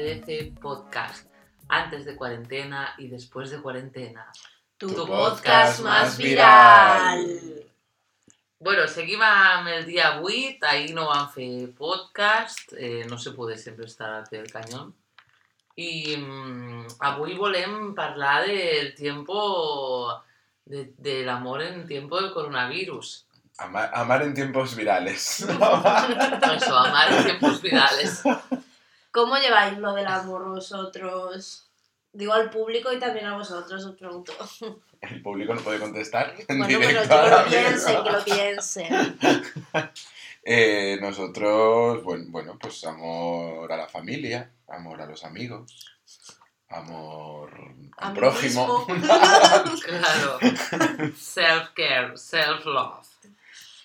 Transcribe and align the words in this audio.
ACDC 0.00 0.58
Podcast. 0.60 1.26
Antes 1.68 2.04
de 2.04 2.16
cuarentena 2.16 2.94
y 2.98 3.08
después 3.08 3.50
de 3.50 3.60
cuarentena. 3.60 4.26
Tu, 4.76 4.88
Tu 4.88 5.06
podcast, 5.06 5.80
podcast 5.80 5.80
más 5.80 6.18
viral. 6.18 7.66
Bueno, 8.58 8.86
seguim 8.88 9.22
amb 9.22 9.68
el 9.68 9.86
dia 9.86 10.20
8, 10.20 10.66
ahir 10.68 10.92
no 10.92 11.06
vam 11.08 11.30
fer 11.32 11.70
podcast, 11.78 12.74
eh, 12.76 13.06
no 13.08 13.16
se 13.16 13.30
poder 13.32 13.56
sempre 13.56 13.86
estar 13.86 14.10
al 14.10 14.24
pie 14.28 14.40
del 14.40 14.52
canyón. 14.52 14.94
I 15.76 16.16
mm, 16.16 16.86
avui 16.98 17.38
volem 17.38 17.94
parlar 17.94 18.46
del 18.46 18.94
tiempo, 18.94 20.12
de, 20.66 20.92
del 20.98 21.28
amor 21.28 21.62
en 21.62 21.86
tiempo 21.86 22.20
del 22.20 22.32
coronavirus. 22.32 23.26
Amar, 23.58 23.90
amar 23.94 24.22
en 24.22 24.34
tiempos 24.34 24.76
virales. 24.76 25.40
Eso, 26.56 26.78
amar 26.78 27.12
en 27.12 27.24
tiempos 27.24 27.62
virales. 27.62 28.22
¿Cómo 29.10 29.36
lleváis 29.36 29.78
lo 29.78 29.94
del 29.94 30.06
amor 30.06 30.48
vosotros? 30.48 31.70
Digo 32.12 32.32
al 32.32 32.50
público 32.50 32.92
y 32.92 32.98
también 32.98 33.26
a 33.26 33.36
vosotros, 33.36 33.84
os 33.84 33.96
pregunto. 33.96 34.32
El 35.00 35.22
público 35.22 35.54
no 35.54 35.62
puede 35.62 35.78
contestar 35.78 36.34
en 36.46 36.58
Bueno, 36.58 36.78
pero 36.78 37.02
que 37.02 37.30
lo 37.30 37.44
piensen, 37.48 38.02
que 38.02 38.10
lo 38.10 38.24
piensen. 38.24 39.18
Eh, 40.42 40.96
nosotros, 41.02 42.02
bueno, 42.02 42.24
bueno, 42.28 42.58
pues 42.58 42.82
amor 42.84 43.70
a 43.70 43.76
la 43.76 43.86
familia, 43.86 44.50
amor 44.68 45.02
a 45.02 45.06
los 45.06 45.22
amigos, 45.22 45.70
amor 46.70 47.74
al 47.98 48.14
prójimo. 48.14 48.86
Claro. 49.84 50.38
Self-care, 51.14 52.16
self-love. 52.16 53.09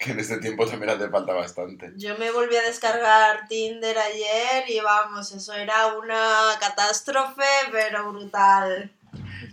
Que 0.06 0.11
en 0.11 0.20
este 0.20 0.38
tiempo 0.38 0.66
también 0.66 0.92
hace 0.92 1.09
falta 1.09 1.34
bastante. 1.34 1.92
Yo 1.98 2.17
me 2.17 2.31
volví 2.31 2.56
a 2.56 2.61
descargar 2.61 3.48
Tinder 3.50 3.98
ayer 3.98 4.64
y 4.70 4.80
vamos, 4.80 5.31
eso 5.31 5.53
era 5.53 5.88
una 5.88 6.56
catástrofe, 6.59 7.44
pero 7.72 8.12
brutal. 8.12 8.92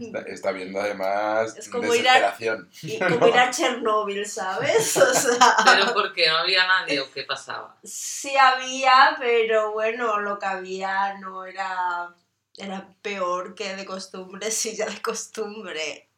Está, 0.00 0.20
está 0.22 0.50
viendo 0.52 0.80
además 0.80 1.54
Es 1.56 1.68
como 1.68 1.94
ir 1.94 2.08
a- 2.08 2.14
desesperación. 2.14 2.68
Y 2.82 2.98
como 3.18 3.28
ir 3.28 3.38
a 3.38 3.50
Chernóbil, 3.50 4.26
¿sabes? 4.26 4.96
O 4.96 5.14
sea, 5.14 5.56
Pero 5.64 5.92
porque 5.94 6.28
no 6.28 6.38
había 6.38 6.66
nadie 6.66 7.00
o 7.00 7.10
qué 7.12 7.22
pasaba. 7.24 7.76
sí 7.84 8.36
había, 8.36 9.16
pero 9.18 9.72
bueno, 9.72 10.18
lo 10.20 10.38
que 10.38 10.46
había 10.46 11.14
no 11.20 11.44
era, 11.44 12.14
era 12.56 12.88
peor 13.02 13.54
que 13.54 13.76
de 13.76 13.84
costumbre, 13.84 14.50
sí, 14.50 14.74
ya 14.76 14.86
de 14.86 15.00
costumbre. 15.00 16.08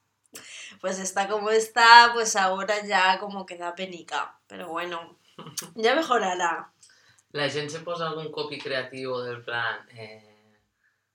Pues 0.85 0.99
está 0.99 1.29
como 1.29 1.49
está, 1.49 2.11
pues 2.13 2.37
ahora 2.37 2.85
ya 2.85 3.19
como 3.19 3.47
que 3.47 3.57
da 3.57 3.75
penica. 3.75 4.39
Pero 4.47 4.69
bueno, 4.69 5.19
ya 5.75 5.95
mejorará. 5.95 6.75
La 7.31 7.49
gent 7.49 7.71
se 7.71 7.81
posa 7.81 8.09
algún 8.09 8.31
copy 8.31 8.59
creativo 8.59 9.23
del 9.23 9.43
plan, 9.43 9.89
eh, 9.93 10.59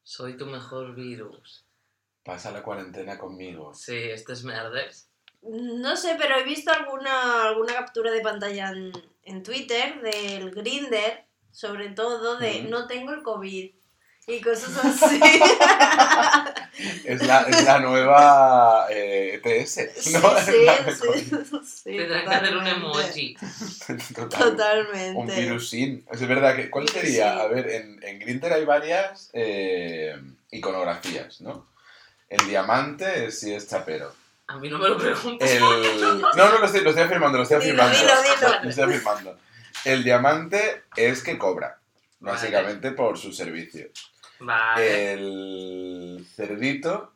soy 0.01 0.35
tu 0.37 0.47
mejor 0.47 0.95
virus. 0.95 1.67
Pasa 2.23 2.49
la 2.49 2.63
cuarentena 2.63 3.19
conmigo. 3.19 3.71
Sí, 3.75 3.95
estes 3.95 4.43
merdes. 4.43 5.11
No 5.43 5.95
sé, 5.95 6.15
pero 6.17 6.37
he 6.37 6.43
visto 6.43 6.71
alguna, 6.71 7.43
alguna 7.43 7.73
captura 7.75 8.09
de 8.09 8.21
pantalla 8.21 8.69
en, 8.71 8.91
en 9.21 9.43
Twitter 9.43 10.01
del 10.01 10.49
Grinder, 10.49 11.27
sobre 11.51 11.89
todo 11.89 12.37
de 12.37 12.63
Mm. 12.63 12.69
no 12.71 12.87
tengo 12.87 13.11
el 13.11 13.21
COVID 13.21 13.75
y 14.29 14.41
cosas 14.41 14.85
así. 14.85 15.19
Es 17.03 17.21
la, 17.25 17.41
es 17.41 17.65
la 17.65 17.79
nueva 17.79 18.85
eh, 18.89 19.41
ETS. 19.43 19.89
sí, 19.97 20.13
¿no? 20.13 20.21
sí, 20.39 20.51
La 20.65 20.77
sí, 20.77 20.83
mejor. 20.85 21.17
sí, 21.65 21.97
Tendrán 21.97 22.27
que 22.29 22.35
hacer 22.35 22.57
un 22.57 22.67
emoji. 22.67 23.35
Total. 24.15 24.39
Totalmente. 24.51 25.17
Un 25.17 25.27
virusín. 25.27 26.05
Es 26.11 26.25
verdad 26.25 26.55
que. 26.55 26.69
¿Cuál 26.69 26.87
sería? 26.87 27.33
Sí. 27.33 27.39
A 27.41 27.47
ver, 27.47 27.69
en, 27.69 27.99
en 28.03 28.19
Grindr 28.19 28.53
hay 28.53 28.63
varias 28.65 29.29
eh, 29.33 30.15
iconografías, 30.51 31.41
¿no? 31.41 31.67
El 32.29 32.47
diamante 32.47 33.25
es 33.25 33.39
si 33.39 33.53
es 33.53 33.67
chapero. 33.67 34.13
A 34.47 34.57
mí 34.57 34.69
no 34.69 34.77
me 34.79 34.89
lo 34.89 34.97
preguntes. 34.97 35.51
El... 35.51 35.59
No, 35.61 36.33
no, 36.35 36.59
lo 36.59 36.65
estoy, 36.65 36.81
lo 36.81 36.91
estoy 36.91 37.05
afirmando, 37.05 37.37
lo 37.37 37.43
estoy 37.43 37.57
afirmando. 37.57 37.97
dilo, 37.97 38.13
dilo. 38.21 38.63
Lo 38.63 38.69
estoy 38.69 38.83
afirmando. 38.85 39.37
El 39.85 40.03
diamante 40.03 40.83
es 40.95 41.23
que 41.23 41.37
cobra, 41.37 41.79
básicamente 42.19 42.91
por 42.91 43.17
su 43.17 43.31
servicio. 43.31 43.89
Vale. 44.39 45.13
El 45.13 46.27
cerdito 46.35 47.13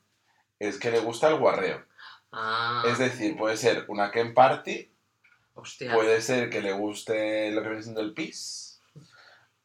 es 0.59 0.77
que 0.79 0.91
le 0.91 0.99
gusta 0.99 1.27
el 1.29 1.35
guarreo. 1.37 1.83
Ah, 2.31 2.83
Es 2.87 2.97
decir, 2.97 3.37
puede 3.37 3.57
ser 3.57 3.85
una 3.89 4.11
Ken 4.11 4.33
Party, 4.33 4.91
hostia. 5.53 5.93
puede 5.93 6.21
ser 6.21 6.49
que 6.49 6.61
le 6.61 6.73
guste 6.73 7.51
lo 7.51 7.61
que 7.61 7.67
viene 7.69 7.83
siendo 7.83 8.01
el 8.01 8.13
pis 8.13 8.81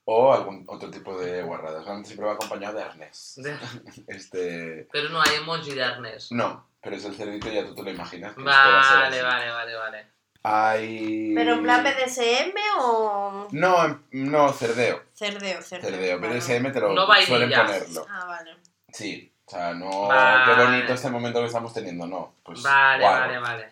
o 0.05 0.33
algún 0.33 0.65
otro 0.69 0.91
tipo 0.91 1.19
de 1.19 1.43
guarradas. 1.43 1.85
Siempre 2.07 2.27
va 2.27 2.33
acompañado 2.35 2.77
de 2.79 2.85
arnés. 2.85 3.35
De- 3.37 3.57
Este... 4.07 4.89
Pero 4.93 5.09
no 5.11 5.21
hay 5.21 5.37
emoji 5.37 5.73
de 5.73 5.83
arnés. 5.85 6.31
No, 6.31 6.69
pero 6.83 6.97
es 6.97 7.05
el 7.05 7.15
cerdito, 7.15 7.49
ya 7.51 7.65
tú 7.65 7.75
te 7.75 7.83
lo 7.83 7.91
imaginas. 7.91 8.35
Vale, 8.37 9.23
vale, 9.23 9.51
vale, 9.51 9.75
vale. 9.75 10.07
Hay... 10.43 11.35
¿Pero 11.35 11.55
en 11.55 11.63
plan 11.63 11.85
BDSM 11.85 12.55
o 12.81 13.49
No, 13.53 14.03
no, 14.13 14.53
cerdeo. 14.53 15.03
Cerdeo? 15.19 15.63
Cerdeo, 15.63 15.91
Cerdeo. 15.91 16.19
BDSM 16.21 16.73
te 16.73 16.81
lo 16.81 16.93
No 16.95 17.07
suelen 17.27 17.51
ponerlo. 17.51 18.07
Ah, 18.09 18.25
vale. 18.27 18.57
Sí. 18.93 19.33
O 19.45 19.51
sea, 19.51 19.73
no... 19.75 20.09
Vale. 20.09 20.45
Qué 20.55 20.63
bonito 20.65 20.93
este 20.93 21.11
momento 21.11 21.41
que 21.41 21.47
estamos 21.47 21.73
teniendo, 21.73 22.07
no. 22.07 22.35
Pues, 22.43 22.63
vale, 22.63 23.05
vale, 23.05 23.39
vale. 23.39 23.69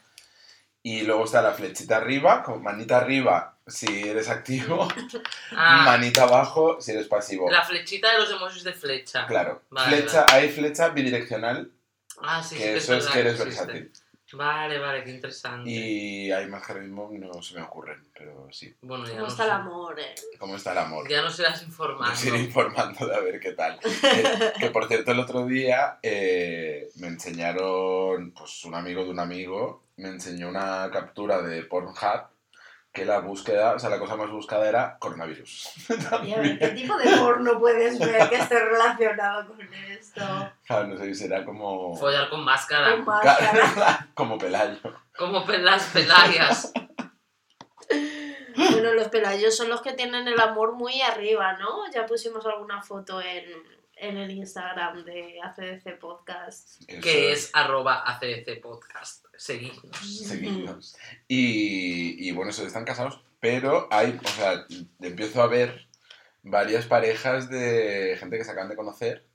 Y 0.82 1.02
luego 1.02 1.24
está 1.24 1.42
la 1.42 1.52
flechita 1.52 1.96
arriba, 1.98 2.42
con 2.42 2.62
manita 2.62 2.98
arriba 2.98 3.58
si 3.66 4.08
eres 4.08 4.28
activo, 4.28 4.86
Ah, 5.56 5.82
manita 5.84 6.22
abajo 6.22 6.80
si 6.80 6.92
eres 6.92 7.08
pasivo. 7.08 7.50
la 7.50 7.62
flechita 7.64 8.12
de 8.12 8.18
los 8.20 8.30
emojis 8.30 8.62
de 8.62 8.72
flecha. 8.72 9.26
Claro. 9.26 9.62
Vale, 9.70 9.96
flecha, 9.96 10.24
hay 10.30 10.48
flecha 10.48 10.88
bidireccional, 10.90 11.72
Ah, 12.22 12.42
sí, 12.42 12.54
sí 12.54 12.62
que 12.62 12.70
que 12.70 12.76
eso 12.78 12.94
es 12.94 13.06
que 13.08 13.18
eres 13.20 13.40
existe. 13.40 13.66
versátil. 13.66 13.92
Vale, 14.36 14.78
vale, 14.78 15.04
qué 15.04 15.10
interesante. 15.10 15.70
Y 15.70 16.30
hay 16.30 16.46
más 16.46 16.64
que 16.64 16.72
ahora 16.72 16.84
mismo 16.84 17.10
no 17.12 17.42
se 17.42 17.54
me 17.54 17.62
ocurren, 17.62 18.02
pero 18.16 18.48
sí. 18.50 18.74
Bueno, 18.82 19.04
ya 19.04 19.12
¿Cómo 19.12 19.22
no 19.22 19.28
está 19.28 19.44
el 19.44 19.50
amor, 19.50 20.00
eh? 20.00 20.14
¿Cómo 20.38 20.56
está 20.56 20.72
el 20.72 20.78
amor? 20.78 21.08
Ya 21.08 21.22
no 21.22 21.30
serás 21.30 21.62
informando. 21.62 22.10
Nos 22.10 22.24
iré 22.24 22.38
informando 22.38 23.06
de 23.06 23.14
a 23.14 23.20
ver 23.20 23.40
qué 23.40 23.52
tal. 23.52 23.78
Eh, 23.84 24.52
que 24.58 24.70
por 24.70 24.86
cierto, 24.88 25.12
el 25.12 25.18
otro 25.18 25.46
día 25.46 25.98
eh, 26.02 26.88
me 26.96 27.08
enseñaron, 27.08 28.32
pues 28.32 28.64
un 28.64 28.74
amigo 28.74 29.04
de 29.04 29.10
un 29.10 29.18
amigo, 29.18 29.84
me 29.96 30.08
enseñó 30.08 30.48
una 30.48 30.90
captura 30.92 31.42
de 31.42 31.62
Pornhub 31.64 32.35
que 32.96 33.04
la 33.04 33.18
búsqueda, 33.18 33.74
o 33.74 33.78
sea, 33.78 33.90
la 33.90 33.98
cosa 33.98 34.16
más 34.16 34.30
buscada 34.30 34.66
era 34.66 34.96
coronavirus. 34.98 35.70
¿qué 36.58 36.72
tipo 36.74 36.96
de 36.96 37.14
porno 37.18 37.60
puedes 37.60 37.98
ver 37.98 38.26
que 38.30 38.36
esté 38.36 38.58
relacionado 38.58 39.48
con 39.48 39.60
esto? 39.60 40.22
Claro, 40.66 40.88
no 40.88 40.96
sé, 40.96 41.14
será 41.14 41.44
como... 41.44 41.94
Follar 41.94 42.30
con 42.30 42.42
máscara. 42.42 42.92
Con 42.92 43.04
máscara. 43.04 44.08
como 44.14 44.38
Pelayo. 44.38 44.78
Como 45.14 45.44
las 45.46 45.84
pelayas. 45.88 46.72
Bueno, 48.56 48.94
los 48.94 49.08
pelayos 49.08 49.54
son 49.54 49.68
los 49.68 49.82
que 49.82 49.92
tienen 49.92 50.26
el 50.26 50.40
amor 50.40 50.72
muy 50.72 51.02
arriba, 51.02 51.52
¿no? 51.58 51.90
Ya 51.92 52.06
pusimos 52.06 52.46
alguna 52.46 52.80
foto 52.80 53.20
en, 53.20 53.44
en 53.96 54.16
el 54.18 54.30
Instagram 54.30 55.04
de 55.04 55.40
ACDC 55.42 55.98
Podcast. 55.98 56.82
Eso 56.86 57.00
que 57.00 57.32
es 57.32 57.50
arroba 57.54 58.02
ACDC 58.06 58.60
Podcast. 58.60 59.24
Seguidnos. 59.36 59.96
Seguidnos. 60.26 60.96
Y, 61.26 62.28
y 62.28 62.32
bueno, 62.32 62.50
eso, 62.50 62.66
están 62.66 62.84
casados, 62.84 63.20
pero 63.40 63.88
hay, 63.90 64.18
o 64.22 64.28
sea, 64.28 64.66
empiezo 65.00 65.42
a 65.42 65.46
ver 65.46 65.86
varias 66.42 66.86
parejas 66.86 67.48
de 67.48 68.16
gente 68.18 68.38
que 68.38 68.44
se 68.44 68.50
acaban 68.52 68.68
de 68.68 68.76
conocer 68.76 69.26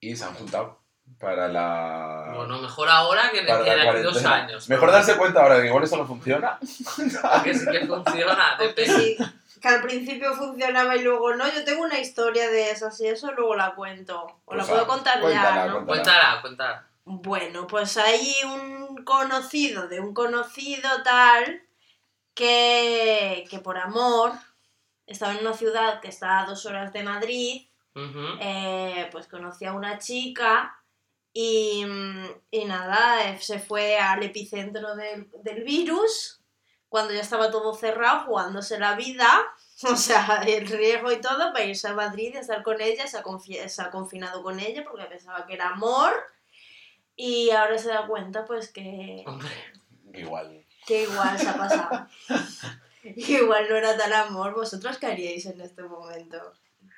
y 0.00 0.16
se 0.16 0.24
han 0.24 0.34
juntado 0.34 0.80
para 1.18 1.48
la... 1.48 2.32
Bueno, 2.34 2.60
mejor 2.60 2.88
ahora 2.88 3.30
que, 3.30 3.42
para 3.42 3.92
de 3.92 4.02
dos 4.02 4.24
años. 4.24 4.68
Mejor 4.68 4.90
darse 4.90 5.16
cuenta 5.16 5.42
ahora 5.42 5.56
de 5.56 5.62
que 5.62 5.68
igual 5.68 5.84
esto 5.84 5.96
no 5.96 6.06
funciona. 6.06 6.58
Que 7.44 7.54
sí 7.54 7.66
que 7.70 7.86
funciona. 7.86 8.56
Depende. 8.58 9.16
Que 9.60 9.68
al 9.68 9.82
principio 9.82 10.34
funcionaba 10.34 10.96
y 10.96 11.02
luego 11.02 11.34
no. 11.34 11.44
Yo 11.52 11.64
tengo 11.64 11.82
una 11.82 11.98
historia 11.98 12.48
de 12.50 12.70
esas 12.70 12.98
y 13.00 13.06
eso 13.08 13.32
luego 13.32 13.54
la 13.54 13.74
cuento. 13.74 14.40
O 14.44 14.54
la 14.54 14.62
Pues, 14.62 14.68
puedo 14.68 14.82
ah, 14.82 14.86
contar 14.86 15.20
cuéntala, 15.20 15.66
ya, 15.66 15.72
¿no? 15.72 15.86
cuéntala. 15.86 16.40
Cuéntala. 16.40 16.86
Bueno, 17.04 17.66
pues 17.66 17.96
hay 17.96 18.32
un 18.44 19.04
conocido 19.04 19.88
de 19.88 20.00
un 20.00 20.14
conocido 20.14 21.02
tal 21.02 21.62
que, 22.34 23.44
que 23.50 23.58
por 23.58 23.78
amor 23.78 24.32
estaba 25.06 25.32
en 25.32 25.44
una 25.44 25.54
ciudad 25.56 26.00
que 26.00 26.08
está 26.08 26.40
a 26.40 26.46
dos 26.46 26.66
horas 26.66 26.92
de 26.92 27.02
Madrid, 27.02 27.66
eh, 28.40 29.08
pues 29.10 29.26
conocía 29.26 29.70
a 29.70 29.74
una 29.74 29.98
chica 29.98 30.76
y, 31.32 31.84
y 32.50 32.64
nada, 32.64 33.28
eh, 33.28 33.38
se 33.40 33.58
fue 33.58 33.98
al 33.98 34.22
epicentro 34.22 34.94
del, 34.94 35.28
del 35.42 35.64
virus 35.64 36.39
cuando 36.90 37.14
ya 37.14 37.20
estaba 37.22 37.50
todo 37.50 37.72
cerrado, 37.74 38.26
jugándose 38.26 38.78
la 38.78 38.94
vida, 38.96 39.26
o 39.90 39.96
sea, 39.96 40.42
el 40.46 40.66
riesgo 40.66 41.10
y 41.10 41.20
todo, 41.22 41.52
para 41.54 41.64
irse 41.64 41.88
a 41.88 41.94
Madrid 41.94 42.32
y 42.34 42.36
estar 42.36 42.62
con 42.62 42.78
ella, 42.82 43.06
se 43.06 43.16
ha, 43.16 43.22
confi- 43.24 43.66
se 43.68 43.80
ha 43.82 43.90
confinado 43.90 44.42
con 44.42 44.60
ella 44.60 44.84
porque 44.84 45.06
pensaba 45.06 45.46
que 45.46 45.54
era 45.54 45.70
amor 45.70 46.12
y 47.16 47.50
ahora 47.50 47.78
se 47.78 47.88
da 47.88 48.06
cuenta 48.06 48.44
pues 48.44 48.70
que, 48.70 49.24
Hombre, 49.26 49.48
Igual. 50.12 50.66
que 50.86 51.02
igual 51.04 51.38
se 51.38 51.48
ha 51.48 51.54
pasado. 51.56 52.08
igual 53.04 53.66
no 53.70 53.76
era 53.76 53.96
tal 53.96 54.12
amor, 54.12 54.54
¿vosotros 54.54 54.98
qué 54.98 55.06
haríais 55.06 55.46
en 55.46 55.60
este 55.62 55.82
momento? 55.82 56.52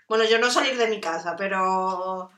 Bueno, 0.09 0.25
yo 0.25 0.39
no 0.39 0.51
salir 0.51 0.77
de 0.77 0.89
mi 0.89 1.01
casa, 1.01 1.37
pero... 1.37 2.31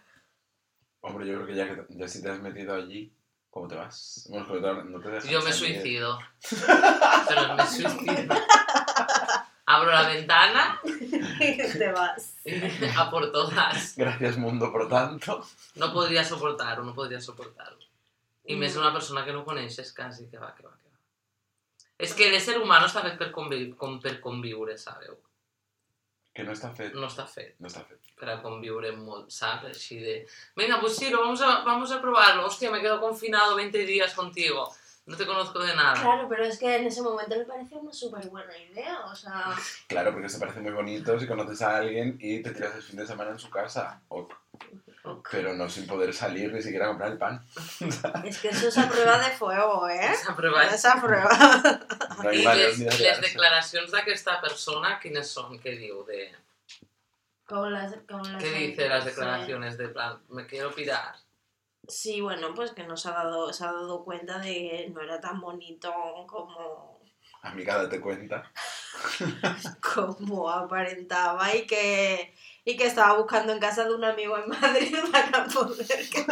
Hombre, 1.01 1.27
yo 1.27 1.35
creo 1.35 1.47
que 1.47 1.55
ya, 1.55 1.69
que 1.69 1.85
ya 1.91 2.09
si 2.09 2.23
te 2.23 2.31
has 2.31 2.41
metido 2.41 2.75
allí, 2.75 3.13
¿cómo 3.55 3.69
te 3.69 3.77
vas? 3.77 4.27
Bueno, 4.29 4.47
no 4.85 5.01
te 5.01 5.29
Yo 5.29 5.41
me 5.43 5.53
salir. 5.53 5.77
suicido. 5.77 6.19
Pero 7.29 7.55
me 7.55 7.67
suicido. 7.69 8.35
Abro 9.67 9.93
la 9.93 10.09
ventana 10.09 10.81
te 11.39 11.93
vas. 11.93 12.35
y 12.45 12.85
a 12.99 13.11
por 13.11 13.31
todas. 13.33 13.95
Gracias, 13.97 14.37
mundo, 14.37 14.71
por 14.73 14.89
tanto. 14.89 15.47
No 15.77 15.93
podria 15.93 16.25
suportar-ho, 16.25 16.83
no 16.85 16.95
podria 16.95 17.21
suportar-ho. 17.21 17.79
I 18.47 18.57
Mm. 18.57 18.59
més 18.61 18.75
una 18.77 18.93
persona 18.93 19.25
que 19.25 19.33
no 19.33 19.43
coneixes 19.45 19.95
quasi, 19.97 20.27
que 20.29 20.37
va, 20.37 20.51
que 20.55 20.67
va, 20.67 20.75
que 20.77 20.89
va. 20.91 20.99
És 21.97 22.13
que 22.13 22.27
l'ésser 22.31 22.59
humà 22.61 22.77
no 22.83 22.91
està 22.91 23.01
fet 23.07 23.17
per, 23.17 23.31
com 23.33 23.97
per 24.03 24.19
conviure, 24.21 24.77
sabeu? 24.77 25.17
Que 26.35 26.43
no 26.43 26.53
está 26.53 26.71
fet. 26.75 26.93
No 26.95 27.07
està 27.07 27.25
fet 27.31 27.55
No 27.61 27.69
está 27.69 27.85
fet. 27.87 28.01
per 28.19 28.29
a 28.31 28.41
conviure 28.43 28.91
molt, 28.97 29.31
saps? 29.31 29.67
Així 29.71 29.99
de... 30.03 30.15
Venga, 30.57 30.81
pues 30.81 30.97
sí, 30.97 31.11
lo 31.11 31.21
vamos 31.21 31.41
a, 31.43 31.63
vamos 31.65 31.91
a 31.93 32.01
probarlo. 32.03 32.47
Hostia, 32.47 32.71
me 32.71 32.81
quedo 32.81 33.01
confinado 33.01 33.55
20 33.57 33.79
días 33.87 34.15
contigo. 34.15 34.69
No 35.07 35.17
te 35.17 35.27
conozco 35.27 35.59
de 35.59 35.75
nada. 35.77 36.01
Claro, 36.01 36.27
pero 36.29 36.45
es 36.45 36.59
que 36.59 36.77
en 36.77 36.87
ese 36.87 37.03
momento 37.03 37.37
me 37.37 37.45
pareció 37.45 37.79
una 37.79 37.93
súper 37.93 38.27
buena 38.29 38.57
idea, 38.57 39.05
o 39.05 39.15
sea... 39.15 39.55
Claro, 39.87 40.13
porque 40.13 40.29
se 40.31 40.39
parece 40.39 40.61
muy 40.61 40.73
bonito 40.73 41.19
si 41.21 41.27
conoces 41.27 41.61
a 41.63 41.77
alguien 41.77 42.17
y 42.21 42.41
te 42.43 42.53
tiras 42.53 42.75
el 42.77 42.83
fin 42.83 42.97
de 42.97 43.07
semana 43.07 43.33
en 43.33 43.39
su 43.39 43.51
casa. 43.51 44.01
O- 44.09 44.27
pero 45.31 45.55
no 45.55 45.69
sin 45.69 45.87
poder 45.87 46.15
salir 46.15 46.53
ni 46.53 46.63
siquiera 46.63 46.87
a 46.87 46.89
comprar 46.89 47.13
el 47.13 47.19
pan. 47.19 47.45
Es 48.25 48.39
que 48.39 48.49
eso 48.49 48.69
es 48.69 48.79
a 48.79 48.89
prueba 48.89 49.19
de 49.19 49.31
fuego, 49.37 49.89
¿eh? 49.89 50.13
Esa 50.13 50.35
prueba 50.35 50.63
Es 50.65 50.85
a 50.85 51.01
prueba. 51.01 51.31
No 52.23 52.29
hay 52.29 52.41
I 52.41 52.45
les, 52.45 52.79
ni 52.79 52.85
de 52.85 52.91
les 52.91 53.01
liarse. 53.01 53.21
declaracions 53.29 53.91
d'aquesta 53.93 54.41
persona, 54.41 54.99
quines 55.03 55.29
són? 55.29 55.59
Què 55.61 55.77
diu? 55.77 56.05
De, 56.09 56.31
las, 57.51 57.95
como 58.09 58.25
las 58.25 58.43
¿Qué 58.43 58.51
dice 58.51 58.89
las 58.89 59.05
declaraciones 59.05 59.77
de 59.77 59.89
plan, 59.89 60.19
me 60.31 60.47
quiero 60.47 60.75
pirar? 60.75 61.15
Sí, 61.87 62.23
bueno, 62.23 62.55
pues 62.55 62.71
que 62.73 62.85
no 62.85 62.97
se 62.97 63.09
ha 63.09 63.13
dado, 63.13 63.53
se 63.53 63.65
ha 63.65 63.73
dado 63.73 64.05
cuenta 64.05 64.39
de 64.39 64.55
que 64.55 64.91
no 64.95 65.03
era 65.03 65.21
tan 65.21 65.39
bonito 65.39 65.93
como, 66.27 66.99
Amiga, 67.43 67.77
date 67.77 68.01
cuenta. 68.01 68.51
como 69.95 70.51
aparentaba 70.51 71.55
y 71.55 71.67
que, 71.67 72.35
y 72.65 72.77
que 72.77 72.87
estaba 72.87 73.19
buscando 73.19 73.53
en 73.53 73.61
casa 73.61 73.85
de 73.85 73.95
un 73.95 74.05
amigo 74.05 74.37
en 74.39 74.49
Madrid 74.49 74.97
para 75.13 75.45
poder 75.47 76.09
que... 76.11 76.27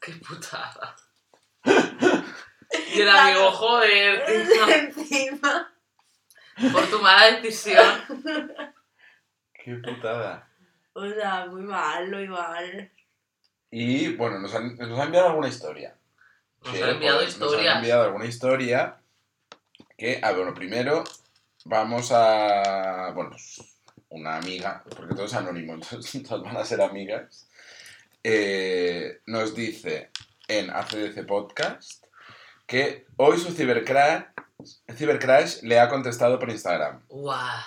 ¡Qué 0.00 0.12
putada! 0.26 0.96
Y 2.94 3.02
el 3.02 3.08
amigo, 3.10 3.50
joder, 3.52 4.24
tío, 4.24 4.68
encima. 4.74 5.70
por 6.72 6.86
tu 6.88 6.98
mala 7.00 7.32
decisión. 7.40 8.02
Qué 9.52 9.74
putada. 9.76 10.48
O 10.94 11.06
sea, 11.06 11.46
muy 11.46 11.62
mal, 11.62 12.10
muy 12.10 12.28
mal. 12.28 12.90
Y 13.70 14.14
bueno, 14.16 14.38
nos 14.38 14.54
han, 14.54 14.74
nos 14.76 14.98
han 14.98 15.06
enviado 15.06 15.28
alguna 15.28 15.48
historia. 15.48 15.94
Nos 16.64 16.72
Que, 16.74 16.82
ha 16.84 16.90
enviado 16.92 17.18
pues, 17.18 17.38
Nos 17.38 17.48
han 17.48 17.54
historias. 17.58 17.76
enviado 17.76 18.02
alguna 18.04 18.24
historia 18.24 18.96
que, 19.98 20.20
ah, 20.22 20.32
bueno, 20.32 20.54
primero 20.54 21.04
vamos 21.66 22.10
a, 22.10 23.12
bueno, 23.14 23.36
una 24.12 24.36
amiga, 24.36 24.82
porque 24.96 25.14
todo 25.14 25.26
es 25.26 25.34
anónimo, 25.34 25.74
entonces 25.74 26.22
todas 26.28 26.42
van 26.42 26.56
a 26.56 26.64
ser 26.64 26.80
amigas, 26.80 27.48
eh, 28.22 29.20
nos 29.26 29.54
dice 29.54 30.10
en 30.48 30.70
ACDC 30.70 31.26
Podcast 31.26 32.04
que 32.66 33.06
hoy 33.16 33.38
su 33.38 33.52
cibercrash, 33.52 34.24
cibercrash 34.94 35.62
le 35.62 35.80
ha 35.80 35.88
contestado 35.88 36.38
por 36.38 36.50
Instagram. 36.50 37.02
Guau. 37.08 37.60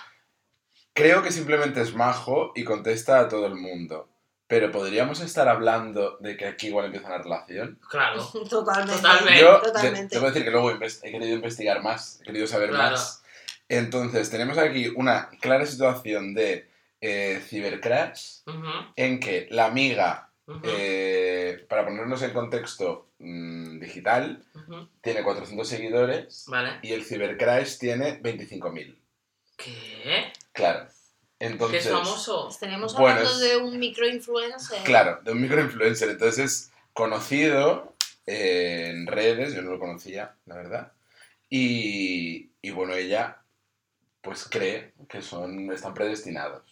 Creo 0.93 1.21
que 1.21 1.31
simplemente 1.31 1.81
es 1.81 1.93
majo 1.93 2.53
y 2.55 2.63
contesta 2.63 3.19
a 3.19 3.27
todo 3.27 3.47
el 3.47 3.55
mundo. 3.55 4.07
Pero 4.47 4.71
podríamos 4.71 5.21
estar 5.21 5.47
hablando 5.49 6.17
de 6.19 6.37
que 6.37 6.45
aquí 6.45 6.67
igual 6.67 6.85
empieza 6.85 7.07
una 7.07 7.17
relación. 7.17 7.79
Claro. 7.89 8.23
Totalmente. 8.49 9.01
Totalmente. 9.01 9.41
Yo 9.41 9.59
te- 9.59 9.67
Totalmente. 9.67 10.07
tengo 10.09 10.21
que 10.25 10.29
decir 10.31 10.43
que 10.45 10.51
luego 10.51 10.71
he 10.71 11.11
querido 11.11 11.35
investigar 11.35 11.81
más, 11.81 12.21
he 12.21 12.25
querido 12.25 12.47
saber 12.47 12.69
Claro. 12.69 12.91
más. 12.91 13.23
Entonces, 13.69 14.29
tenemos 14.29 14.57
aquí 14.57 14.87
una 14.95 15.29
clara 15.41 15.65
situación 15.65 16.33
de 16.33 16.69
eh, 17.01 17.41
cibercrash 17.45 18.41
en 18.95 19.19
que 19.19 19.47
la 19.51 19.65
amiga, 19.65 20.29
eh, 20.63 21.65
para 21.67 21.83
ponernos 21.85 22.21
en 22.21 22.31
contexto 22.31 23.09
mm, 23.19 23.79
digital, 23.79 24.43
tiene 25.01 25.23
400 25.23 25.67
seguidores 25.67 26.45
Vale. 26.47 26.79
y 26.83 26.93
el 26.93 27.03
cibercrash 27.03 27.77
tiene 27.77 28.21
25.000. 28.21 28.95
¿Qué? 29.57 30.31
Claro. 30.51 30.87
¿Qué 31.39 31.47
Entonces, 31.47 31.85
es 31.85 31.91
famoso? 31.91 32.49
Bueno, 32.97 33.19
hablando 33.19 33.29
es- 33.31 33.39
de 33.39 33.57
un 33.57 33.77
microinfluencer. 33.79 34.83
Claro, 34.83 35.19
de 35.23 35.31
un 35.31 35.41
microinfluencer. 35.41 36.09
Entonces 36.09 36.39
es 36.45 36.71
conocido 36.93 37.93
eh, 38.25 38.87
en 38.91 39.05
redes, 39.07 39.53
yo 39.53 39.61
no 39.61 39.71
lo 39.71 39.79
conocía, 39.79 40.35
la 40.45 40.55
verdad. 40.55 40.93
Y, 41.49 42.51
y 42.61 42.71
bueno, 42.71 42.95
ella 42.95 43.37
pues 44.25 44.47
cree 44.49 44.93
que 45.07 45.21
son, 45.21 45.71
están 45.71 45.93
predestinados, 45.93 46.63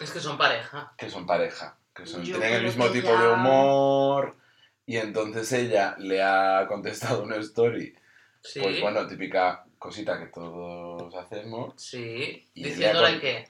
Es 0.00 0.10
que 0.10 0.18
son 0.18 0.36
pareja. 0.36 0.92
que 0.98 1.08
son 1.10 1.26
pareja, 1.26 1.78
que 1.94 2.06
son, 2.06 2.24
Yo 2.24 2.38
tienen 2.38 2.54
el 2.58 2.64
mismo 2.64 2.88
tipo 2.88 3.16
de 3.16 3.28
humor. 3.28 4.36
Y 4.84 4.96
entonces 4.96 5.52
ella 5.52 5.94
le 5.98 6.20
ha 6.22 6.64
contestado 6.66 7.22
una 7.22 7.36
story, 7.36 7.94
Sí. 8.42 8.58
pues 8.60 8.80
bueno, 8.80 9.06
típica 9.06 9.64
cosita 9.78 10.18
que 10.18 10.26
todos 10.26 11.14
hacemos. 11.14 11.74
Sí. 11.80 12.50
Y 12.54 12.64
Diciéndole 12.64 13.12
con- 13.12 13.20
que. 13.20 13.44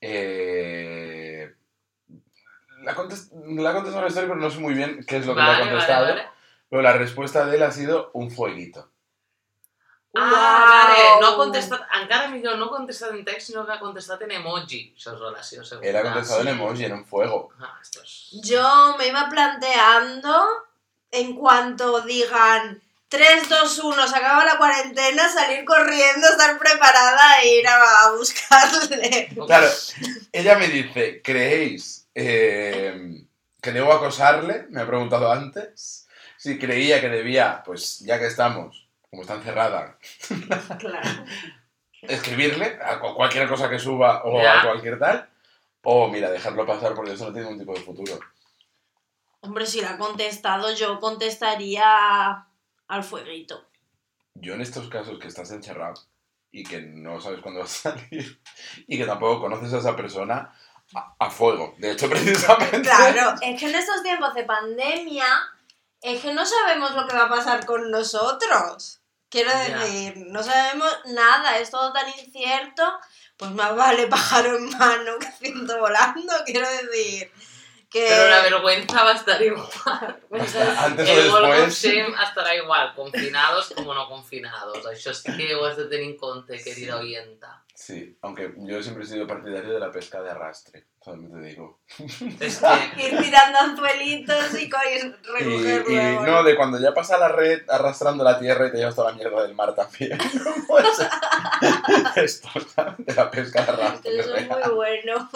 Eh, 0.00 1.54
la 2.82 2.92
ha 2.92 2.94
contest- 2.96 3.32
ha 3.32 3.72
contestado 3.72 3.98
una 3.98 4.08
story, 4.08 4.26
pero 4.26 4.36
no 4.40 4.50
sé 4.50 4.58
muy 4.58 4.74
bien 4.74 5.04
qué 5.06 5.18
es 5.18 5.26
lo 5.26 5.34
que 5.34 5.40
le 5.40 5.46
ha 5.46 5.50
vale, 5.52 5.70
contestado. 5.70 6.06
vale. 6.08 6.22
Pero 6.68 6.82
la 6.82 6.92
respuesta 6.94 7.46
de 7.46 7.56
él 7.56 7.62
ha 7.62 7.70
sido 7.70 8.10
un 8.14 8.30
fueguito. 8.30 8.90
Ah, 10.16 10.86
vale, 10.86 11.20
no 11.20 11.28
ha 11.28 11.36
contestat, 11.36 11.82
encara 12.00 12.28
millor, 12.30 12.56
no 12.58 12.66
ha 12.66 12.70
contestat 12.76 13.10
en 13.16 13.24
text, 13.24 13.48
sinó 13.48 13.64
que 13.66 13.72
ha 13.74 13.80
contestat 13.80 14.22
en 14.22 14.36
emoji. 14.38 14.84
Això 14.94 15.14
és 15.14 15.20
relació, 15.20 15.64
segur. 15.66 15.84
Él 15.86 15.96
ha 15.96 16.04
contestado 16.06 16.42
en 16.42 16.52
emoji, 16.54 16.84
en 16.86 16.92
un 17.00 17.04
fuego. 17.04 17.48
Ah, 17.58 17.78
esto 17.82 18.02
es... 18.02 18.30
Yo 18.44 18.96
me 18.98 19.08
iba 19.08 19.28
planteando, 19.28 20.44
en 21.10 21.34
cuanto 21.34 22.00
digan 22.02 22.80
3, 23.08 23.48
2, 23.48 23.78
1, 23.78 24.08
se 24.08 24.16
acaba 24.16 24.44
la 24.44 24.56
cuarentena, 24.56 25.28
salir 25.28 25.64
corriendo, 25.64 26.28
estar 26.28 26.58
preparada 26.58 27.42
e 27.42 27.58
ir 27.60 27.66
a, 27.68 27.76
a 27.76 28.12
buscarle. 28.16 29.28
Claro, 29.46 29.68
ella 30.32 30.58
me 30.58 30.68
dice, 30.68 31.22
¿creéis 31.22 32.08
eh, 32.14 33.24
que 33.60 33.72
debo 33.72 33.92
acosarle? 33.92 34.66
Me 34.70 34.80
ha 34.80 34.86
preguntado 34.86 35.30
antes. 35.30 36.06
Si 36.36 36.58
creía 36.58 37.00
que 37.00 37.08
debía, 37.08 37.62
pues 37.64 38.00
ya 38.00 38.18
que 38.18 38.26
estamos, 38.26 38.83
como 39.14 39.22
está 39.22 39.34
encerrada, 39.34 39.96
Claro. 40.78 41.24
escribirle 42.02 42.78
a 42.84 42.98
cu- 43.00 43.14
cualquier 43.14 43.48
cosa 43.48 43.70
que 43.70 43.78
suba 43.78 44.22
o 44.24 44.42
Ya. 44.42 44.60
a 44.60 44.64
cualquier 44.66 44.98
tal. 44.98 45.30
O 45.82 46.08
mira, 46.08 46.30
dejarlo 46.30 46.66
pasar 46.66 46.94
porque 46.94 47.12
eso 47.12 47.26
no 47.26 47.32
tiene 47.32 47.48
ningún 47.50 47.60
tipo 47.66 47.74
de 47.74 47.80
futuro. 47.84 48.18
Hombre, 49.40 49.66
si 49.66 49.80
la 49.82 49.90
ha 49.92 49.98
contestado, 49.98 50.72
yo 50.74 50.98
contestaría 50.98 52.46
al 52.88 53.04
fueguito. 53.04 53.68
Yo 54.34 54.54
en 54.54 54.62
estos 54.62 54.88
casos 54.88 55.18
que 55.18 55.28
estás 55.28 55.50
encerrado 55.50 55.94
y 56.50 56.64
que 56.64 56.80
no 56.80 57.20
sabes 57.20 57.40
cuándo 57.40 57.60
vas 57.60 57.84
a 57.86 57.92
salir 57.92 58.40
y 58.86 58.96
que 58.98 59.04
tampoco 59.04 59.40
conoces 59.42 59.72
a 59.74 59.78
esa 59.78 59.94
persona, 59.94 60.52
a, 60.94 61.14
a 61.18 61.30
fuego. 61.30 61.74
De 61.78 61.92
hecho, 61.92 62.08
precisamente... 62.10 62.80
Claro, 62.82 63.34
es 63.42 63.60
que 63.60 63.68
en 63.68 63.74
estos 63.74 64.02
tiempos 64.02 64.34
de 64.34 64.44
pandemia, 64.44 65.26
es 66.00 66.22
que 66.22 66.32
no 66.32 66.44
sabemos 66.46 66.94
lo 66.94 67.06
que 67.06 67.14
va 67.16 67.24
a 67.24 67.28
pasar 67.28 67.64
con 67.66 67.90
nosotros. 67.90 69.00
Quiero 69.30 69.50
Ya. 69.50 69.78
decir, 69.78 70.14
no 70.28 70.42
sabemos 70.42 70.92
nada, 71.06 71.58
es 71.58 71.70
todo 71.70 71.92
tan 71.92 72.08
incierto, 72.08 72.82
pues 73.36 73.50
más 73.50 73.74
vale 73.74 74.06
pájaro 74.08 74.56
en 74.56 74.68
mano 74.78 75.18
que 75.18 75.30
ciento 75.32 75.78
volando, 75.78 76.32
quiero 76.46 76.68
decir. 76.68 77.32
Que... 77.90 78.08
Però 78.08 78.28
la 78.28 78.42
vergüenza 78.42 79.04
va 79.04 79.12
a 79.12 79.14
estar 79.14 79.40
igual. 79.40 80.18
Hasta 80.40 80.84
antes 80.84 81.08
o 81.08 81.12
El 81.12 81.22
después... 81.22 81.80
Shame 81.80 82.16
estarà 82.16 82.56
igual, 82.56 82.92
confinados 82.96 83.70
como 83.70 83.94
no 83.94 84.08
confinados. 84.08 84.84
Això 84.86 85.14
sí 85.14 85.30
que 85.36 85.54
ho 85.54 85.64
has 85.64 85.76
de 85.76 85.86
tenir 85.86 86.10
en 86.10 86.16
compte, 86.18 86.58
querida 86.58 86.96
oyenta. 86.96 87.63
Sí, 87.76 88.16
aunque 88.22 88.54
yo 88.58 88.80
siempre 88.82 89.02
he 89.02 89.06
sido 89.06 89.26
partidario 89.26 89.74
de 89.74 89.80
la 89.80 89.90
pesca 89.90 90.22
de 90.22 90.30
arrastre, 90.30 90.84
solamente 91.02 91.36
te 91.40 91.46
digo. 91.48 91.80
És 92.40 92.58
que... 92.60 93.02
Ir 93.08 93.18
tirando 93.20 93.58
anzuelitos 93.58 94.54
y 94.60 94.68
co- 94.70 94.78
y 94.92 96.24
no, 96.24 96.44
de 96.44 96.54
cuando 96.54 96.78
ya 96.78 96.94
pasa 96.94 97.18
la 97.18 97.28
red 97.28 97.62
arrastrando 97.68 98.22
la 98.22 98.38
tierra 98.38 98.68
y 98.68 98.70
te 98.70 98.78
llevas 98.78 98.94
toda 98.94 99.10
la 99.10 99.16
mierda 99.16 99.42
del 99.42 99.54
mar 99.56 99.74
también. 99.74 100.16
Pues, 100.68 100.86
esto. 102.16 102.48
De 102.98 103.14
la 103.14 103.30
pesca 103.30 103.62
de 103.64 103.72
arrastre. 103.72 104.18
Eso 104.20 104.34
es 104.36 104.48
muy 104.48 104.74
bueno, 104.74 105.28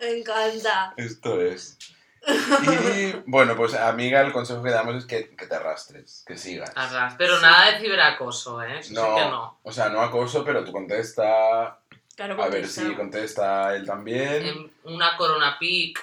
me 0.00 0.18
encanta. 0.18 0.92
Esto 0.96 1.40
es. 1.40 1.78
Y 2.26 3.12
bueno, 3.26 3.56
pues 3.56 3.74
amiga, 3.74 4.20
el 4.20 4.32
consejo 4.32 4.62
que 4.62 4.70
damos 4.70 4.94
es 4.96 5.06
que, 5.06 5.30
que 5.36 5.46
te 5.46 5.54
arrastres, 5.54 6.22
que 6.26 6.36
sigas. 6.36 6.70
Arras. 6.76 7.16
Però 7.16 7.40
nada 7.40 7.70
de 7.72 7.80
ciberacoso, 7.80 8.62
eh? 8.62 8.78
Això 8.78 8.88
sí 8.88 8.94
No. 8.94 9.14
que 9.14 9.24
no. 9.24 9.58
O 9.62 9.72
sea, 9.72 9.88
no 9.88 10.00
acoso, 10.02 10.44
pero 10.44 10.62
tú 10.64 10.72
contesta. 10.72 11.78
Claro, 12.16 12.42
A 12.42 12.48
ver 12.48 12.68
si 12.68 12.94
contesta 12.94 13.74
él 13.74 13.86
también. 13.86 14.70
Una 14.84 15.16
corona 15.16 15.56
pic. 15.58 15.98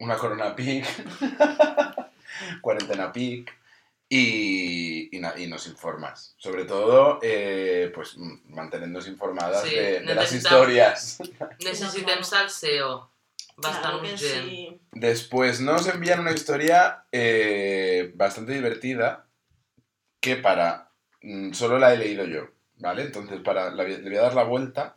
Una 0.00 0.16
corona 0.16 0.54
pic. 0.56 0.84
cuarentena 2.60 3.12
pic. 3.12 3.56
Y, 4.10 5.14
y, 5.14 5.20
nos 5.46 5.66
informas. 5.66 6.34
Sobre 6.38 6.64
todo, 6.64 7.18
eh, 7.20 7.92
pues 7.94 8.14
m- 8.16 8.40
mantenernos 8.48 9.06
informadas 9.06 9.62
Sí, 9.64 9.74
de, 9.74 10.00
de 10.00 10.14
las 10.14 10.32
historias. 10.32 11.18
Necessitem 11.62 12.04
claro. 12.06 12.24
salseo. 12.24 13.10
Claro 13.60 14.00
que 14.02 14.16
sí. 14.16 14.80
Después 14.92 15.60
nos 15.60 15.86
envían 15.88 16.20
una 16.20 16.32
historia 16.32 17.04
eh, 17.12 18.12
bastante 18.14 18.52
divertida 18.52 19.26
que 20.20 20.36
para... 20.36 20.90
mm, 21.22 21.52
Solo 21.52 21.78
la 21.78 21.92
he 21.92 21.98
leído 21.98 22.24
yo, 22.24 22.48
¿vale? 22.76 23.02
Entonces 23.02 23.40
para, 23.40 23.70
la 23.70 23.84
voy- 23.84 23.96
le 23.98 24.08
voy 24.08 24.18
a 24.18 24.22
dar 24.22 24.34
la 24.34 24.44
vuelta. 24.44 24.96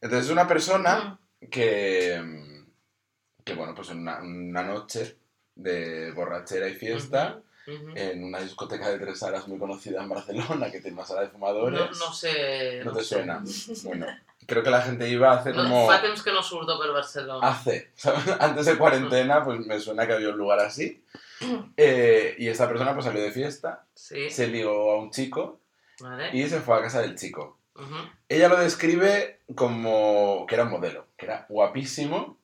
Entonces 0.00 0.26
es 0.26 0.32
una 0.32 0.46
persona 0.46 1.18
que, 1.50 2.20
mm, 2.22 3.44
que 3.44 3.54
bueno, 3.54 3.74
pues 3.74 3.90
en 3.90 3.98
una, 4.00 4.20
una 4.20 4.62
noche 4.62 5.16
de 5.54 6.12
borrachera 6.12 6.68
y 6.68 6.74
fiesta, 6.74 7.40
Ujú. 7.66 7.92
en 7.96 8.24
una 8.24 8.38
discoteca 8.40 8.88
de 8.88 8.98
tres 8.98 9.18
salas 9.18 9.46
muy 9.48 9.58
conocida 9.58 10.02
en 10.02 10.08
Barcelona, 10.08 10.70
que 10.70 10.80
tiene 10.80 10.96
una 10.96 11.04
sala 11.06 11.22
de 11.22 11.28
fumadores. 11.28 11.80
No, 11.80 11.86
no 12.06 12.12
sé... 12.12 12.80
¿No 12.84 12.92
te 12.92 13.00
sé. 13.00 13.06
suena? 13.16 13.42
Bueno, 13.84 14.06
creo 14.48 14.62
que 14.62 14.70
la 14.70 14.80
gente 14.80 15.06
iba 15.08 15.30
a 15.30 15.36
hacer 15.36 15.54
como... 15.54 15.86
Fa 15.86 16.00
temps 16.00 16.22
que 16.22 16.32
no 16.32 16.42
surto 16.42 16.80
per 16.80 16.90
Barcelona. 16.90 17.46
hace, 17.46 17.92
¿sabes? 17.94 18.24
Antes 18.40 18.64
de 18.64 18.78
cuarentena, 18.78 19.44
pues 19.44 19.60
me 19.60 19.78
suena 19.78 20.06
que 20.06 20.14
había 20.14 20.30
un 20.30 20.38
lugar 20.38 20.58
así. 20.60 21.04
Eh, 21.76 22.34
y 22.38 22.48
esta 22.48 22.66
persona 22.66 22.92
pues 22.94 23.04
salió 23.04 23.22
de 23.22 23.30
fiesta, 23.30 23.84
Sí, 23.94 24.28
se 24.28 24.48
ligó 24.48 24.90
a 24.90 24.98
un 24.98 25.12
chico 25.12 25.60
vale. 26.00 26.36
y 26.36 26.48
se 26.48 26.58
fue 26.60 26.76
a 26.76 26.82
casa 26.82 27.00
del 27.00 27.14
chico. 27.16 27.60
Ujú. 27.76 27.94
Ella 28.28 28.48
lo 28.48 28.56
describe 28.58 29.38
como 29.54 30.44
que 30.48 30.56
era 30.56 30.64
un 30.64 30.72
modelo, 30.72 31.06
que 31.16 31.26
era 31.26 31.46
guapísimo, 31.48 32.38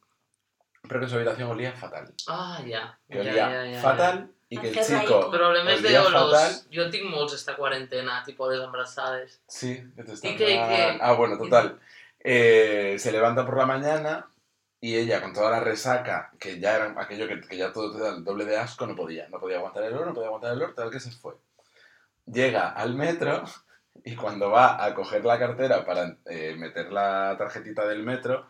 pero 0.88 1.00
que 1.00 1.08
su 1.08 1.16
habitación 1.16 1.50
olía 1.50 1.73
fatal. 1.73 2.14
Ah, 2.28 2.62
ja. 2.64 2.96
Que 3.11 3.18
olía 3.18 3.80
fatal 3.82 4.30
y 4.48 4.58
que 4.58 4.68
el 4.68 4.74
raïco. 4.76 5.30
Problemes 5.30 5.78
olía 5.80 6.02
d'olors. 6.02 6.32
fatal. 6.32 6.60
Jo 6.72 6.90
tinc 6.90 7.04
molts 7.10 7.34
esta 7.34 7.56
quarantena, 7.56 8.22
tipo 8.24 8.50
les 8.50 8.60
embarassades. 8.60 9.40
Sí, 9.48 9.82
que 9.96 10.02
te 10.04 10.12
está... 10.12 10.28
¿Y 10.28 10.36
qué- 10.36 10.46
qué? 10.46 10.98
Ah, 11.00 11.12
bueno, 11.12 11.36
total. 11.38 11.80
Eh, 12.20 12.96
se 12.98 13.12
levanta 13.12 13.44
por 13.44 13.56
la 13.58 13.66
mañana 13.66 14.26
y 14.80 14.96
ella, 14.96 15.20
con 15.22 15.32
toda 15.32 15.50
la 15.50 15.60
resaca, 15.60 16.30
que 16.38 16.60
ya 16.60 16.76
era 16.76 16.94
aquello 16.98 17.26
que, 17.26 17.40
que 17.40 17.56
ya 17.56 17.72
todo 17.72 17.92
te 17.92 18.02
da 18.02 18.10
el 18.16 18.24
doble 18.24 18.44
de 18.44 18.56
asco, 18.58 18.86
no 18.86 18.94
podía. 18.94 19.28
No 19.28 19.38
podía 19.40 19.56
aguantar 19.56 19.84
el 19.84 19.94
olor, 19.94 20.06
no 20.08 20.14
podía 20.14 20.28
aguantar 20.28 20.52
el 20.52 20.58
olor, 20.62 20.74
tal 20.74 20.90
que 20.90 21.00
se 21.00 21.10
fue. 21.10 21.34
Llega 22.26 22.70
al 22.70 22.94
metro 22.94 23.44
y 24.04 24.14
cuando 24.16 24.50
va 24.50 24.84
a 24.84 24.94
coger 24.94 25.24
la 25.24 25.38
cartera 25.38 25.84
para 25.84 26.16
eh, 26.26 26.54
meter 26.56 26.92
la 26.92 27.34
tarjetita 27.38 27.86
del 27.86 28.02
metro, 28.02 28.46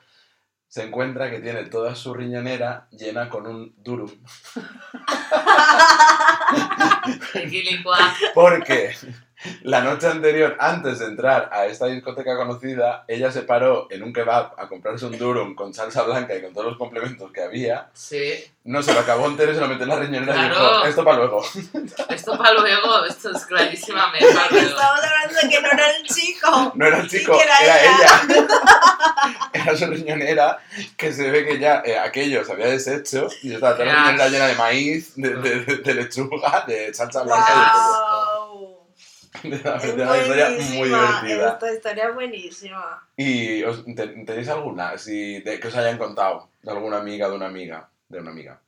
se 0.68 0.84
encuentra 0.84 1.30
que 1.30 1.40
tiene 1.40 1.66
toda 1.66 1.94
su 1.94 2.14
riñonera 2.14 2.88
llena 2.90 3.28
con 3.28 3.46
un 3.46 3.74
durum. 3.78 4.10
Equilicua. 7.34 7.98
Porque 8.34 8.94
la 9.62 9.80
noche 9.82 10.06
anterior, 10.06 10.56
antes 10.58 10.98
de 10.98 11.06
entrar 11.06 11.48
a 11.52 11.66
esta 11.66 11.86
discoteca 11.86 12.36
conocida, 12.36 13.04
ella 13.08 13.30
se 13.30 13.42
paró 13.42 13.86
en 13.90 14.02
un 14.02 14.12
kebab 14.12 14.52
a 14.58 14.68
comprarse 14.68 15.06
un 15.06 15.18
durum 15.18 15.54
con 15.54 15.72
salsa 15.74 16.02
blanca 16.02 16.34
y 16.34 16.42
con 16.42 16.52
todos 16.52 16.66
los 16.68 16.78
complementos 16.78 17.30
que 17.32 17.42
había. 17.42 17.88
Sí. 17.92 18.44
No 18.64 18.82
se 18.82 18.94
lo 18.94 19.00
acabó 19.00 19.26
entero 19.26 19.52
y 19.52 19.54
se 19.54 19.60
lo 19.60 19.68
metió 19.68 19.82
en 19.82 19.88
la 19.90 19.96
riñonera 19.96 20.46
y 20.46 20.48
dijo, 20.48 20.84
esto 20.86 21.04
para 21.04 21.16
luego. 21.18 21.44
Esto 22.08 22.38
para 22.38 22.52
luego, 22.54 23.04
esto 23.04 23.30
es 23.36 23.44
clarísimamente 23.44 24.26
para 24.34 24.48
luego. 24.50 24.68
Estamos 24.68 25.00
hablando 25.04 25.40
de 25.42 25.48
que 25.50 25.60
no 25.60 25.68
era 25.70 25.90
el 25.96 26.02
chico. 26.06 26.72
No 26.74 26.86
era 26.86 26.98
el 27.00 27.08
chico, 27.10 27.38
era 27.38 27.54
era, 27.62 27.82
ella. 27.82 28.22
ella. 28.30 28.46
era 29.52 29.76
su 29.76 29.86
riñonera 29.86 30.58
que 30.96 31.12
se 31.12 31.30
ve 31.30 31.44
que 31.44 31.58
ya 31.58 31.82
eh, 31.84 31.98
aquello 31.98 32.42
se 32.44 32.52
había 32.52 32.66
deshecho 32.68 33.28
y 33.42 33.52
estaba 33.52 33.74
toda 33.74 33.84
la 33.86 33.92
riñonera 34.04 34.28
llena 34.30 34.46
de 34.46 34.54
maíz, 34.54 35.12
de, 35.16 35.28
de- 35.34 35.64
de- 35.64 35.76
de 35.78 35.94
lechuga, 35.94 36.64
de 36.66 36.94
salsa 36.94 37.22
blanca 37.22 37.46
y 37.54 37.58
de 37.58 37.66
todo. 37.72 38.33
De 39.50 39.60
una, 39.60 39.76
Es 39.76 39.82
de 39.96 40.02
una 40.02 40.16
historia 40.18 40.48
muy 40.50 40.88
divertida. 40.88 41.52
Esta 41.52 41.72
historia 41.72 42.08
es 42.08 42.14
buenísima. 42.14 43.08
¿Y 43.16 43.62
os- 43.64 43.84
te- 43.84 44.08
tenéis 44.24 44.48
alguna 44.48 44.90
así 44.90 45.40
de, 45.40 45.60
que 45.60 45.68
os 45.68 45.76
hayan 45.76 45.98
contado? 45.98 46.50
De 46.62 46.70
alguna 46.70 46.98
amiga, 46.98 47.28
de 47.28 47.34
una 47.36 47.46
amiga, 47.46 47.88
de 48.08 48.18
una 48.20 48.30
amiga. 48.30 48.60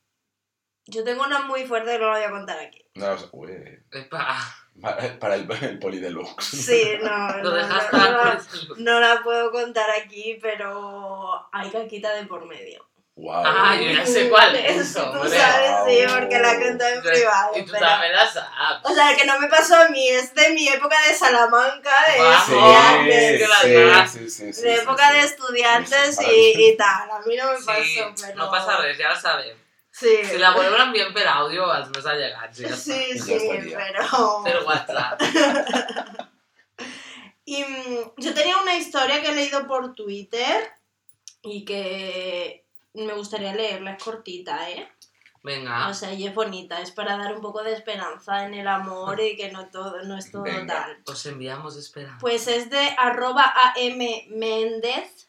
Yo 0.88 1.02
tengo 1.02 1.24
una 1.24 1.40
muy 1.40 1.64
fuerte 1.66 1.92
que 1.92 1.98
no 1.98 2.10
la 2.10 2.16
voy 2.18 2.24
a 2.24 2.30
contar 2.30 2.58
aquí. 2.60 2.84
No, 2.94 3.10
os- 3.10 3.28
uy, 3.32 3.50
Epa, 3.90 4.38
para, 4.80 5.18
para 5.18 5.34
el, 5.34 5.50
el 5.62 5.78
poli 5.78 5.98
deluxe. 5.98 6.56
Sí, 6.56 6.92
no, 7.02 7.36
lo 7.38 7.42
no, 7.42 7.50
dejas 7.50 7.84
no, 7.92 7.98
para 7.98 8.34
no, 8.34 8.40
currículum. 8.44 8.84
no 8.84 9.00
la 9.00 9.20
puedo 9.24 9.50
contar 9.50 9.86
aquí, 10.02 10.38
pero 10.40 11.48
hay 11.52 11.70
caquita 11.70 12.12
de 12.14 12.24
por 12.26 12.46
medio. 12.46 12.86
Wow. 13.18 13.42
Ah, 13.46 13.74
yo 13.74 13.90
ya 13.92 14.04
sé 14.04 14.28
cuál 14.28 14.54
es 14.56 14.76
Eso, 14.90 15.10
Tú 15.10 15.20
hombre. 15.20 15.38
sabes, 15.38 15.70
sí, 15.88 16.04
Wow. 16.06 16.18
porque 16.18 16.38
la 16.38 16.52
he 16.52 16.60
contado 16.68 16.94
en 16.96 17.02
privado. 17.02 17.50
Y 17.56 17.64
tú 17.64 17.72
pero- 17.72 17.86
también 17.86 18.12
la 18.12 18.30
sabes. 18.30 18.50
O 18.84 18.94
sea, 18.94 19.16
que 19.16 19.24
no 19.24 19.40
me 19.40 19.48
pasó 19.48 19.74
a 19.74 19.88
mí, 19.88 20.06
es 20.08 20.34
de 20.34 20.50
mi 20.50 20.68
época 20.68 20.96
de 21.08 21.14
Salamanca, 21.14 21.90
de 22.08 22.12
Sí, 22.44 22.52
estudiantes. 22.52 24.12
sí, 24.12 24.18
sí, 24.18 24.30
sí, 24.30 24.52
sí, 24.52 24.62
de 24.62 24.74
sí, 24.76 24.80
época 24.82 25.08
sí. 25.08 25.14
de 25.14 25.20
estudiantes 25.24 26.16
Sí, 26.16 26.52
y, 26.56 26.68
y 26.72 26.76
tal. 26.76 27.10
A 27.10 27.20
mí 27.26 27.36
no 27.36 27.52
me 27.52 27.58
Sí, 27.58 27.64
pasó, 27.66 28.14
pero... 28.20 28.34
no 28.36 28.50
passa 28.50 28.76
res, 28.82 28.98
ja 28.98 29.08
la 29.08 29.16
sabem. 29.20 29.56
Sí, 29.90 30.18
Si 30.26 30.36
la 30.36 30.52
per 31.14 31.26
àudio 31.26 31.70
als 31.72 31.88
més 31.88 32.04
allegats, 32.04 32.58
ja 32.60 32.68
està. 32.68 32.76
sí, 32.76 33.14
ya 33.16 33.24
sí, 33.24 33.32
estaría. 33.32 33.78
pero... 33.78 34.42
Per 34.44 34.62
WhatsApp. 34.62 35.22
Y 37.48 37.64
yo 38.18 38.34
tenía 38.34 38.58
una 38.58 38.74
historia 38.76 39.22
que 39.22 39.28
he 39.28 39.34
leído 39.34 39.66
por 39.68 39.94
Twitter 39.94 40.68
y 41.42 41.64
que 41.64 42.65
me 43.04 43.14
gustaría 43.14 43.54
leerla, 43.54 43.92
es 43.92 44.02
cortita, 44.02 44.70
¿eh? 44.70 44.88
Vinga. 45.42 45.88
O 45.88 45.94
sea, 45.94 46.12
y 46.12 46.26
es 46.26 46.34
bonita, 46.34 46.80
es 46.80 46.90
para 46.90 47.16
dar 47.16 47.34
un 47.34 47.40
poco 47.40 47.62
de 47.62 47.72
esperanza 47.72 48.46
en 48.46 48.54
el 48.54 48.66
amor 48.66 49.20
y 49.20 49.36
que 49.36 49.52
no 49.52 49.66
todo 49.68 50.02
no 50.02 50.18
es 50.18 50.32
todo 50.32 50.42
Venga. 50.42 50.66
tal. 50.66 51.02
Os 51.06 51.24
enviamos 51.26 51.76
esperanza. 51.76 52.18
Pues 52.20 52.48
es 52.48 52.68
de 52.68 52.96
arroba 52.98 53.44
am 53.54 53.98
Méndez 54.30 55.28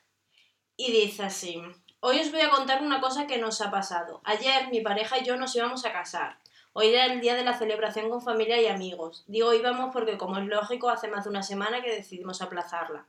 y 0.75 0.91
dice 0.91 1.24
así. 1.24 1.62
Hoy 2.00 2.19
os 2.19 2.31
voy 2.31 2.41
a 2.41 2.50
contar 2.50 2.81
una 2.81 3.00
cosa 3.00 3.27
que 3.27 3.38
nos 3.38 3.62
ha 3.62 3.69
pasado. 3.69 4.21
Ayer 4.24 4.69
mi 4.71 4.81
pareja 4.81 5.19
y 5.19 5.25
yo 5.25 5.38
nos 5.38 5.55
íbamos 5.55 5.86
a 5.86 5.91
casar. 5.93 6.39
Hoy 6.74 6.88
era 6.88 7.05
el 7.05 7.21
día 7.21 7.36
de 7.36 7.43
la 7.43 7.57
celebración 7.57 8.09
con 8.09 8.21
familia 8.21 8.62
y 8.62 8.67
amigos. 8.67 9.24
Digo 9.27 9.53
íbamos 9.53 9.91
porque 9.93 10.17
como 10.17 10.38
es 10.38 10.45
lógico 10.45 10.89
hace 10.89 11.07
más 11.07 11.25
de 11.25 11.31
una 11.31 11.43
semana 11.43 11.81
que 11.81 11.93
decidimos 11.93 12.41
aplazarla. 12.41 13.05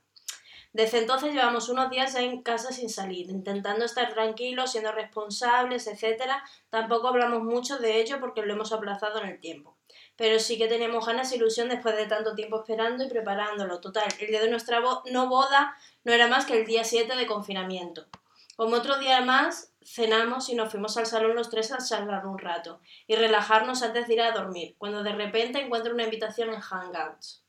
Desde 0.72 0.98
entonces 0.98 1.32
llevamos 1.32 1.68
unos 1.68 1.90
días 1.90 2.14
en 2.14 2.42
casa 2.42 2.72
sin 2.72 2.88
salir, 2.88 3.30
intentando 3.30 3.84
estar 3.84 4.12
tranquilos, 4.12 4.72
siendo 4.72 4.92
responsables, 4.92 5.86
etc. 5.86 6.30
Tampoco 6.70 7.08
hablamos 7.08 7.42
mucho 7.42 7.78
de 7.78 8.00
ello 8.00 8.20
porque 8.20 8.42
lo 8.42 8.52
hemos 8.52 8.72
aplazado 8.72 9.20
en 9.20 9.28
el 9.28 9.40
tiempo 9.40 9.78
pero 10.18 10.40
sí 10.40 10.58
que 10.58 10.66
teníamos 10.66 11.06
ganas 11.06 11.30
e 11.30 11.36
ilusión 11.36 11.68
después 11.68 11.96
de 11.96 12.06
tanto 12.06 12.34
tiempo 12.34 12.58
esperando 12.58 13.04
y 13.04 13.08
preparándolo. 13.08 13.80
Total, 13.80 14.08
el 14.18 14.26
día 14.26 14.40
de 14.40 14.50
nuestra 14.50 14.80
no 14.80 15.28
boda 15.28 15.76
no 16.02 16.12
era 16.12 16.26
más 16.26 16.44
que 16.44 16.58
el 16.58 16.66
día 16.66 16.82
7 16.82 17.14
de 17.14 17.26
confinamiento. 17.26 18.06
Como 18.56 18.74
otro 18.74 18.98
día 18.98 19.20
más, 19.20 19.72
cenamos 19.80 20.48
y 20.48 20.56
nos 20.56 20.72
fuimos 20.72 20.96
al 20.96 21.06
salón 21.06 21.36
los 21.36 21.50
tres 21.50 21.70
a 21.70 21.78
charlar 21.78 22.26
un 22.26 22.36
rato 22.36 22.80
y 23.06 23.14
relajarnos 23.14 23.84
antes 23.84 24.08
de 24.08 24.14
ir 24.14 24.20
a 24.20 24.32
dormir, 24.32 24.74
cuando 24.76 25.04
de 25.04 25.12
repente 25.12 25.60
encuentro 25.60 25.94
una 25.94 26.02
invitación 26.02 26.52
en 26.52 26.60
Hangouts. 26.60 27.44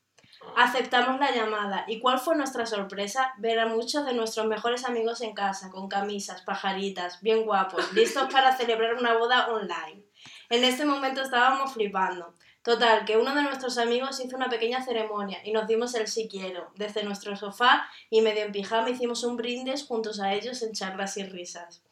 Aceptamos 0.56 1.20
la 1.20 1.32
llamada 1.32 1.86
y 1.88 2.00
cuál 2.00 2.20
fue 2.20 2.36
nuestra 2.36 2.66
sorpresa 2.66 3.34
ver 3.38 3.60
a 3.60 3.68
muchos 3.68 4.06
de 4.06 4.14
nuestros 4.14 4.46
mejores 4.48 4.86
amigos 4.86 5.22
en 5.22 5.34
casa, 5.34 5.70
con 5.70 5.88
camisas, 5.88 6.42
pajaritas, 6.42 7.22
bien 7.22 7.46
guapos, 7.46 7.94
listos 7.94 8.28
para 8.32 8.56
celebrar 8.56 8.96
una 8.96 9.18
boda 9.18 9.48
online. 9.48 10.04
En 10.50 10.64
este 10.64 10.86
momento 10.86 11.22
estábamos 11.22 11.74
flipando. 11.74 12.36
Total, 12.62 13.06
que 13.06 13.18
uno 13.18 13.34
de 13.34 13.44
nuestros 13.44 13.78
amigos 13.78 14.20
hizo 14.20 14.36
una 14.36 14.50
pequeña 14.50 14.84
ceremonia 14.84 15.40
y 15.46 15.52
nos 15.52 15.66
dimos 15.66 15.96
el 15.96 16.08
sí 16.08 16.28
quiero. 16.30 16.72
Desde 16.76 17.04
nuestro 17.04 17.36
sofá 17.36 17.88
y 18.10 18.22
medio 18.22 18.44
en 18.44 18.52
pijama 18.52 18.90
hicimos 18.90 19.24
un 19.24 19.38
brindis 19.38 19.86
juntos 19.86 20.20
a 20.20 20.34
ellos 20.34 20.62
en 20.62 20.74
charlas 20.74 21.16
y 21.18 21.24
risas. 21.24 21.84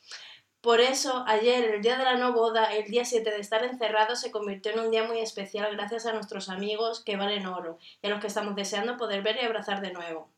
Por 0.68 0.82
eso, 0.82 1.24
ayer, 1.28 1.76
el 1.76 1.82
día 1.82 1.98
de 1.98 2.04
la 2.04 2.18
no 2.18 2.34
boda, 2.34 2.66
el 2.76 2.92
día 2.92 3.06
7 3.06 3.32
de 3.32 3.40
estar 3.40 3.64
encerrados, 3.64 4.20
se 4.20 4.32
convirtió 4.32 4.74
en 4.74 4.82
un 4.82 4.92
día 4.92 5.06
muy 5.06 5.20
especial 5.22 5.74
gracias 5.74 6.06
a 6.06 6.12
nuestros 6.12 6.50
amigos 6.50 7.02
que 7.06 7.16
valen 7.16 7.46
oro 7.46 7.78
y 8.02 8.08
a 8.08 8.10
los 8.10 8.20
que 8.20 8.28
estamos 8.28 8.54
deseando 8.54 8.98
poder 8.98 9.22
ver 9.22 9.38
y 9.42 9.46
abrazar 9.46 9.80
de 9.80 9.94
nuevo. 9.94 10.30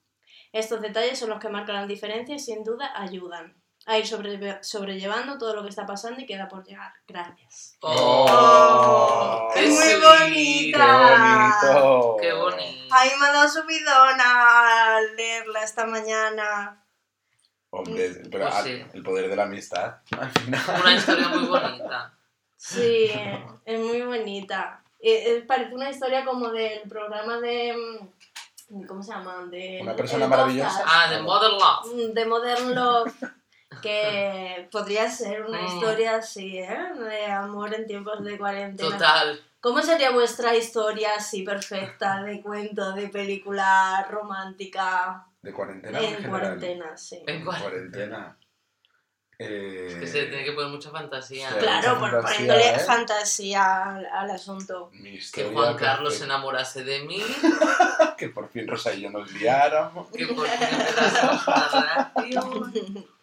Estos 0.53 0.81
detalles 0.81 1.17
son 1.17 1.31
los 1.31 1.39
que 1.39 1.49
marcan 1.49 1.77
la 1.77 1.87
diferencia 1.87 2.35
y 2.35 2.39
sin 2.39 2.63
duda 2.63 2.91
ayudan 2.95 3.59
a 3.87 3.97
ir 3.97 4.05
sobre- 4.05 4.63
sobrellevando 4.63 5.39
todo 5.39 5.55
lo 5.55 5.63
que 5.63 5.69
está 5.69 5.87
pasando 5.87 6.21
y 6.21 6.27
queda 6.27 6.47
por 6.47 6.63
llegar. 6.63 6.93
Gracias. 7.07 7.77
Oh, 7.81 9.49
qué 9.51 9.65
es 9.65 9.69
muy 9.71 9.83
sweet. 9.83 10.75
¡Qué 10.75 10.77
bonita. 10.77 11.79
bonito! 11.81 12.17
Qué 12.21 12.33
bonito. 12.33 12.95
Ay, 12.95 13.09
me 13.19 13.25
ha 13.25 13.31
dado 13.31 13.49
subidona 13.49 14.97
al 14.97 15.15
leerla 15.15 15.63
esta 15.63 15.87
mañana. 15.87 16.85
Hombre, 17.71 18.21
pero 18.31 18.49
Pues 18.49 18.63
sí. 18.63 18.83
el 18.93 19.03
poder 19.03 19.29
de 19.29 19.35
la 19.35 19.43
amistad, 19.43 19.97
al 20.19 20.31
final. 20.31 20.61
Una 20.81 20.95
historia 20.95 21.27
muy 21.29 21.45
bonita. 21.47 22.13
Sí, 22.57 23.11
es 23.65 23.79
muy 23.79 24.01
bonita. 24.01 24.81
Eh, 24.99 25.23
eh, 25.37 25.45
parece 25.47 25.73
una 25.75 25.89
historia 25.89 26.25
como 26.25 26.49
del 26.49 26.81
programa 26.89 27.39
de, 27.39 27.73
mm, 28.69 28.85
¿Cómo 28.85 29.01
se 29.01 29.11
llama? 29.11 29.45
De, 29.49 29.79
Una 29.81 29.95
persona 29.95 30.27
maravillosa. 30.27 30.69
podcast. 30.79 30.87
Ah, 30.93 31.09
de 31.11 31.21
Modern 31.21 31.53
Love. 31.53 31.93
Mm, 32.09 32.13
de 32.13 32.25
Modern 32.25 32.75
Love, 32.75 33.13
que 33.81 34.67
podría 34.71 35.09
ser 35.09 35.45
una 35.45 35.61
Mm. 35.61 35.65
historia 35.65 36.15
así, 36.17 36.57
¿eh? 36.59 36.77
De 36.97 37.25
amor 37.27 37.73
en 37.73 37.87
tiempos 37.87 38.23
de 38.23 38.37
cuarentena. 38.37 38.89
Total. 38.91 39.41
¿Cómo 39.61 39.81
sería 39.81 40.11
vuestra 40.11 40.55
historia 40.55 41.09
así 41.17 41.43
perfecta 41.43 42.21
de 42.23 42.41
cuento, 42.41 42.91
de 42.93 43.07
película 43.09 44.05
romántica 44.09 45.25
De 45.41 45.53
cuarentena 45.53 45.99
en 45.99 46.15
en 46.23 46.29
cuarentena? 46.29 46.97
Sí. 46.97 47.23
En 47.25 47.43
Cuarentena. 47.45 48.37
Eh, 49.41 49.95
Que 50.01 50.05
se 50.07 50.23
le 50.23 50.27
tiene 50.27 50.43
que 50.43 50.51
poner 50.51 50.69
mucha 50.69 50.91
fantasía. 50.91 51.49
Sí. 51.49 51.55
Claro, 51.59 51.95
mucha 51.95 51.99
por, 51.99 52.09
fantasía, 52.11 52.37
poniéndole 52.37 52.75
¿eh? 52.75 52.79
fantasía 52.79 53.83
al, 53.95 54.05
al 54.05 54.31
asunto. 54.31 54.91
Que 55.33 55.45
Juan 55.45 55.77
Carlos 55.77 56.15
se 56.15 56.25
enamorase 56.25 56.83
de 56.83 57.03
mí, 57.05 57.23
Que 58.17 58.27
por 58.29 58.49
fin 58.49 58.67
Rosa 58.67 58.93
y 58.93 58.99
yo 59.01 59.09
nos 59.09 59.31
liáramos. 59.31 60.09
que 60.11 60.27
por 60.27 60.45
fin 60.45 60.67
empezásemos 60.71 61.47
una 61.47 62.11
relación. 62.13 63.05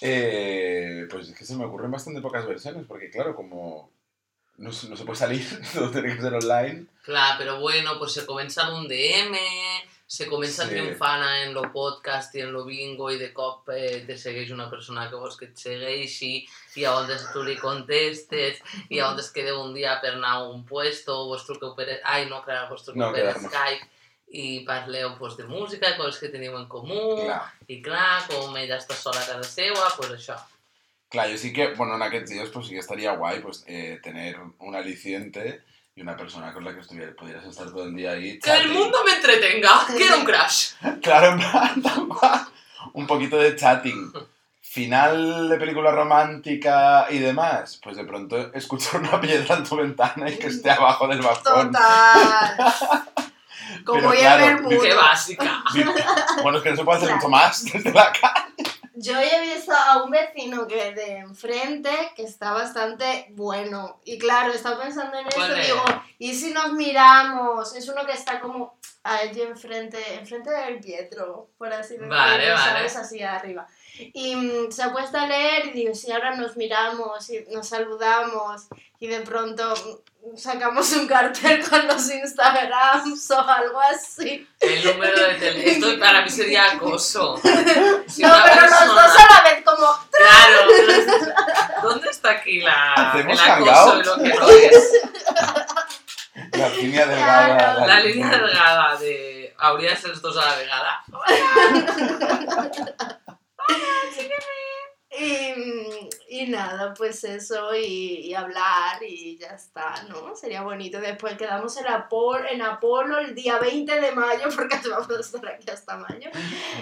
Eh, 0.00 1.08
pues 1.10 1.28
es 1.28 1.36
que 1.36 1.44
se 1.44 1.56
me 1.56 1.64
ocurren 1.64 1.90
bastante 1.90 2.20
pocas 2.20 2.46
versiones, 2.46 2.86
porque 2.86 3.10
claro, 3.10 3.34
como 3.34 3.90
no, 4.56 4.70
se- 4.70 4.88
no 4.88 4.96
se 4.96 5.04
puede 5.04 5.18
salir, 5.18 5.44
todo 5.74 5.90
tiene 5.90 6.14
que 6.14 6.22
ser 6.22 6.34
online. 6.34 6.86
Clar, 7.02 7.36
però 7.36 7.58
bueno, 7.58 7.98
pues 7.98 8.12
se 8.12 8.24
comença 8.24 8.68
en 8.68 8.74
un 8.74 8.86
DM, 8.88 9.36
se 10.08 10.24
comença 10.24 10.64
Sí. 10.64 10.70
triomfant 10.72 11.22
en 11.28 11.52
lo 11.52 11.66
podcast 11.70 12.34
i 12.34 12.40
en 12.40 12.52
lo 12.54 12.62
bingo 12.64 13.10
i 13.12 13.18
de 13.20 13.28
cop 13.36 13.68
eh, 13.68 14.04
te 14.06 14.16
segueix 14.16 14.50
una 14.54 14.70
persona 14.70 15.04
que 15.10 15.20
vols 15.20 15.36
que 15.36 15.50
et 15.50 15.60
segueixi 15.60 16.30
i 16.76 16.80
llavors 16.80 17.26
tu 17.34 17.42
li 17.44 17.58
contestes 17.60 18.62
i 18.88 18.96
llavors 18.96 19.28
quedeu 19.36 19.60
un 19.60 19.74
dia 19.76 19.98
per 20.00 20.14
anar 20.14 20.32
a 20.38 20.48
un 20.48 20.64
puesto, 20.64 21.26
vos 21.28 21.44
truqueu 21.44 21.74
per... 21.76 22.00
Ai, 22.04 22.24
no, 22.30 22.40
clar, 22.42 22.70
vos 22.70 22.86
truqueu 22.86 23.04
No, 23.04 23.12
per. 23.12 23.36
Skype 23.36 23.84
i 24.32 24.64
parleu 24.64 25.14
pues, 25.18 25.36
de 25.36 25.44
música, 25.44 25.94
coses 25.96 26.18
que 26.20 26.32
teniu 26.32 26.56
en 26.56 26.66
comú, 26.68 27.24
Clar, 27.26 27.42
i 27.68 27.82
clar, 27.84 28.26
com 28.28 28.56
ella 28.56 28.76
està 28.80 28.96
sola 28.96 29.20
a 29.20 29.28
casa 29.28 29.44
seva, 29.48 29.92
pues 29.96 30.10
això. 30.16 30.36
Claro, 31.08 31.30
yo 31.32 31.38
sí 31.38 31.52
que, 31.52 31.74
bueno, 31.74 31.94
en 31.96 32.02
aquellos 32.02 32.28
días 32.28 32.48
pues 32.48 32.66
sí 32.66 32.72
que 32.74 32.80
estaría 32.80 33.12
guay 33.12 33.40
pues 33.40 33.64
eh, 33.66 33.98
tener 34.02 34.36
un 34.58 34.74
aliciente 34.74 35.62
y 35.98 36.02
una 36.02 36.16
persona 36.16 36.52
con 36.52 36.64
la 36.64 36.72
que 36.72 36.78
estuviera, 36.80 37.12
pudieras 37.12 37.44
estar 37.44 37.66
todo 37.66 37.82
el 37.84 37.94
día 37.96 38.12
ahí. 38.12 38.38
Que 38.38 38.52
el 38.52 38.68
mundo 38.68 38.98
me 39.04 39.16
entretenga, 39.16 39.84
quiero 39.96 40.18
un 40.18 40.24
crash. 40.24 40.70
Claro, 41.02 41.32
en 41.32 41.38
plan. 41.40 41.82
Un 42.92 43.06
poquito 43.06 43.36
de 43.36 43.56
chatting. 43.56 44.12
Final 44.62 45.48
de 45.48 45.56
película 45.56 45.90
romántica 45.90 47.06
y 47.10 47.18
demás, 47.18 47.80
pues 47.82 47.96
de 47.96 48.04
pronto 48.04 48.52
escuchar 48.54 49.00
una 49.00 49.20
piedra 49.20 49.56
en 49.56 49.64
tu 49.64 49.76
ventana 49.76 50.30
y 50.30 50.38
que 50.38 50.46
esté 50.46 50.70
abajo 50.70 51.08
del 51.08 51.20
balcón. 51.20 51.72
Total. 51.72 52.56
Como 53.84 53.98
Pero 53.98 54.08
voy 54.08 54.18
a 54.18 54.20
claro, 54.20 54.44
ver 54.46 54.62
mucho. 54.62 54.80
Qué 54.80 54.94
básica. 54.94 55.64
Bueno, 56.42 56.58
es 56.58 56.64
que 56.64 56.70
no 56.70 56.76
se 56.76 56.84
puede 56.84 56.96
hacer 56.98 57.08
Claro. 57.08 57.16
mucho 57.16 57.28
más 57.28 57.64
desde 57.64 57.92
la 57.92 58.12
casa. 58.12 58.48
Yo 59.00 59.16
he 59.16 59.54
visto 59.54 59.72
a 59.72 60.02
un 60.02 60.10
vecino 60.10 60.66
que 60.66 60.92
de 60.92 61.18
enfrente 61.18 61.90
que 62.16 62.24
está 62.24 62.52
bastante 62.52 63.26
bueno. 63.30 64.00
Y 64.04 64.18
claro, 64.18 64.52
estaba 64.52 64.82
pensando 64.82 65.16
en 65.16 65.28
eso 65.28 65.36
¿Cuál 65.36 65.56
y 65.56 65.62
digo, 65.62 65.84
¿y 66.18 66.34
si 66.34 66.52
nos 66.52 66.72
miramos? 66.72 67.76
Es 67.76 67.88
uno 67.88 68.04
que 68.04 68.12
está 68.12 68.40
como 68.40 68.76
allí 69.04 69.42
enfrente, 69.42 69.98
enfrente 70.14 70.50
del 70.50 70.80
Pietro, 70.80 71.50
por 71.56 71.72
así 71.72 71.94
decirlo, 71.94 72.08
Vale, 72.08 72.50
vale. 72.50 72.56
¿sabes? 72.56 72.96
Así 72.96 73.22
arriba. 73.22 73.68
Y 73.98 74.36
mm, 74.36 74.70
se 74.70 74.82
ha 74.82 74.92
puesto 74.92 75.18
a 75.18 75.26
leer 75.26 75.66
y 75.66 75.70
digo, 75.72 75.94
si 75.94 76.10
ahora 76.12 76.36
nos 76.36 76.56
miramos 76.56 77.28
y 77.30 77.44
nos 77.50 77.68
saludamos 77.68 78.68
y 79.00 79.06
de 79.06 79.20
pronto 79.20 79.74
mm, 79.74 80.36
sacamos 80.36 80.92
un 80.92 81.06
cartel 81.06 81.64
con 81.70 81.86
los 81.86 82.10
Instagrams 82.10 83.30
o 83.30 83.40
algo 83.40 83.80
así. 83.80 84.46
El 84.60 84.84
número 84.84 85.20
de 85.20 85.34
teléfono. 85.34 85.86
Esto 85.86 86.00
para 86.00 86.22
mí 86.22 86.30
sería 86.30 86.72
acoso. 86.72 87.40
Si 88.08 88.22
no, 88.22 88.34
pero 88.42 88.62
los 88.62 88.86
dos 88.86 88.98
a 88.98 89.34
la 89.34 89.50
vez 89.50 89.62
como... 89.64 89.86
Claro. 90.10 90.66
¿Dónde 91.82 92.08
está 92.08 92.30
aquí 92.30 92.60
la, 92.60 93.12
el 93.14 93.38
acoso 93.38 94.00
y 94.00 94.02
lo 94.02 94.16
que 94.16 94.34
no 94.34 94.48
es? 94.48 94.92
La 96.52 96.68
línea 96.70 97.06
delgada. 97.06 97.56
Claro. 97.56 97.86
La 97.86 98.00
línea 98.00 98.30
delgada 98.30 98.96
de... 98.96 99.54
Hauria 99.58 99.90
de 99.90 99.96
ser 99.96 100.20
dos 100.20 100.36
a 100.36 100.46
la 100.46 100.56
vegada. 100.56 101.04
Y, 105.20 106.08
y 106.28 106.46
nada, 106.48 106.94
pues 106.94 107.24
eso, 107.24 107.74
y, 107.74 108.20
y 108.26 108.34
hablar 108.34 109.02
y 109.02 109.36
ya 109.38 109.48
está, 109.48 110.02
¿no? 110.08 110.36
Sería 110.36 110.62
bonito. 110.62 111.00
Después 111.00 111.36
quedamos 111.36 111.76
en 111.76 111.88
Apolo, 111.88 112.46
en 112.48 112.62
Apolo 112.62 113.18
el 113.18 113.34
día 113.34 113.58
20 113.58 114.00
de 114.00 114.12
mayo, 114.12 114.48
porque 114.56 114.78
vamos 114.88 115.10
a 115.10 115.20
estar 115.20 115.48
aquí 115.48 115.70
hasta 115.70 115.96
mayo. 115.96 116.30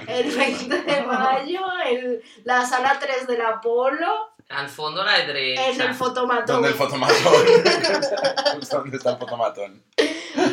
El 0.07 0.31
20 0.37 0.83
de 0.83 1.03
mayo, 1.03 1.61
en 1.87 2.21
la 2.45 2.67
sala 2.67 2.99
3 3.01 3.27
del 3.27 3.41
Apolo, 3.41 4.33
Al 4.49 4.69
fondo 4.69 5.03
a 5.03 5.05
la 5.07 5.15
en 5.21 5.29
el 5.31 5.35
derecha. 5.35 5.95
fotomatón. 5.95 6.47
¿Dónde 6.47 6.69
el 6.69 6.75
fotomatón? 6.75 7.17
¿Dónde 8.71 8.97
está 8.97 9.11
el 9.13 9.19
fotomatón? 9.19 9.83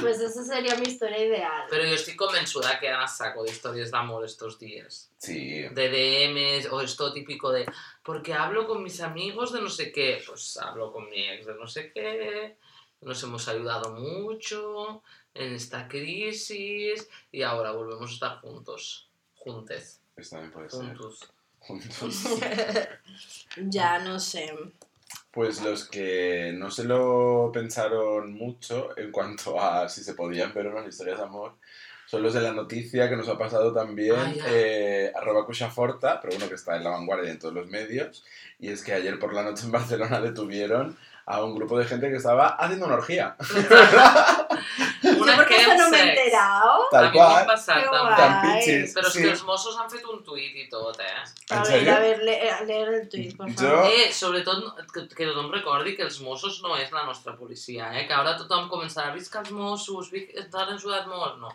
Pues 0.04 0.20
esa 0.20 0.44
sería 0.44 0.76
mi 0.76 0.88
historia 0.88 1.26
ideal. 1.26 1.64
Pero 1.70 1.86
yo 1.86 1.96
estoy 1.96 2.16
convençuda 2.16 2.80
que 2.80 2.90
a 2.90 3.08
saco 3.08 3.44
de 3.44 3.52
historias 3.52 3.92
de 3.92 3.98
amor 3.98 4.26
estos 4.26 4.60
días. 4.60 5.10
Sí. 5.18 5.64
De 5.70 5.90
DMs 5.90 6.72
o 6.72 6.82
esto 6.82 7.12
típico 7.14 7.52
de 7.52 7.66
porque 8.04 8.34
hablo 8.34 8.68
con 8.68 8.84
mis 8.84 9.02
amigos 9.02 9.54
de 9.54 9.62
no 9.62 9.70
sé 9.70 9.92
qué. 9.92 10.22
Pues 10.26 10.58
hablo 10.58 10.92
con 10.92 11.10
mi 11.10 11.28
ex 11.28 11.46
de 11.46 11.56
no 11.56 11.68
sé 11.68 11.92
qué. 11.92 12.58
Nos 13.02 13.22
hemos 13.24 13.48
ayudado 13.48 13.92
mucho 13.92 15.04
en 15.34 15.54
esta 15.56 15.88
crisis 15.88 17.10
y 17.32 17.42
ahora 17.42 17.72
volvemos 17.72 18.12
a 18.12 18.14
estar 18.14 18.40
juntos. 18.40 19.10
Juntes. 19.36 20.00
Esto 20.16 20.36
también 20.36 20.52
puede 20.52 20.70
ser. 20.70 20.80
Juntos. 20.80 21.34
Juntos. 21.60 22.24
Ya 23.58 24.00
no 24.00 24.20
sé. 24.20 24.54
Pues 25.34 25.64
los 25.64 25.90
que 25.90 26.54
no 26.56 26.70
se 26.70 26.84
lo 26.84 27.50
pensaron 27.52 28.34
mucho 28.34 28.96
en 28.98 29.12
cuanto 29.12 29.60
a 29.60 29.90
si 29.90 30.04
se 30.04 30.14
podían 30.14 30.54
ver 30.54 30.68
las 30.68 30.88
historias 30.88 31.18
de 31.18 31.24
amor 31.24 31.56
son 32.06 32.22
los 32.22 32.34
de 32.36 32.42
la 32.42 32.54
noticia 32.54 33.10
que 33.10 33.16
nos 33.16 33.28
ha 33.28 33.40
pasado 33.40 33.74
también, 33.74 34.16
Ah, 34.16 34.34
eh, 34.50 35.12
arroba 35.16 35.48
Cuchaforta, 35.48 36.20
pero 36.22 36.34
bueno, 36.34 36.48
que 36.48 36.54
está 36.54 36.76
en 36.76 36.84
la 36.84 36.92
vanguardia 36.92 37.32
en 37.32 37.40
todos 37.40 37.56
los 37.56 37.68
medios, 37.70 38.24
y 38.60 38.70
es 38.70 38.84
que 38.84 38.94
ayer 38.94 39.18
por 39.18 39.34
la 39.34 39.42
noche 39.42 39.66
en 39.66 39.72
Barcelona 39.72 40.22
detuvieron 40.22 40.96
a 41.26 41.44
un 41.44 41.56
grupo 41.56 41.80
de 41.80 41.86
gente 41.86 42.12
que 42.12 42.18
estaba 42.18 42.50
haciendo 42.50 42.86
una 42.86 42.96
orgía. 42.96 43.36
Una 45.34 45.44
Yo 45.44 45.44
porque 45.44 45.56
eso 45.62 45.74
no 45.76 45.90
me 45.90 45.98
he 45.98 46.00
chemsex. 46.02 46.18
enterado. 46.26 46.84
A 46.84 46.90
Tal 46.92 47.04
mi 47.12 47.18
m'ha 47.20 47.26
cual. 47.26 47.46
passat 47.48 47.84
Que 47.84 47.90
també. 47.90 48.16
Tan 48.16 48.34
Ai, 48.34 48.60
pitxes. 48.60 48.96
Però 48.96 49.08
és 49.08 49.14
sí. 49.14 49.22
que 49.24 49.30
els 49.32 49.44
Mossos 49.44 49.78
han 49.80 49.90
fet 49.90 50.06
un 50.06 50.24
tuit 50.24 50.56
i 50.56 50.70
tot, 50.70 51.00
eh? 51.00 51.06
A 51.50 51.56
¿En 51.56 51.62
ver, 51.64 51.72
serio? 51.72 51.96
a 51.96 52.00
ver, 52.00 52.24
le- 52.24 52.52
a 52.52 52.62
leer 52.64 52.88
el 52.94 53.10
tuit, 53.10 53.36
por 53.38 53.48
Yo- 53.50 53.56
favor. 53.70 53.86
Eh, 53.92 54.14
sobretot 54.14 54.64
que, 54.94 55.08
que 55.10 55.26
tothom 55.28 55.52
recordi 55.52 55.96
que 55.96 56.04
els 56.04 56.20
Mossos 56.22 56.62
no 56.62 56.78
és 56.78 56.92
la 56.92 57.04
nostra 57.04 57.36
policia, 57.36 57.92
eh? 58.00 58.08
Que 58.08 58.14
ara 58.14 58.38
tothom 58.38 58.70
començarà, 58.70 59.14
visca 59.14 59.40
els 59.40 59.52
Mossos, 59.52 60.10
vi- 60.12 60.30
han 60.38 60.74
ajudat 60.78 61.08
molt, 61.08 61.38
no. 61.40 61.50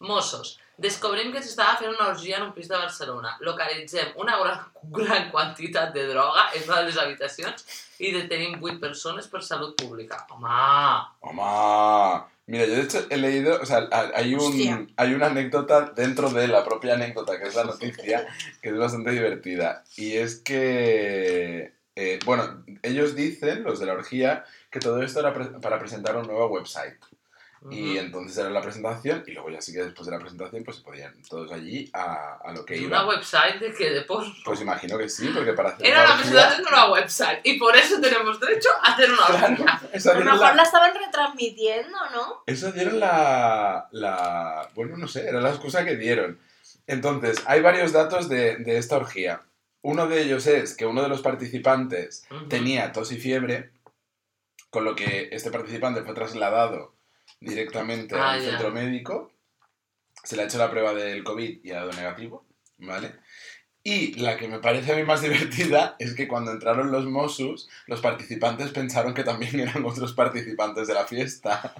Mossos. 0.00 0.58
Descobrim 0.82 1.30
que 1.32 1.40
s'estava 1.42 1.76
fent 1.78 1.92
una 1.94 2.08
orgia 2.08 2.38
en 2.38 2.42
un 2.44 2.52
pis 2.52 2.66
de 2.66 2.76
Barcelona. 2.76 3.36
Localitzem 3.40 4.14
una 4.16 4.36
gran, 4.38 4.64
gran 4.82 5.30
quantitat 5.30 5.92
de 5.94 6.06
droga 6.08 6.48
en 6.54 6.64
una 6.66 6.80
de 6.80 6.86
les 6.88 6.98
habitacions 6.98 7.64
i 8.00 8.10
detenim 8.10 8.56
8 8.60 8.80
persones 8.80 9.28
per 9.28 9.42
salut 9.44 9.76
pública. 9.80 10.26
Home! 10.30 10.48
¡Mamá! 11.22 12.26
Mira, 12.46 12.66
yo 12.66 12.74
de 12.74 12.82
hecho 12.82 13.06
he 13.08 13.16
leído, 13.16 13.60
o 13.60 13.64
sea, 13.66 13.88
ha- 13.92 14.10
hay, 14.14 14.34
Hostia. 14.34 14.76
un, 14.76 14.92
hay 14.96 15.14
una 15.14 15.26
anécdota 15.28 15.92
dentro 15.94 16.28
de 16.30 16.48
la 16.48 16.64
propia 16.64 16.94
anécdota, 16.94 17.38
que 17.40 17.48
es 17.48 17.54
la 17.54 17.64
noticia, 17.64 18.26
que 18.60 18.68
es 18.70 18.76
bastante 18.76 19.12
divertida. 19.12 19.84
Y 19.96 20.14
es 20.14 20.36
que, 20.40 21.72
eh, 21.94 22.18
bueno, 22.24 22.64
ellos 22.82 23.14
dicen, 23.14 23.62
los 23.62 23.78
de 23.78 23.86
la 23.86 23.92
orgía, 23.94 24.44
que 24.70 24.80
todo 24.80 25.02
esto 25.02 25.20
era 25.20 25.32
pre- 25.32 25.60
para 25.60 25.78
presentar 25.78 26.16
un 26.16 26.26
nuevo 26.26 26.46
website. 26.48 26.94
Y 27.70 27.96
entonces 27.96 28.36
era 28.38 28.50
la 28.50 28.60
presentación, 28.60 29.22
y 29.24 29.30
luego 29.30 29.48
ya 29.50 29.60
sí 29.60 29.72
que 29.72 29.84
después 29.84 30.06
de 30.06 30.12
la 30.12 30.18
presentación, 30.18 30.64
pues 30.64 30.78
se 30.78 30.82
podían 30.82 31.14
todos 31.28 31.52
allí 31.52 31.88
a, 31.92 32.38
a 32.44 32.52
lo 32.52 32.64
que 32.64 32.76
¿Y 32.76 32.80
iban. 32.84 33.02
una 33.04 33.08
website 33.14 33.60
de 33.60 33.72
qué? 33.72 33.90
¿De? 33.90 34.02
Pues 34.44 34.60
imagino 34.60 34.98
que 34.98 35.08
sí, 35.08 35.30
porque 35.32 35.52
para 35.52 35.68
hacer 35.70 35.86
Era 35.86 36.08
la 36.08 36.16
presentación 36.16 36.62
de 36.64 36.68
una 36.68 36.90
website 36.90 37.38
y 37.44 37.58
por 37.60 37.76
eso 37.76 38.00
tenemos 38.00 38.40
derecho 38.40 38.68
a 38.82 38.92
hacer 38.94 39.10
una 39.12 39.26
Claro, 39.26 39.52
orgía. 39.52 39.80
esa 39.92 40.10
A 40.10 40.14
lo 40.14 40.18
dieron 40.20 40.34
mejor 40.34 40.48
la- 40.50 40.54
la 40.56 40.62
estaban 40.64 40.92
retransmitiendo, 40.92 41.98
¿no? 42.12 42.42
Eso 42.46 42.72
dieron 42.72 42.98
la, 42.98 43.86
la... 43.92 44.68
Bueno, 44.74 44.96
no 44.96 45.06
sé, 45.06 45.28
era 45.28 45.40
la 45.40 45.50
excusa 45.50 45.84
que 45.84 45.96
dieron. 45.96 46.40
Entonces, 46.88 47.42
hay 47.46 47.60
varios 47.60 47.92
datos 47.92 48.28
de, 48.28 48.56
de 48.56 48.78
esta 48.78 48.96
orgía. 48.96 49.42
Uno 49.82 50.08
de 50.08 50.22
ellos 50.22 50.46
es 50.48 50.76
que 50.76 50.86
uno 50.86 51.02
de 51.02 51.08
los 51.08 51.22
participantes 51.22 52.26
tenía 52.48 52.90
tos 52.92 53.12
y 53.12 53.18
fiebre, 53.18 53.70
con 54.70 54.84
lo 54.84 54.96
que 54.96 55.28
este 55.32 55.50
participante 55.52 56.02
fue 56.02 56.14
trasladado 56.14 56.92
directamente 57.42 58.14
Ah, 58.16 58.32
al 58.32 58.42
ya. 58.42 58.50
centro 58.50 58.70
médico. 58.70 59.32
Se 60.24 60.36
le 60.36 60.42
ha 60.42 60.44
hecho 60.46 60.58
la 60.58 60.70
prueba 60.70 60.94
del 60.94 61.24
COVID 61.24 61.64
y 61.64 61.70
ha 61.72 61.76
dado 61.80 61.92
negativo, 61.92 62.46
¿vale? 62.78 63.14
Y 63.84 64.14
la 64.20 64.36
que 64.36 64.46
me 64.46 64.60
parece 64.60 64.92
a 64.92 64.96
mí 64.96 65.02
más 65.02 65.20
divertida 65.22 65.96
es 65.98 66.14
que 66.14 66.28
cuando 66.28 66.52
entraron 66.52 66.92
los 66.92 67.04
Mossos, 67.06 67.68
los 67.86 68.00
participantes 68.00 68.70
pensaron 68.70 69.12
que 69.14 69.24
también 69.24 69.58
eran 69.68 69.84
otros 69.84 70.12
participantes 70.12 70.86
de 70.86 70.94
la 70.94 71.04
fiesta. 71.06 71.74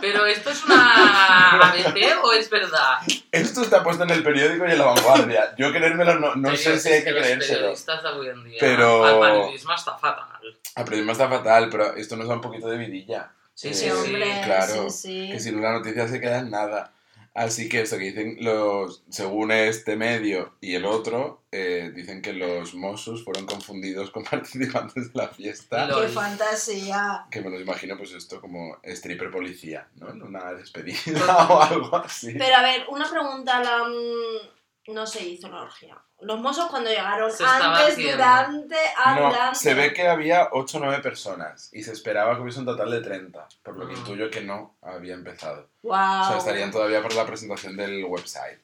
¿Pero 0.00 0.26
esto 0.26 0.50
es 0.50 0.64
una 0.64 1.50
ABC 1.70 2.22
o 2.22 2.32
es 2.32 2.48
verdad? 2.50 2.98
Esto 3.32 3.62
está 3.62 3.82
puesto 3.82 4.04
en 4.04 4.10
el 4.10 4.22
periódico 4.22 4.66
y 4.66 4.70
en 4.70 4.78
la 4.78 4.84
vanguardia. 4.84 5.54
Yo 5.56 5.72
creérmelo 5.72 6.20
no, 6.20 6.34
no 6.36 6.54
sé 6.56 6.78
si 6.78 6.90
hay 6.90 7.02
que 7.02 7.10
los 7.10 7.22
creérselo. 7.22 7.58
periodistas 7.58 8.02
de 8.04 8.08
hoy 8.10 8.28
en 8.28 8.44
día, 8.44 8.58
Pero- 8.60 9.08
el 9.08 9.32
periodismo 9.32 9.74
está 9.74 9.98
fatal. 9.98 10.28
El 10.76 10.84
periodismo 10.84 11.12
está 11.12 11.28
fatal, 11.28 11.68
pero 11.70 11.96
esto 11.96 12.16
nos 12.16 12.28
da 12.28 12.34
un 12.34 12.40
poquito 12.42 12.68
de 12.68 12.76
vidilla. 12.78 13.32
Sí, 13.56 13.68
Eh, 13.68 13.74
sí, 13.74 13.84
Sí, 13.86 13.90
hombre, 13.90 14.42
claro, 14.44 14.90
sí, 14.90 15.08
sí. 15.08 15.32
Que 15.32 15.40
si 15.40 15.50
no 15.50 15.60
la 15.60 15.72
noticia 15.72 16.06
se 16.06 16.20
queda 16.20 16.40
en 16.40 16.50
nada. 16.50 16.92
Así 17.32 17.68
que 17.68 17.82
eso 17.82 17.98
que 17.98 18.04
dicen 18.04 18.36
los, 18.40 19.02
según 19.10 19.50
este 19.52 19.96
medio 19.96 20.54
y 20.60 20.74
el 20.74 20.86
otro, 20.86 21.42
eh, 21.52 21.92
dicen 21.94 22.22
que 22.22 22.32
los 22.32 22.74
Mossos 22.74 23.24
fueron 23.24 23.44
confundidos 23.44 24.10
con 24.10 24.24
participantes 24.30 25.12
de 25.12 25.18
la 25.18 25.28
fiesta. 25.28 25.86
Qué 25.88 26.08
fantasía. 26.08 27.26
Que 27.30 27.42
me 27.42 27.50
lo 27.50 27.60
imagino 27.60 27.96
pues 27.98 28.12
esto 28.12 28.40
como 28.40 28.78
stripper 28.82 29.30
policía, 29.30 29.86
¿no? 29.96 30.10
En 30.10 30.22
una 30.22 30.52
despedida 30.54 31.46
o 31.50 31.62
algo 31.62 31.96
así. 31.96 32.32
Pero 32.38 32.56
a 32.56 32.62
ver, 32.62 32.84
una 32.90 33.10
pregunta, 33.10 33.62
la, 33.62 33.84
mm, 33.84 34.55
no 34.88 35.06
se 35.06 35.22
hizo 35.24 35.48
la 35.48 35.62
orgía. 35.62 35.96
Los 36.20 36.40
mozos 36.40 36.66
cuando 36.70 36.90
llegaron, 36.90 37.30
Se 37.30 37.44
antes, 37.44 37.96
durante, 37.96 38.76
No, 39.16 39.28
durante. 39.30 39.58
se 39.58 39.74
ve 39.74 39.92
que 39.92 40.08
había 40.08 40.48
8 40.52 40.78
o 40.78 40.80
9 40.80 41.02
personas 41.02 41.68
y 41.72 41.82
se 41.82 41.92
esperaba 41.92 42.34
que 42.36 42.42
hubiese 42.42 42.60
un 42.60 42.66
total 42.66 42.90
de 42.90 43.00
30, 43.02 43.46
por 43.62 43.76
lo 43.76 43.86
que 43.86 43.94
Ah. 43.94 43.98
intuyo 43.98 44.30
que 44.30 44.40
no 44.42 44.76
había 44.82 45.14
empezado. 45.14 45.68
Wow. 45.82 45.94
O 46.22 46.28
sea, 46.28 46.38
estarían 46.38 46.70
todavía 46.70 47.02
por 47.02 47.14
la 47.14 47.26
presentación 47.26 47.76
del 47.76 48.04
website. 48.04 48.60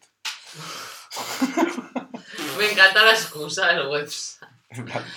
Me 2.58 2.70
encanta 2.70 3.04
la 3.04 3.12
excusa 3.12 3.66
del 3.68 3.86
website. 3.88 4.48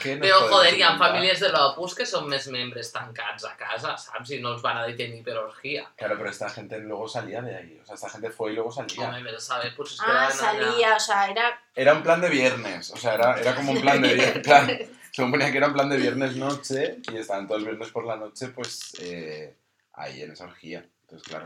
¿Qué 0.01 0.15
nos 0.15 0.25
Però, 0.27 0.39
joder, 0.49 0.73
hi 0.77 0.83
ha 0.83 0.93
famílies 0.99 1.39
de 1.43 1.49
l'Opus 1.53 1.95
que 1.95 2.05
són 2.09 2.27
més 2.31 2.47
membres 2.53 2.91
tancats 2.93 3.45
a 3.47 3.53
casa, 3.59 3.95
saps? 3.97 4.31
I 4.35 4.39
no 4.43 4.53
els 4.55 4.63
van 4.65 4.81
a 4.81 4.85
detenir 4.87 5.23
per 5.23 5.37
orgia. 5.41 5.85
Claro, 5.95 6.17
pero 6.17 6.29
esta 6.29 6.49
gente 6.49 6.79
luego 6.79 7.07
salía 7.07 7.41
de 7.41 7.55
ahí. 7.55 7.79
O 7.81 7.85
sea, 7.85 7.95
esta 7.95 8.09
gente 8.09 8.31
fue 8.31 8.51
y 8.51 8.55
luego 8.55 8.71
salía. 8.71 9.09
Home, 9.09 9.39
saber, 9.39 9.75
potser 9.75 9.95
es 9.95 10.01
Ah, 10.01 10.05
quedaven 10.05 10.27
allà. 10.27 10.39
salía, 10.39 10.95
o 10.95 10.99
sea, 10.99 11.29
era. 11.29 11.61
Era 11.75 11.93
un 11.93 12.03
plan 12.03 12.21
de 12.21 12.29
viernes. 12.29 12.91
O 12.91 12.97
sea, 12.97 13.15
era, 13.15 13.39
era 13.39 13.55
como 13.55 13.71
un 13.71 13.81
plan 13.81 14.01
de 14.01 14.13
viernes. 14.13 14.43
Plan, 14.43 14.67
se 14.67 15.23
suponía 15.23 15.51
que 15.51 15.57
era 15.57 15.67
un 15.67 15.73
plan 15.73 15.89
de 15.89 15.97
viernes 15.97 16.35
noche 16.35 16.97
y 17.11 17.17
estaban 17.17 17.47
todos 17.47 17.61
los 17.61 17.69
viernes 17.69 17.89
por 17.91 18.05
la 18.05 18.17
noche, 18.17 18.49
pues 18.49 18.93
eh, 18.99 19.55
ahí 19.93 20.21
en 20.21 20.31
esa 20.31 20.43
orgía. 20.43 20.85
Entonces, 21.03 21.27
claro, 21.27 21.45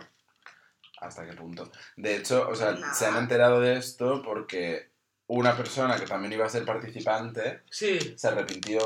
¿hasta 1.02 1.26
qué 1.26 1.34
punto? 1.34 1.72
De 1.96 2.16
hecho, 2.16 2.48
o 2.50 2.56
sea, 2.56 2.76
se 2.94 3.06
han 3.06 3.18
enterado 3.18 3.60
de 3.62 3.78
esto 3.78 4.24
porque 4.24 4.89
una 5.30 5.56
persona 5.56 5.96
que 6.00 6.06
también 6.06 6.34
iba 6.34 6.46
a 6.46 6.50
ser 6.50 6.66
participante 6.66 7.62
Sí. 7.70 8.16
se 8.18 8.28
arrepintió 8.28 8.80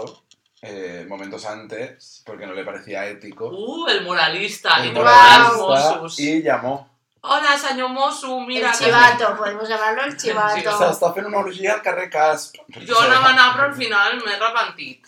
eh, 0.62 1.06
momentos 1.10 1.46
antes 1.46 2.22
porque 2.26 2.46
no 2.46 2.54
le 2.54 2.64
parecía 2.64 3.06
ético. 3.08 3.50
Uh, 3.50 3.88
el 3.88 4.04
moralista. 4.04 4.82
El 4.84 4.94
morals 4.94 5.58
moralista, 5.58 6.22
y 6.22 6.42
llamó. 6.42 6.90
Hola, 7.26 7.58
senyor 7.58 7.90
Mosso, 7.90 8.40
mira... 8.42 8.72
el 8.72 8.78
que- 8.78 8.86
chivato, 8.86 9.38
podemos 9.38 9.68
llamarlo 9.70 10.04
el 10.04 10.10
O 10.16 10.20
sea, 10.20 10.20
chivato. 10.56 10.90
està 10.92 11.14
fent 11.16 11.26
una 11.28 11.38
orgia 11.40 11.74
al 11.76 11.82
carrer 11.82 12.10
Casp. 12.10 12.56
Jo 12.88 13.00
anava 13.00 13.30
a 13.30 13.32
anar, 13.32 13.46
però 13.56 13.66
al 13.70 13.76
final 13.76 14.18
m'he 14.26 14.36
repentit. 14.40 15.08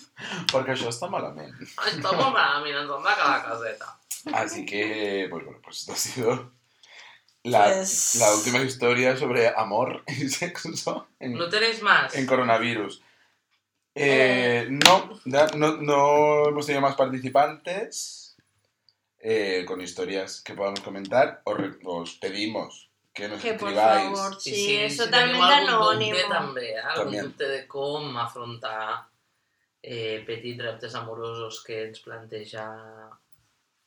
Perquè 0.52 0.74
això 0.76 0.90
està 0.92 1.08
malament. 1.10 1.54
Està 1.90 2.12
molt 2.14 2.30
malament, 2.34 2.76
ens 2.84 2.90
hem 2.94 3.02
de 3.08 3.14
quedar 3.18 3.32
a 3.34 3.42
caseta. 3.48 3.92
Así 4.44 4.64
que, 4.66 5.26
pues 5.30 5.44
bueno, 5.44 5.58
pues 5.62 5.80
esto 5.80 5.92
ha 5.92 5.96
sido 5.96 6.52
la, 7.50 7.64
Pues- 7.64 8.14
la 8.16 8.34
última 8.34 8.58
historia 8.62 9.16
sobre 9.16 9.48
amor 9.48 10.02
y 10.08 10.28
sexo 10.28 11.06
en, 11.20 11.34
No 11.34 11.48
tenéis 11.48 11.82
más? 11.82 12.14
en 12.14 12.26
coronavirus. 12.26 13.02
Eh, 13.94 14.66
no, 14.68 15.18
ya 15.24 15.46
no, 15.56 15.76
no 15.78 16.48
hemos 16.48 16.66
tenido 16.66 16.82
más 16.82 16.96
participantes 16.96 18.36
eh, 19.18 19.64
con 19.66 19.80
historias 19.80 20.42
que 20.42 20.52
podamos 20.54 20.80
comentar. 20.80 21.40
Os, 21.44 21.56
re- 21.56 21.78
os 21.84 22.12
pedimos 22.20 22.90
que 23.14 23.28
nos 23.28 23.40
Que 23.40 23.54
por 23.54 23.70
escribáis. 23.70 24.18
favor, 24.18 24.32
I 24.34 24.40
sí, 24.40 24.54
si, 24.54 24.76
es 24.76 24.96
si 24.96 25.02
algun 25.02 25.42
anónimo. 25.42 26.18
també, 26.28 26.66
eh? 26.74 26.80
algun 26.80 27.04
També. 27.14 27.22
dubte 27.22 27.48
de 27.48 27.62
com 27.66 28.16
afrontar 28.20 29.08
eh, 29.82 30.22
petits 30.26 30.60
reptes 30.62 30.94
amorosos 30.94 31.62
que 31.64 31.84
ens 31.88 32.00
planteja... 32.04 32.66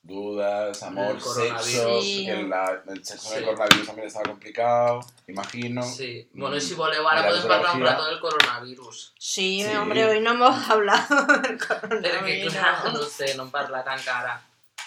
Dudas, 0.02 0.82
amor, 0.84 1.20
sexo. 1.22 2.02
Sí. 2.02 2.26
Que 2.26 2.44
la- 2.44 2.82
el 2.88 3.06
sexo 3.06 3.36
del 3.36 3.46
coronavirus 3.46 3.86
también 3.88 4.08
estaba 4.08 4.26
complicado, 4.26 5.00
imagino. 5.28 5.84
Sí. 5.84 6.28
Bueno, 6.34 6.56
i 6.56 6.62
si 6.62 6.74
voleu, 6.74 7.08
ara 7.08 7.22
Mira, 7.22 7.32
podem 7.36 7.48
parlar 7.48 7.76
un 7.76 7.82
rato 7.84 8.06
del 8.06 8.20
coronavirus. 8.20 9.14
Sí, 9.20 9.64
Sí. 9.64 9.76
hombre, 9.76 10.06
hoy 10.06 10.22
no 10.22 10.32
hemos 10.32 10.56
hablado 10.70 11.26
del 11.42 11.58
coronavirus. 11.60 12.54
clar, 12.54 12.94
no 12.94 13.04
sé, 13.04 13.36
no. 13.36 13.46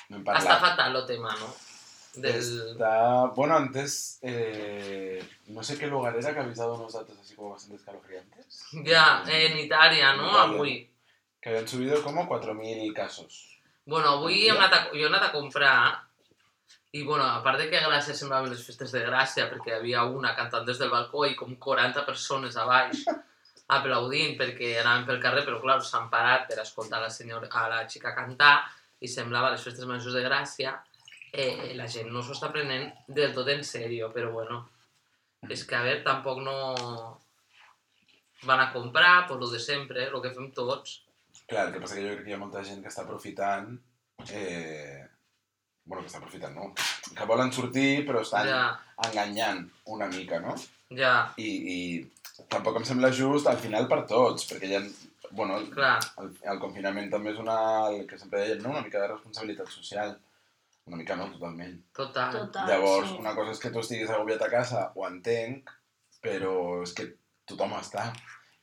No 0.09 0.17
hem 0.17 0.25
Està 0.25 0.33
parlat. 0.33 0.61
fatal 0.61 0.97
el 0.97 1.07
tema, 1.07 1.35
no? 1.37 1.55
Del... 2.15 2.71
Está, 2.73 3.25
bueno, 3.35 3.57
antes, 3.57 4.19
eh, 4.23 5.23
no 5.47 5.63
sé 5.63 5.79
qué 5.79 5.87
lugar 5.87 6.15
era 6.17 6.35
que 6.35 6.41
habéis 6.41 6.59
dado 6.59 6.75
unos 6.75 6.93
datos 6.93 7.17
así 7.19 7.35
como 7.35 7.51
bastante 7.53 7.77
escalofriantes. 7.77 8.65
Ja, 8.85 9.23
en 9.29 9.57
Itàlia, 9.59 10.15
no? 10.15 10.29
Itàlia. 10.31 10.43
Avui. 10.57 10.91
Que 11.41 11.49
habían 11.51 11.67
subido 11.69 12.03
como 12.03 12.29
4.000 12.29 12.93
casos. 12.93 13.52
Bueno, 13.85 14.15
avui 14.17 14.47
hem 14.49 14.59
anat 14.61 14.75
a, 14.77 14.81
jo 14.95 15.03
he 15.03 15.09
anat 15.11 15.27
a 15.27 15.33
comprar 15.35 15.75
i, 16.93 17.03
bueno, 17.03 17.25
a 17.25 17.41
part 17.43 17.59
de 17.59 17.67
que 17.71 17.81
a 17.81 17.89
Gràcia 17.89 18.15
semblaven 18.15 18.53
les 18.53 18.63
festes 18.67 18.93
de 18.95 19.03
Gràcia 19.07 19.49
perquè 19.51 19.73
hi 19.73 19.79
havia 19.79 20.05
una 20.05 20.37
cantant 20.39 20.69
des 20.69 20.79
del 20.79 20.93
balcó 20.93 21.25
i 21.27 21.35
com 21.39 21.57
40 21.67 22.05
persones 22.07 22.57
a 22.57 22.69
baix 22.69 23.03
aplaudint 23.77 24.37
perquè 24.39 24.77
anaven 24.79 25.09
pel 25.09 25.21
carrer, 25.25 25.43
però 25.49 25.59
clar, 25.63 25.81
s'han 25.83 26.09
parat 26.13 26.47
per 26.51 26.61
escoltar 26.63 27.03
la, 27.03 27.11
senyora, 27.11 27.49
a 27.51 27.69
la 27.73 27.83
xica 27.89 28.15
cantar 28.15 28.55
i 29.03 29.11
semblava 29.11 29.51
les 29.51 29.65
festes 29.67 29.89
majors 29.89 30.15
de 30.15 30.25
Gràcia 30.29 30.77
eh, 31.33 31.73
la 31.75 31.89
gent 31.89 32.13
no 32.13 32.23
s'ho 32.23 32.37
està 32.37 32.53
prenent 32.53 32.91
del 33.09 33.33
tot 33.35 33.49
en 33.49 33.65
sèrio, 33.65 34.11
però 34.15 34.31
bueno, 34.35 34.61
és 35.49 35.65
que 35.67 35.77
a 35.79 35.83
veure, 35.83 36.05
tampoc 36.05 36.43
no 36.45 36.57
van 38.45 38.61
a 38.61 38.73
comprar, 38.73 39.27
pues 39.27 39.41
lo 39.41 39.49
de 39.51 39.59
sempre, 39.59 40.11
lo 40.11 40.21
que 40.21 40.35
fem 40.35 40.53
tots. 40.53 41.01
Claro, 41.47 41.69
el 41.69 41.75
que 41.75 41.81
pasa 41.81 41.97
que 41.97 42.03
yo 42.03 42.13
creo 42.13 42.25
que 42.25 42.31
hi 42.31 42.37
ha 42.37 42.41
molta 42.41 42.65
gent 42.65 42.83
que 42.83 42.91
està 42.93 43.05
aprofitant... 43.05 43.75
Eh, 44.31 45.03
bueno, 45.85 46.03
que 46.03 46.11
està 46.11 46.21
aprofitant, 46.21 46.55
no? 46.55 46.71
Que 47.17 47.27
volen 47.29 47.53
sortir, 47.53 48.05
però 48.07 48.23
estan 48.23 48.49
Ja, 48.49 48.63
enganyant 49.09 49.67
una 49.97 50.09
mica, 50.13 50.41
no? 50.41 50.55
ja, 50.93 51.33
I, 51.41 51.49
I 51.49 52.45
tampoc 52.53 52.77
em 52.77 52.85
sembla 52.85 53.13
just 53.17 53.49
al 53.49 53.57
final 53.61 53.89
per 53.91 54.03
tots, 54.11 54.47
perquè 54.51 54.69
hi 54.69 54.77
ha... 54.79 54.83
Bueno, 55.33 55.57
el, 55.57 55.71
clar. 55.73 55.97
el, 56.21 56.29
el 56.53 56.59
confinament 56.61 57.09
també 57.13 57.33
és 57.33 57.39
una... 57.41 57.57
El 57.89 58.05
que 58.09 58.19
sempre 58.21 58.43
deien, 58.43 58.61
no? 58.63 58.75
Una 58.75 58.85
mica 58.85 59.01
de 59.01 59.09
responsabilitat 59.15 59.71
social. 59.73 60.13
Una 60.91 60.99
mica 60.99 61.17
no, 61.17 61.31
totalment. 61.33 61.79
Total. 61.97 62.35
Total, 62.37 62.69
Llavors, 62.69 63.13
sí. 63.15 63.19
una 63.23 63.33
cosa 63.39 63.55
és 63.55 63.63
que 63.63 63.71
tu 63.73 63.81
estiguis 63.81 64.11
agobiat 64.11 64.43
a 64.45 64.51
casa, 64.53 64.85
ho 64.95 65.07
entenc, 65.09 65.71
però 66.23 66.83
és 66.83 66.93
que 66.99 67.09
tothom 67.49 67.73
està. 67.79 68.11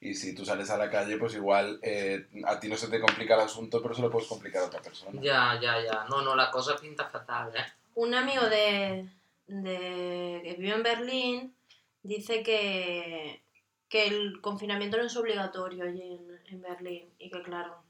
Y 0.01 0.13
si 0.15 0.33
tú 0.33 0.45
sales 0.45 0.69
a 0.69 0.77
la 0.77 0.89
calle, 0.89 1.17
pues 1.17 1.33
igual 1.35 1.77
eh, 1.81 2.27
a 2.45 2.57
ti 2.59 2.69
no 2.69 2.77
se 2.77 2.88
te 2.88 3.01
complica 3.01 3.35
el 3.35 3.41
asunto, 3.41 3.81
pero 3.81 3.93
se 3.93 4.01
lo 4.01 4.09
puedes 4.09 4.29
complicar 4.29 4.63
a 4.63 4.67
otra 4.67 4.81
persona. 4.81 5.19
Ya, 5.21 5.59
ya, 5.62 5.81
ya. 5.81 6.05
No, 6.09 6.21
no, 6.21 6.35
la 6.35 6.49
cosa 6.49 6.75
pinta 6.77 7.05
fatal, 7.09 7.51
¿eh? 7.55 7.65
Un 7.95 8.13
amigo 8.13 8.43
de, 8.43 9.05
de 9.47 10.41
que 10.43 10.55
vive 10.57 10.73
en 10.75 10.83
Berlín 10.83 11.55
dice 12.01 12.43
que, 12.43 13.43
que 13.89 14.07
el 14.07 14.39
confinamiento 14.41 14.95
no 14.97 15.03
es 15.03 15.17
obligatorio 15.17 15.83
allí 15.83 16.01
en, 16.01 16.39
en 16.45 16.62
Berlín 16.62 17.13
y 17.19 17.29
que 17.29 17.41
claro, 17.41 17.83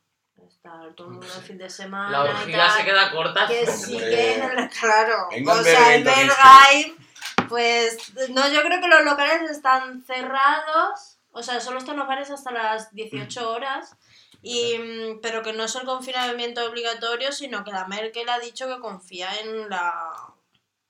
está 0.47 0.81
todo 0.95 1.07
el 1.09 1.13
mundo 1.13 1.27
el 1.35 1.43
fin 1.43 1.59
de 1.59 1.69
semana 1.69 2.09
La 2.09 2.23
orgía 2.23 2.69
se 2.71 2.85
queda 2.85 3.11
corta. 3.11 3.47
que 3.47 3.67
sí 3.67 3.97
que 3.99 4.33
en 4.35 4.43
el- 4.57 4.69
claro, 4.69 5.27
Venga, 5.29 5.53
o 5.53 5.63
sea, 5.63 5.93
en 5.95 6.03
Berlín, 6.03 6.27
Bergheim, 6.27 6.95
pues 7.47 8.13
no, 8.31 8.51
yo 8.51 8.63
creo 8.63 8.81
que 8.81 8.87
los 8.87 9.03
locales 9.05 9.51
están 9.51 10.01
cerrados, 10.01 11.18
o 11.31 11.43
sea, 11.43 11.59
solo 11.59 11.79
están 11.79 11.97
los 11.97 12.07
bares 12.07 12.31
hasta 12.31 12.51
las 12.51 12.93
18 12.93 13.51
horas. 13.51 13.95
Y, 14.41 14.77
mm, 14.77 15.19
pero 15.21 15.43
que 15.43 15.53
no 15.53 15.65
es 15.65 15.75
el 15.75 15.83
confinamiento 15.83 16.65
obligatorio, 16.65 17.31
sino 17.31 17.63
que 17.63 17.71
la 17.71 17.87
Merkel 17.87 18.29
ha 18.29 18.39
dicho 18.39 18.67
que 18.67 18.79
confía 18.79 19.29
en 19.41 19.69
la 19.69 19.93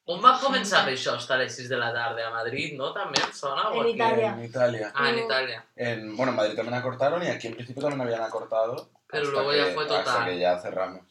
On 0.09 0.17
va 0.23 0.31
començar 0.41 0.79
això 0.89 1.11
hasta 1.19 1.35
les 1.37 1.53
6 1.53 1.67
de 1.69 1.77
la 1.77 1.91
tarde? 1.93 2.23
A 2.25 2.31
Madrid, 2.33 2.71
¿no? 2.77 2.87
També 2.95 3.19
em 3.21 3.33
sona? 3.39 3.67
En? 3.77 3.89
Italia. 3.91 4.31
En 4.31 4.45
Italia. 4.47 4.87
Ah, 4.95 5.09
en. 5.11 5.19
Italia. 5.19 5.59
En, 5.75 6.15
bueno, 6.17 6.31
en 6.31 6.37
Madrid 6.39 6.55
también 6.55 6.77
acortaron 6.79 7.21
y 7.21 7.27
aquí 7.27 7.45
en 7.47 7.53
principio 7.53 7.83
también 7.83 8.01
habían 8.01 8.23
acortado. 8.23 8.89
Pero 9.05 9.27
hasta 9.27 9.35
luego 9.35 9.51
que, 9.51 9.57
ya 9.57 9.65
fue 9.75 9.85
total. 9.85 10.07
Hasta 10.07 10.25
que 10.25 10.39
ya 10.39 10.57
cerramos. 10.59 11.05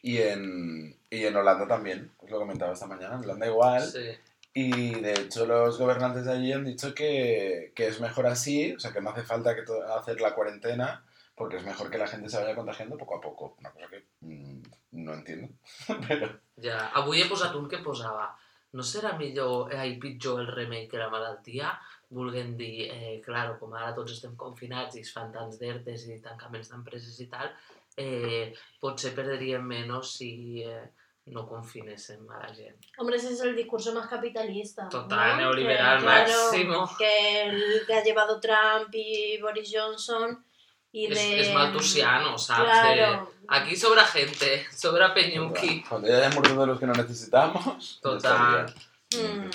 Y 0.00 0.18
en, 0.18 0.96
y 1.10 1.24
en 1.24 1.36
Holanda 1.36 1.66
también, 1.66 2.12
os 2.18 2.30
lo 2.30 2.38
comentaba 2.38 2.72
esta 2.72 2.86
mañana, 2.86 3.16
en 3.16 3.24
Holanda 3.24 3.46
igual. 3.46 3.82
Sí. 3.82 4.16
Y 4.58 5.00
de 5.00 5.12
hecho 5.12 5.44
los 5.44 5.78
gobernantes 5.78 6.24
de 6.24 6.32
allí 6.32 6.50
han 6.50 6.64
dicho 6.64 6.94
que, 6.94 7.72
que 7.76 7.88
es 7.88 8.00
mejor 8.00 8.26
así, 8.26 8.72
o 8.72 8.80
sea 8.80 8.90
que 8.90 9.02
no 9.02 9.10
hace 9.10 9.22
falta 9.22 9.54
que 9.54 9.64
hacer 9.94 10.18
la 10.18 10.34
cuarentena, 10.34 11.04
porque 11.34 11.58
es 11.58 11.64
mejor 11.64 11.90
que 11.90 11.98
la 11.98 12.06
gente 12.06 12.30
se 12.30 12.40
vaya 12.40 12.54
contagiando 12.54 12.96
poco 12.96 13.16
a 13.16 13.20
poco. 13.20 13.56
Una 13.60 13.70
cosa 13.70 13.86
que 13.88 14.06
mm, 14.20 14.62
no 14.92 15.12
entiendo. 15.12 15.48
Pero 16.08 16.40
Ja. 16.56 16.88
Avui 16.96 17.20
he 17.20 17.28
posat 17.28 17.52
que 17.68 17.82
posava 17.84 18.30
no 18.72 18.84
serà 18.84 19.12
millor 19.18 19.72
eh, 19.74 19.84
i 19.90 19.98
pitjor 20.00 20.40
el 20.40 20.48
remei 20.48 20.86
que 20.88 20.96
la 20.96 21.10
malaltia? 21.12 21.74
Volguem 22.16 22.56
dir, 22.56 22.88
eh, 22.94 23.20
claro, 23.24 23.58
com 23.60 23.74
ara 23.76 23.92
tots 23.92 24.14
estem 24.16 24.36
confinats 24.40 24.96
i 24.96 25.02
es 25.04 25.12
fan 25.12 25.32
tants 25.34 25.58
d'ertes 25.60 26.06
i 26.08 26.16
tancaments 26.24 26.72
d'empreses 26.72 27.20
i 27.20 27.28
tal, 27.28 27.52
eh, 28.00 28.54
potser 28.80 29.12
perdríem 29.12 29.68
menys 29.68 30.16
si 30.16 30.64
eh, 30.64 30.86
no 31.26 31.46
confinessen 31.48 32.28
a 32.30 32.46
la 32.46 32.54
gent. 32.54 32.76
Hombre, 32.98 33.16
ese 33.16 33.32
es 33.32 33.40
el 33.40 33.56
discurso 33.56 33.92
más 33.92 34.06
capitalista. 34.08 34.88
Total, 34.88 35.30
¿no? 35.30 35.36
neoliberal 35.36 35.98
Que, 35.98 36.04
claro, 36.04 36.32
máximo. 36.32 36.90
Que, 36.96 37.42
el 37.48 37.86
que 37.86 37.94
ha 37.94 38.02
llevado 38.02 38.40
Trump 38.40 38.88
y 38.92 39.40
Boris 39.40 39.70
Johnson 39.72 40.44
y 40.92 41.06
És, 41.06 41.18
de... 41.18 41.40
és 41.40 41.52
maltusiano, 41.52 42.38
saps? 42.38 42.70
Claro. 42.70 43.26
De, 43.26 43.46
aquí 43.48 43.76
sobra 43.76 44.04
gente, 44.04 44.66
sobra 44.72 45.12
peñuqui. 45.12 45.82
Cuando 45.82 46.08
ya 46.08 46.18
hayamos 46.18 46.42
de 46.42 46.66
los 46.66 46.78
que 46.80 46.86
no 46.86 46.94
necesitamos. 46.94 48.00
Total. 48.00 48.72
Mm. 49.12 49.50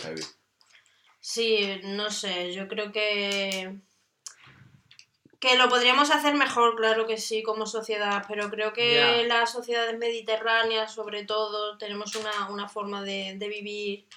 Sí, 1.20 1.80
no 1.84 2.10
sé, 2.10 2.54
yo 2.54 2.68
creo 2.68 2.92
que... 2.92 3.76
Que 5.42 5.58
lo 5.58 5.68
podríamos 5.68 6.12
hacer 6.12 6.36
mejor, 6.36 6.76
claro 6.76 7.06
que 7.08 7.18
sí, 7.18 7.42
como 7.42 7.66
sociedad, 7.66 8.24
pero 8.28 8.50
creo 8.50 8.72
que 8.72 9.26
las 9.28 9.52
sociedades 9.52 9.98
mediterráneas, 9.98 10.94
sobre 10.94 11.26
todo, 11.26 11.78
tenemos 11.78 12.16
una, 12.16 12.50
una 12.50 12.70
forma 12.70 13.02
de, 13.04 13.36
de 13.38 13.48
vivir 13.50 14.08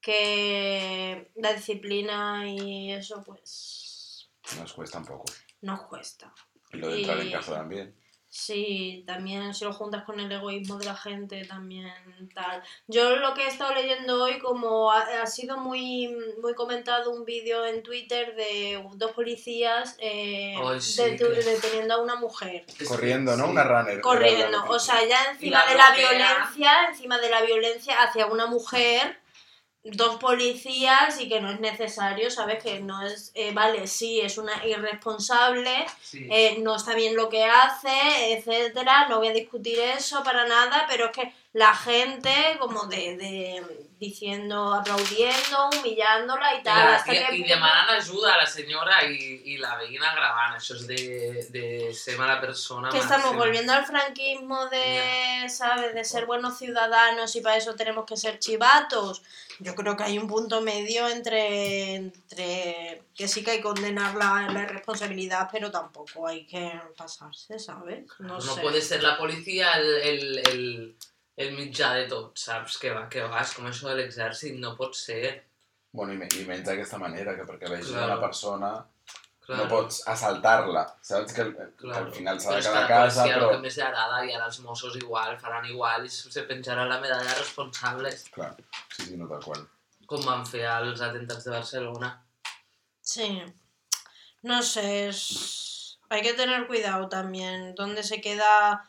que 0.00 1.30
la 1.36 1.52
disciplina 1.52 2.48
y 2.48 2.92
eso, 2.92 3.22
pues, 3.24 4.30
Nos 4.58 4.72
cuesta 4.72 4.98
un 4.98 5.04
poco. 5.04 5.24
nos 5.60 5.82
cuesta. 5.82 6.34
Y 6.72 6.78
lo 6.78 6.88
de 6.88 7.00
entrar 7.00 7.20
en 7.20 7.30
casa 7.30 7.52
también. 7.52 7.94
Sí, 8.36 9.04
también 9.06 9.54
si 9.54 9.64
lo 9.64 9.72
juntas 9.72 10.02
con 10.02 10.18
el 10.18 10.30
egoísmo 10.30 10.76
de 10.76 10.86
la 10.86 10.96
gente, 10.96 11.44
también 11.44 11.88
tal. 12.34 12.64
Yo 12.88 13.14
lo 13.14 13.32
que 13.32 13.44
he 13.44 13.46
estado 13.46 13.72
leyendo 13.72 14.24
hoy, 14.24 14.40
como 14.40 14.90
ha, 14.90 15.02
ha 15.22 15.26
sido 15.28 15.56
muy, 15.56 16.08
muy 16.42 16.52
comentado 16.54 17.12
un 17.12 17.24
vídeo 17.24 17.64
en 17.64 17.84
Twitter 17.84 18.34
de 18.34 18.84
dos 18.94 19.12
policías 19.12 19.94
eh, 20.00 20.56
Ay, 20.60 20.80
sí, 20.80 21.00
detu- 21.00 21.32
que- 21.32 21.42
deteniendo 21.44 21.94
a 21.94 22.02
una 22.02 22.16
mujer. 22.16 22.66
Corriendo, 22.88 23.36
¿no? 23.36 23.44
Sí. 23.44 23.50
Una 23.52 23.62
runner. 23.62 24.00
Corriendo, 24.00 24.64
o 24.68 24.78
sea, 24.80 25.06
ya 25.06 25.30
encima 25.30 25.64
la 25.64 25.70
de 25.70 25.76
la 25.78 25.90
violencia, 25.92 26.86
encima 26.88 27.18
de 27.18 27.30
la 27.30 27.42
violencia 27.42 28.02
hacia 28.02 28.26
una 28.26 28.46
mujer, 28.46 29.16
dos 29.84 30.16
policías 30.16 31.20
y 31.20 31.28
que 31.28 31.40
no 31.40 31.50
es 31.50 31.60
necesario, 31.60 32.30
¿sabes? 32.30 32.62
Que 32.62 32.80
no 32.80 33.06
es, 33.06 33.30
eh, 33.34 33.52
vale, 33.52 33.86
sí, 33.86 34.20
es 34.20 34.38
una 34.38 34.64
irresponsable, 34.66 35.86
Sí. 36.02 36.26
eh, 36.30 36.56
no 36.60 36.76
está 36.76 36.94
bien 36.94 37.14
lo 37.16 37.28
que 37.28 37.44
hace, 37.44 38.32
etcétera, 38.32 39.08
no 39.08 39.18
voy 39.18 39.28
a 39.28 39.32
discutir 39.32 39.78
eso 39.78 40.22
para 40.24 40.46
nada, 40.46 40.86
pero 40.88 41.06
es 41.06 41.12
que 41.12 41.32
la 41.54 41.72
gente 41.74 42.32
como 42.58 42.86
de, 42.86 43.16
de 43.16 43.86
diciendo, 44.00 44.74
aplaudiendo, 44.74 45.70
humillándola 45.72 46.58
y 46.58 46.62
tal, 46.64 46.76
la, 46.84 46.96
hasta 46.96 47.14
i, 47.14 47.18
que 47.24 47.36
i 47.36 47.44
demanant 47.46 47.92
ajuda 47.94 48.34
a 48.34 48.40
la 48.42 48.46
senyora 48.46 48.98
i, 49.06 49.14
i 49.54 49.56
la 49.62 49.76
veïna 49.78 50.10
gravant. 50.16 50.56
Això 50.58 50.74
és 50.74 50.82
de, 50.90 50.98
de 51.54 51.92
ser 51.94 52.18
mala 52.18 52.40
persona. 52.42 52.90
que 52.90 52.98
estamos 52.98 53.36
volviendo 53.36 53.72
al 53.72 53.86
franquismo 53.86 54.66
de, 54.66 55.48
¿sabes? 55.48 55.94
De 55.94 56.04
ser 56.04 56.26
buenos 56.26 56.58
ciudadanos 56.58 57.34
y 57.36 57.40
para 57.40 57.56
eso 57.56 57.76
tenemos 57.76 58.04
que 58.04 58.16
ser 58.16 58.38
chivatos. 58.40 59.22
Yo 59.60 59.76
creo 59.76 59.96
que 59.96 60.02
hay 60.02 60.18
un 60.18 60.26
punto 60.26 60.60
medio 60.60 61.08
entre, 61.08 61.94
entre 61.94 63.04
que 63.14 63.28
sí 63.28 63.44
que 63.44 63.52
hay 63.52 63.56
que 63.58 63.62
condenar 63.62 64.16
la, 64.16 64.48
la 64.52 64.62
irresponsabilidad, 64.64 65.48
pero 65.52 65.70
tampoco 65.70 66.26
hay 66.26 66.44
que 66.46 66.72
pasarse, 66.96 67.60
¿sabes? 67.60 68.04
No, 68.18 68.34
No, 68.34 68.40
sé. 68.40 68.60
puede 68.60 68.82
ser 68.82 69.04
la 69.04 69.16
policia 69.16 69.70
el, 69.74 69.86
el, 70.02 70.38
el, 70.48 70.96
el 71.36 71.52
mitjà 71.56 71.92
de 71.98 72.06
tot, 72.08 72.36
saps? 72.38 72.78
Que 72.78 72.90
va, 72.94 73.08
que 73.10 73.22
va, 73.26 73.40
és 73.42 73.52
com 73.56 73.66
això 73.66 73.88
de 73.90 73.96
l'exèrcit, 74.00 74.58
no 74.60 74.76
pot 74.76 74.94
ser. 74.94 75.44
Bueno, 75.94 76.12
i, 76.14 76.16
me- 76.18 76.28
i 76.40 76.44
menys 76.46 76.66
d'aquesta 76.66 76.98
manera, 76.98 77.34
que 77.36 77.44
perquè 77.46 77.68
vegis 77.70 77.88
Claro. 77.92 78.12
una 78.12 78.20
persona 78.20 78.72
Claro. 79.44 79.64
no 79.64 79.68
pots 79.68 79.98
assaltar-la. 80.08 80.84
Saps 81.02 81.32
que, 81.34 81.42
al- 81.42 81.52
que 81.56 81.66
Claro. 81.76 82.06
al 82.06 82.12
final 82.14 82.40
s'ha 82.40 82.48
Però 82.50 82.54
de 82.54 82.58
és 82.60 82.66
que 82.66 82.72
quedar 82.72 82.84
a 82.84 82.88
la 82.88 82.88
casa, 82.88 83.20
policia 83.22 83.36
però... 83.38 83.48
el 83.50 83.56
que 83.56 83.62
més 83.62 83.76
li 83.76 83.82
agrada 83.82 84.24
i 84.24 84.32
ara 84.34 84.46
els 84.46 84.60
Mossos 84.60 84.96
igual 84.96 85.38
faran 85.38 85.66
igual 85.66 86.06
i 86.06 86.08
se 86.08 86.42
penjaran 86.48 86.88
la 86.88 86.98
medalla 87.00 87.28
de 87.28 87.38
responsables 87.42 88.24
Clar, 88.30 88.54
sí, 88.96 89.02
sí, 89.10 89.16
no 89.16 89.28
tal 89.28 89.42
qual. 89.44 89.66
com 90.06 90.24
van 90.24 90.46
fer 90.46 90.64
als 90.66 91.00
atentats 91.00 91.44
de 91.44 91.50
Barcelona. 91.50 92.10
Sí. 93.02 93.42
No 94.42 94.62
sé, 94.62 95.08
es... 95.08 95.98
hay 96.08 96.22
que 96.22 96.34
tener 96.34 96.66
cuidado 96.66 97.08
también. 97.08 97.74
Donde 97.74 98.02
se 98.02 98.20
queda... 98.20 98.88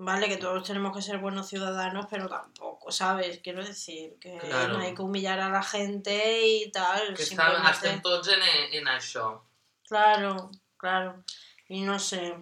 Vale, 0.00 0.28
que 0.28 0.36
todos 0.36 0.62
tenemos 0.62 0.94
que 0.94 1.02
ser 1.02 1.18
buenos 1.18 1.48
ciudadanos, 1.48 2.06
pero 2.08 2.28
tampoco, 2.28 2.92
¿sabes? 2.92 3.40
Quiero 3.42 3.64
decir 3.64 4.16
que 4.20 4.38
Claro. 4.38 4.74
no 4.74 4.78
hay 4.78 4.94
que 4.94 5.02
humillar 5.02 5.40
a 5.40 5.48
la 5.50 5.62
gente 5.62 6.46
y 6.46 6.70
tal. 6.70 7.14
Que 7.14 7.24
simplemente- 7.24 7.70
estem 7.72 8.00
tots 8.00 8.28
en, 8.28 8.40
en 8.78 8.86
això. 8.86 9.40
Claro, 9.88 10.50
claro. 10.76 11.24
Y 11.68 11.80
no 11.82 11.98
sé. 11.98 12.32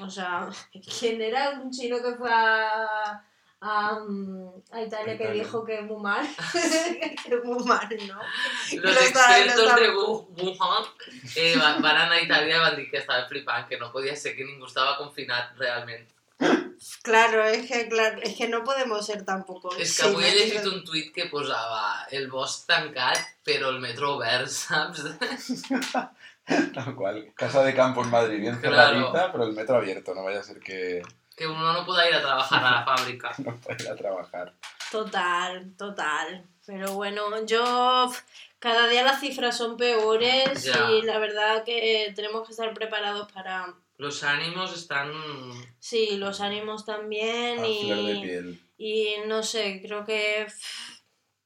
O 0.00 0.08
sea, 0.08 0.48
¿quién 1.00 1.20
era 1.20 1.50
un 1.50 1.70
chino 1.72 1.96
que 2.00 2.14
fue 2.14 2.30
a, 2.32 3.24
a, 3.60 3.98
mm, 3.98 4.62
a 4.70 4.82
Italia 4.82 5.16
que 5.18 5.24
Italia. 5.24 5.42
dijo 5.42 5.64
que 5.64 5.80
muy 5.82 6.00
mal? 6.00 6.24
que 7.24 7.36
muy 7.42 7.64
mal, 7.64 7.88
¿no? 8.06 8.20
Los 8.82 8.96
expertos 9.02 9.74
de 9.76 9.90
Wu- 9.90 10.28
Wuhan 10.36 10.84
eh, 11.34 11.56
van, 11.56 11.84
a 11.84 12.20
Itàlia 12.20 12.56
i 12.56 12.60
van 12.60 12.76
dir 12.76 12.88
que 12.88 12.98
estaven 12.98 13.26
flipant, 13.28 13.66
que 13.68 13.78
no 13.78 13.90
podia 13.90 14.14
ser 14.14 14.36
que 14.36 14.44
ningú 14.44 14.66
estava 14.66 14.96
confinat 14.96 15.56
realment. 15.58 16.06
Claro, 17.02 17.44
es 17.44 17.66
que, 17.70 17.88
claro, 17.88 18.20
es 18.22 18.36
que 18.36 18.48
no 18.48 18.62
podemos 18.64 19.06
ser 19.06 19.24
tampoco. 19.24 19.70
És 19.76 19.96
que 19.96 20.02
sí, 20.02 20.08
avui 20.08 20.24
he 20.24 20.32
llegit 20.34 20.60
quiero- 20.60 20.72
un 20.76 20.84
tuit 20.84 21.12
que 21.14 21.26
posava 21.30 22.06
el 22.10 22.28
bosc 22.30 22.66
tancat 22.66 23.18
però 23.44 23.70
el 23.70 23.78
metro 23.80 24.16
obert, 24.16 24.48
saps? 24.60 25.04
Tal 26.74 26.94
cual. 26.94 27.32
Casa 27.34 27.62
de 27.62 27.74
campo 27.74 28.02
en 28.02 28.10
Madrid, 28.10 28.40
bien 28.40 28.58
Claro. 28.60 28.76
cerradita, 29.00 29.32
pero 29.32 29.44
el 29.44 29.52
metro 29.52 29.76
abierto. 29.76 30.14
No 30.14 30.24
vaya 30.24 30.40
a 30.40 30.42
ser 30.42 30.58
que 30.60 31.02
Que 31.36 31.46
uno 31.46 31.72
no 31.72 31.84
pueda 31.86 32.08
ir 32.08 32.14
a 32.14 32.20
trabajar 32.22 32.64
a 32.64 32.70
la 32.70 32.84
fàbrica. 32.86 33.32
no 33.38 33.56
pueda 33.56 33.82
ir 33.82 33.88
a 33.88 33.96
trabajar. 33.96 34.52
Total, 34.90 35.72
total. 35.76 36.44
Pero 36.66 36.92
bueno, 36.94 37.44
yo 37.46 38.12
cada 38.58 38.86
día 38.88 39.02
las 39.02 39.20
cifras 39.20 39.56
son 39.56 39.76
peores 39.76 40.62
Ya. 40.64 40.90
y 40.90 41.02
la 41.02 41.18
verdad 41.18 41.64
que 41.64 42.12
tenemos 42.14 42.46
que 42.46 42.52
estar 42.52 42.72
preparados 42.74 43.30
para, 43.32 43.74
Los 43.96 44.24
ánimos 44.24 44.74
están... 44.74 45.12
sí, 45.78 46.16
los 46.16 46.40
ánimos 46.40 46.84
también 46.84 47.58
A 47.60 47.62
flor 47.62 47.96
de 48.06 48.12
y, 48.12 48.22
piel. 48.22 48.60
y 48.76 49.14
no 49.26 49.42
sé, 49.42 49.80
creo 49.84 50.04
que 50.04 50.46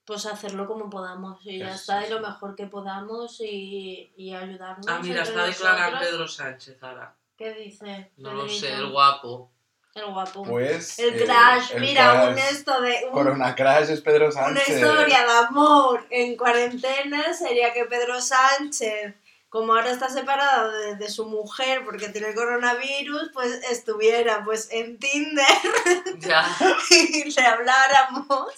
pues 0.04 0.24
hacerlo 0.24 0.66
como 0.66 0.88
podamos 0.88 1.44
y 1.44 1.58
ya 1.58 1.74
está, 1.74 2.06
y 2.06 2.10
lo 2.10 2.20
mejor 2.20 2.56
que 2.56 2.66
podamos 2.66 3.40
y, 3.42 4.10
y 4.16 4.32
ayudarnos. 4.34 4.86
Ah, 4.88 5.00
mira, 5.02 5.22
declarant 5.22 5.92
nosotros. 5.92 6.00
Pedro 6.00 6.28
Sánchez 6.28 6.82
ara. 6.82 7.14
¿Qué 7.36 7.52
dice? 7.52 8.10
No 8.16 8.32
lo 8.32 8.48
sé, 8.48 8.72
el 8.72 8.88
guapo. 8.90 9.52
El 9.94 10.06
guapo. 10.06 10.44
Pues. 10.44 10.98
el 10.98 11.14
eh, 11.20 11.24
crash, 11.26 11.72
el 11.74 11.80
mira, 11.82 12.14
crash- 12.14 12.32
un 12.32 12.38
esto 12.38 12.80
de... 12.80 13.00
un- 13.06 13.12
Corona 13.12 13.54
Crash 13.54 13.90
es 13.90 14.00
Pedro 14.00 14.26
Una 14.26 14.32
Sánchez. 14.34 14.68
historia 14.70 15.26
de 15.26 15.32
amor 15.46 16.06
en 16.08 16.36
cuarentena 16.36 17.34
sería 17.34 17.72
que 17.74 17.84
Pedro 17.84 18.18
Sánchez, 18.20 19.14
como 19.48 19.74
ahora 19.74 19.90
está 19.90 20.08
separado 20.10 20.70
de, 20.72 20.96
de 20.96 21.08
su 21.10 21.24
mujer 21.26 21.82
porque 21.84 22.08
tiene 22.10 22.28
el 22.28 22.34
coronavirus, 22.34 23.30
pues 23.32 23.60
estuviera 23.70 24.44
pues 24.44 24.68
en 24.70 24.98
Tinder 24.98 25.46
Ja, 26.22 26.56
y 26.90 27.30
le 27.30 27.42
habláramos 27.46 28.52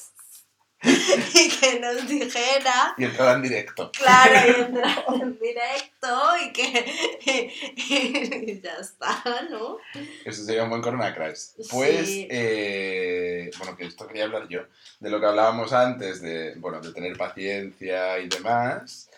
y 0.82 1.48
que 1.50 1.78
nos 1.78 2.08
dijera, 2.08 2.94
Y 2.96 3.04
entraba 3.04 3.34
en 3.34 3.42
directo. 3.42 3.92
claro, 3.92 4.32
y 4.48 4.60
entrar 4.62 5.04
en 5.20 5.38
directo 5.38 6.36
y 6.42 6.52
que 6.54 7.52
y 7.76 8.60
ya 8.62 8.76
está, 8.80 9.22
¿no? 9.50 9.76
Eso 10.24 10.42
sería 10.42 10.64
un 10.64 10.70
buen 10.70 10.80
Corona 10.80 11.14
Crash. 11.14 11.48
Pues, 11.70 12.06
Sí. 12.06 12.26
eh, 12.30 13.50
bueno, 13.58 13.76
que 13.76 13.84
esto 13.84 14.06
quería 14.06 14.24
hablar 14.24 14.48
yo, 14.48 14.62
de 15.00 15.10
lo 15.10 15.20
que 15.20 15.26
hablábamos 15.26 15.72
antes, 15.74 16.22
de, 16.22 16.54
bueno, 16.56 16.80
de 16.80 16.92
tener 16.94 17.14
paciencia 17.18 18.18
y 18.18 18.28
demás. 18.28 19.10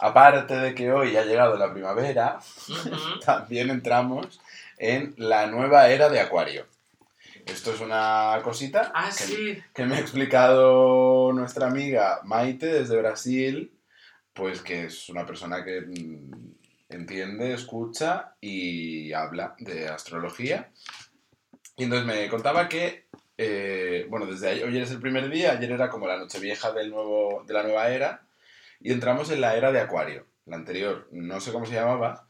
Aparte 0.00 0.54
de 0.56 0.74
que 0.74 0.90
hoy 0.90 1.16
ha 1.16 1.24
llegado 1.24 1.56
la 1.56 1.72
primavera, 1.72 2.38
también 3.24 3.70
entramos 3.70 4.40
en 4.78 5.14
la 5.18 5.46
nueva 5.46 5.88
era 5.90 6.08
de 6.08 6.20
Acuario. 6.20 6.66
Esto 7.46 7.72
es 7.72 7.80
una 7.80 8.40
cosita 8.42 8.92
Ah, 8.94 9.08
que, 9.08 9.24
sí. 9.24 9.58
que 9.74 9.84
me 9.84 9.96
ha 9.96 10.00
explicado 10.00 11.32
nuestra 11.32 11.66
amiga 11.66 12.20
Maite 12.24 12.66
desde 12.66 12.96
Brasil, 12.98 13.72
pues 14.32 14.60
que 14.62 14.84
es 14.86 15.08
una 15.08 15.26
persona 15.26 15.64
que 15.64 15.80
mm, 15.82 16.54
entiende, 16.90 17.52
escucha 17.52 18.34
y 18.40 19.12
habla 19.12 19.54
de 19.58 19.88
astrología. 19.88 20.70
Y 21.76 21.84
entonces 21.84 22.06
me 22.06 22.28
contaba 22.28 22.68
que, 22.68 23.06
eh, 23.36 24.06
bueno, 24.08 24.26
desde 24.26 24.48
ayer, 24.50 24.64
hoy 24.66 24.78
es 24.78 24.90
el 24.90 25.00
primer 25.00 25.28
día, 25.30 25.52
ayer 25.52 25.72
era 25.72 25.88
como 25.90 26.06
la 26.06 26.18
noche 26.18 26.38
vieja 26.40 26.72
del 26.72 26.90
nuevo, 26.90 27.42
de 27.46 27.54
la 27.54 27.62
nueva 27.62 27.88
era, 27.90 28.22
y 28.80 28.92
entramos 28.92 29.30
en 29.30 29.40
la 29.40 29.56
era 29.56 29.72
de 29.72 29.80
Acuario. 29.80 30.26
La 30.46 30.56
anterior, 30.56 31.08
no 31.12 31.40
sé 31.40 31.52
cómo 31.52 31.66
se 31.66 31.74
llamaba, 31.74 32.26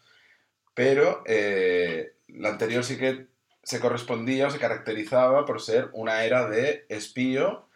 pero 0.75 1.23
eh, 1.27 2.17
la 2.29 2.51
anterior 2.51 2.85
sí 2.85 2.99
que 2.99 3.29
se 3.63 3.81
correspondía 3.81 4.47
o 4.47 4.51
se 4.51 4.59
caracterizaba 4.59 5.45
por 5.47 5.61
ser 5.61 5.91
una 5.93 6.25
era 6.25 6.49
de 6.49 6.87
espío 6.89 7.69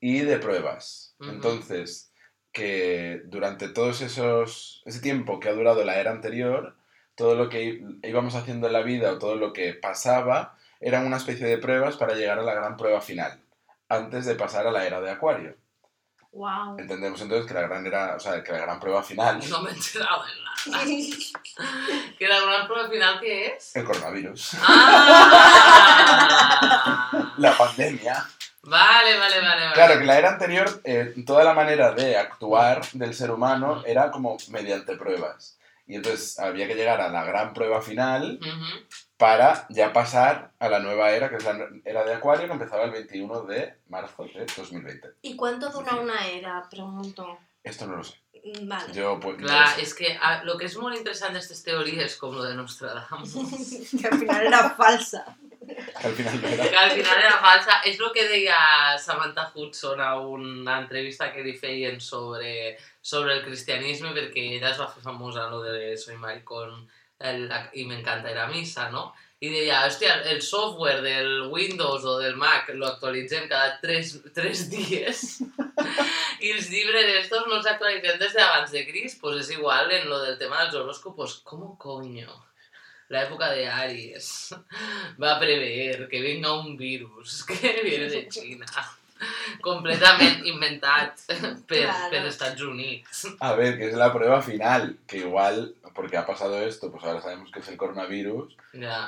y 0.00 0.20
de 0.20 0.38
pruebas. 0.38 1.16
Entonces, 1.20 2.12
que 2.52 3.22
durante 3.26 3.68
todos 3.68 4.00
esos 4.00 4.82
ese 4.86 5.00
tiempo 5.00 5.40
que 5.40 5.48
ha 5.48 5.54
durado 5.54 5.84
la 5.84 6.00
era 6.00 6.10
anterior, 6.10 6.76
todo 7.14 7.34
lo 7.34 7.48
que 7.48 7.82
íbamos 8.02 8.34
haciendo 8.34 8.68
en 8.68 8.72
la 8.72 8.82
vida 8.82 9.12
o 9.12 9.18
todo 9.18 9.36
lo 9.36 9.52
que 9.52 9.74
pasaba 9.74 10.56
eran 10.80 11.06
una 11.06 11.16
especie 11.16 11.46
de 11.46 11.58
pruebas 11.58 11.96
para 11.96 12.14
llegar 12.14 12.38
a 12.38 12.44
la 12.44 12.54
gran 12.54 12.76
prueba 12.76 13.00
final. 13.00 13.40
antes 13.90 14.26
de 14.26 14.34
pasar 14.34 14.66
a 14.66 14.70
la 14.70 14.86
era 14.86 15.00
de 15.00 15.10
Acuario. 15.10 15.56
Wow. 16.32 16.78
Entendemos 16.78 17.20
entonces 17.20 17.46
que 17.46 17.54
la 17.54 17.62
gran 17.62 17.86
era, 17.86 18.16
o 18.16 18.20
sea, 18.20 18.42
que 18.44 18.52
la 18.52 18.58
gran 18.58 18.78
prueba 18.78 19.02
final, 19.02 19.40
No 19.48 19.62
me 19.62 19.70
he 19.70 19.74
enterado 19.74 20.22
de 20.24 20.30
nada. 20.42 20.48
¿Que 22.18 22.28
la 22.28 22.40
gran 22.40 22.66
prueba 22.66 22.88
final 22.90 23.18
qué 23.20 23.46
es? 23.46 23.74
el 23.76 23.84
coronavirus, 23.84 24.56
¡Ah! 24.62 25.72
la 27.38 27.56
pandemia. 27.56 28.26
Vale, 28.62 29.18
vale, 29.18 29.40
vale. 29.40 29.60
vale. 29.62 29.74
Claro, 29.74 29.98
que 29.98 30.04
la 30.04 30.18
era 30.18 30.30
anterior, 30.30 30.80
eh, 30.84 31.14
toda 31.26 31.44
la 31.44 31.54
manera 31.54 31.92
de 31.92 32.16
actuar 32.16 32.82
del 32.92 33.14
ser 33.14 33.30
humano 33.30 33.82
era 33.86 34.10
como 34.10 34.36
mediante 34.48 34.96
pruebas. 34.96 35.58
Y 35.86 35.94
entonces 35.94 36.38
había 36.38 36.66
que 36.66 36.74
llegar 36.74 37.00
a 37.00 37.08
la 37.08 37.24
gran 37.24 37.54
prueba 37.54 37.80
final. 37.80 38.38
Para 39.18 39.66
ya 39.68 39.92
pasar 39.92 40.52
a 40.60 40.68
la 40.68 40.78
nueva 40.78 41.10
era, 41.10 41.28
que 41.28 41.36
es 41.36 41.44
la 41.44 41.68
era 41.84 42.04
de 42.04 42.14
Acuario, 42.14 42.46
que 42.46 42.52
empezaba 42.52 42.84
el 42.84 42.92
21 42.92 43.42
de 43.42 43.74
marzo 43.88 44.24
de 44.24 44.46
2020. 44.56 45.08
¿Y 45.22 45.34
cuánto 45.36 45.68
dura 45.70 45.96
una 45.96 46.26
era? 46.28 46.66
Pregunto. 46.70 47.36
Esto 47.64 47.86
no 47.88 47.96
lo 47.96 48.04
sé. 48.04 48.14
Mm, 48.44 48.68
Vale. 48.68 48.92
Yo, 48.94 49.18
pues, 49.18 49.36
no 49.36 49.42
lo 49.42 49.48
Clar, 49.48 49.74
sé. 49.74 49.82
és 49.82 49.94
que 49.94 50.16
ah, 50.22 50.42
lo 50.44 50.56
que 50.56 50.66
és 50.70 50.76
molt 50.78 50.94
interessant 50.96 51.34
d'aquestes 51.34 51.64
teories, 51.66 52.14
com 52.16 52.36
lo 52.36 52.44
de 52.46 52.54
Nostradamus, 52.54 53.34
que 53.98 54.06
al 54.06 54.18
final 54.20 54.46
era 54.46 54.60
falsa. 54.78 55.24
Que 55.66 56.06
al 56.06 56.14
final 56.14 56.40
no 56.40 56.48
era. 56.48 56.68
que 56.70 56.76
al 56.76 56.90
final 56.92 57.18
era 57.18 57.40
falsa, 57.42 57.80
és 57.84 57.98
el 57.98 58.12
que 58.14 58.28
deia 58.30 58.60
Samantha 59.02 59.50
Hudson 59.52 60.00
a 60.00 60.12
una 60.22 60.78
entrevista 60.78 61.32
que 61.34 61.42
li 61.42 61.56
feien 61.58 61.98
sobre, 62.00 62.78
sobre 63.02 63.34
el 63.34 63.42
cristianisme, 63.44 64.14
perquè 64.14 64.46
ella 64.54 64.70
es 64.70 64.78
va 64.78 64.86
fer 64.94 65.02
famosa 65.02 65.50
lo 65.50 65.60
de 65.66 65.96
Soy 65.98 66.16
maricón 66.16 66.86
el, 67.18 67.48
i 67.74 67.86
m'encanta 67.88 68.30
ir 68.30 68.38
a 68.38 68.46
missa, 68.50 68.88
no? 68.90 69.10
I 69.38 69.52
deia, 69.52 69.84
hòstia, 69.86 70.16
el 70.32 70.40
software 70.42 71.02
del 71.02 71.44
Windows 71.52 72.04
o 72.04 72.16
del 72.18 72.34
Mac 72.36 72.72
lo 72.74 72.88
actualitzem 72.88 73.46
cada 73.50 73.76
3, 73.82 74.16
3 74.34 74.64
dies 74.72 75.22
i 76.42 76.50
els 76.54 76.68
llibres 76.70 77.12
estos 77.20 77.46
no 77.50 77.60
s'actualitzen 77.62 78.18
des 78.18 78.34
d'abans 78.34 78.74
de 78.74 78.84
Crist, 78.88 79.20
pues 79.22 79.38
és 79.44 79.52
igual 79.54 79.90
en 79.94 80.08
lo 80.10 80.18
del 80.24 80.38
tema 80.38 80.62
dels 80.62 80.74
horóscopos. 80.74 81.40
¿Cómo 81.44 81.76
coño? 81.78 82.30
La 83.08 83.22
época 83.22 83.50
de 83.50 83.66
Aries 83.66 84.54
va 85.22 85.36
a 85.36 85.40
prever 85.40 86.08
que 86.08 86.20
venga 86.20 86.58
un 86.58 86.76
virus 86.76 87.44
que 87.48 87.80
viene 87.82 88.08
de 88.10 88.28
China 88.34 88.66
completament 89.60 90.44
inventat 90.46 91.18
per, 91.66 91.82
Claro. 91.84 92.10
per 92.10 92.26
Estats 92.26 92.60
Units. 92.62 93.26
A 93.40 93.52
ver, 93.54 93.78
que 93.78 93.88
es 93.88 93.94
la 93.94 94.12
prueba 94.12 94.40
final, 94.42 94.98
que 95.06 95.18
igual, 95.18 95.74
porque 95.94 96.16
ha 96.16 96.26
pasado 96.26 96.60
esto, 96.62 96.90
pues 96.92 97.04
ahora 97.04 97.20
sabemos 97.20 97.50
que 97.50 97.60
es 97.60 97.68
el 97.68 97.76
coronavirus, 97.76 98.56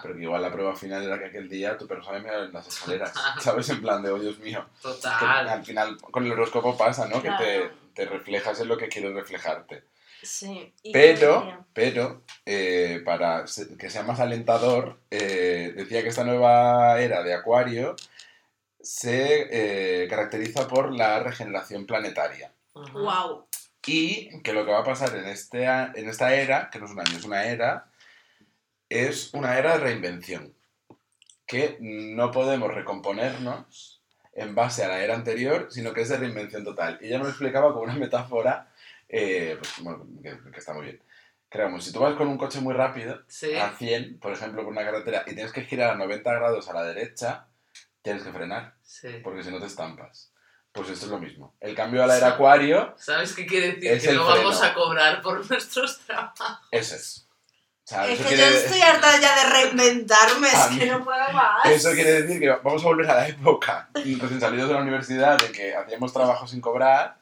pero 0.02 0.14
que 0.16 0.22
igual 0.22 0.42
la 0.42 0.50
prueba 0.52 0.74
final 0.74 1.04
era 1.04 1.18
que 1.18 1.26
aquel 1.26 1.48
día 1.48 1.76
tu 1.78 1.86
perro 1.86 2.02
me 2.12 2.28
en 2.28 2.52
las 2.52 2.66
escaleras, 2.66 3.12
¿sabes? 3.38 3.68
En 3.68 3.80
plan 3.80 4.02
de, 4.02 4.10
oh 4.10 4.18
Dios 4.18 4.38
mío. 4.40 4.66
Que 4.82 4.88
total. 4.88 5.48
al 5.48 5.64
final 5.64 5.96
con 6.00 6.24
el 6.26 6.32
horóscopo 6.32 6.76
pasa, 6.76 7.06
¿no? 7.06 7.22
Que 7.22 7.30
te, 7.30 7.70
te 7.94 8.06
reflejas 8.06 8.58
en 8.60 8.68
lo 8.68 8.76
que 8.76 8.88
quieres 8.88 9.14
reflejarte. 9.14 9.84
Sí. 10.22 10.72
¿Y 10.82 10.92
Pero, 10.92 11.64
pero, 11.72 12.22
eh, 12.44 13.00
para 13.06 13.44
que 13.78 13.88
sea 13.88 14.02
más 14.02 14.20
alentador, 14.20 14.98
eh, 15.10 15.72
decía 15.76 16.02
que 16.02 16.08
esta 16.10 16.24
nueva 16.24 17.00
era 17.00 17.22
de 17.22 17.32
Acuario 17.32 17.96
se 18.82 20.04
eh, 20.04 20.08
caracteriza 20.08 20.66
por 20.68 20.92
la 20.94 21.20
regeneración 21.20 21.86
planetaria. 21.86 22.52
Wow. 22.74 23.46
Y 23.86 24.40
que 24.42 24.52
lo 24.52 24.64
que 24.64 24.70
va 24.70 24.80
a 24.80 24.84
pasar 24.84 25.16
en, 25.16 25.26
este, 25.26 25.64
en 25.64 26.08
esta 26.08 26.34
era, 26.34 26.70
que 26.70 26.78
no 26.78 26.86
es 26.86 26.92
un 26.92 27.00
año, 27.00 27.16
es 27.16 27.24
una 27.24 27.44
era, 27.44 27.90
es 28.88 29.34
una 29.34 29.58
era 29.58 29.72
de 29.72 29.84
reinvención. 29.84 30.54
Que 31.46 31.76
no 31.80 32.30
podemos 32.30 32.72
recomponernos 32.72 34.00
en 34.32 34.54
base 34.54 34.84
a 34.84 34.88
la 34.88 35.02
era 35.02 35.14
anterior, 35.14 35.68
sino 35.70 35.92
que 35.92 36.02
es 36.02 36.08
de 36.08 36.18
reinvención 36.18 36.62
total. 36.62 36.98
Y 37.00 37.08
ella 37.08 37.18
me 37.18 37.24
lo 37.24 37.30
explicaba 37.30 37.72
con 37.72 37.82
una 37.82 37.96
metáfora, 37.96 38.70
eh, 39.08 39.56
pues, 39.58 39.72
bueno, 39.80 40.06
que, 40.22 40.38
que 40.52 40.58
está 40.58 40.72
muy 40.72 40.84
bien. 40.84 41.02
Creamos, 41.48 41.84
si 41.84 41.92
tú 41.92 41.98
vas 41.98 42.14
con 42.14 42.28
un 42.28 42.38
coche 42.38 42.60
muy 42.60 42.74
rápido, 42.74 43.22
Sí, 43.26 43.56
a 43.56 43.72
100, 43.72 44.20
por 44.20 44.32
ejemplo, 44.32 44.62
por 44.62 44.70
una 44.70 44.84
carretera, 44.84 45.24
y 45.26 45.34
tienes 45.34 45.52
que 45.52 45.64
girar 45.64 45.90
a 45.90 45.96
90 45.96 46.32
grados 46.32 46.68
a 46.68 46.74
la 46.74 46.84
derecha, 46.84 47.48
tienes 48.02 48.22
que 48.22 48.32
frenar, 48.32 48.74
sí. 48.82 49.20
porque 49.22 49.42
si 49.42 49.50
no 49.50 49.58
te 49.60 49.66
estampas. 49.66 50.32
Pues 50.72 50.88
esto 50.88 51.06
es 51.06 51.10
lo 51.10 51.18
mismo. 51.18 51.56
El 51.58 51.74
cambio 51.74 52.04
a 52.04 52.06
la 52.06 52.16
era 52.16 52.28
acuario 52.28 52.94
¿Sabes 52.96 53.34
qué 53.34 53.44
quiere 53.44 53.72
decir? 53.72 53.90
Es 53.90 54.06
que 54.06 54.12
no 54.12 54.24
vamos 54.24 54.62
a 54.62 54.72
cobrar 54.72 55.20
por 55.20 55.44
nuestros 55.50 55.98
trabajos. 56.00 56.58
Eso 56.70 56.94
es. 56.94 57.26
O 57.84 57.88
sea, 57.90 58.08
Es 58.08 58.20
eso, 58.20 58.28
que 58.28 58.36
yo 58.36 58.42
quiere, 58.44 58.56
estoy 58.56 58.80
harta 58.80 59.20
ya 59.20 59.34
de 59.34 59.52
reinventarme, 59.52 60.46
es 60.46 60.78
que 60.78 60.86
no 60.86 61.04
puedo 61.04 61.32
más. 61.32 61.64
eso 61.64 61.90
quiere 61.90 62.22
decir 62.22 62.38
que 62.38 62.48
vamos 62.48 62.82
a 62.82 62.86
volver 62.86 63.10
a 63.10 63.14
la 63.14 63.28
época 63.28 63.90
recién 63.94 64.40
salidos 64.40 64.68
de 64.68 64.74
la 64.74 64.80
universidad 64.80 65.36
de 65.38 65.50
que 65.50 65.74
hacíamos 65.74 66.12
trabajo 66.12 66.46
sin 66.46 66.60
cobrar 66.60 67.18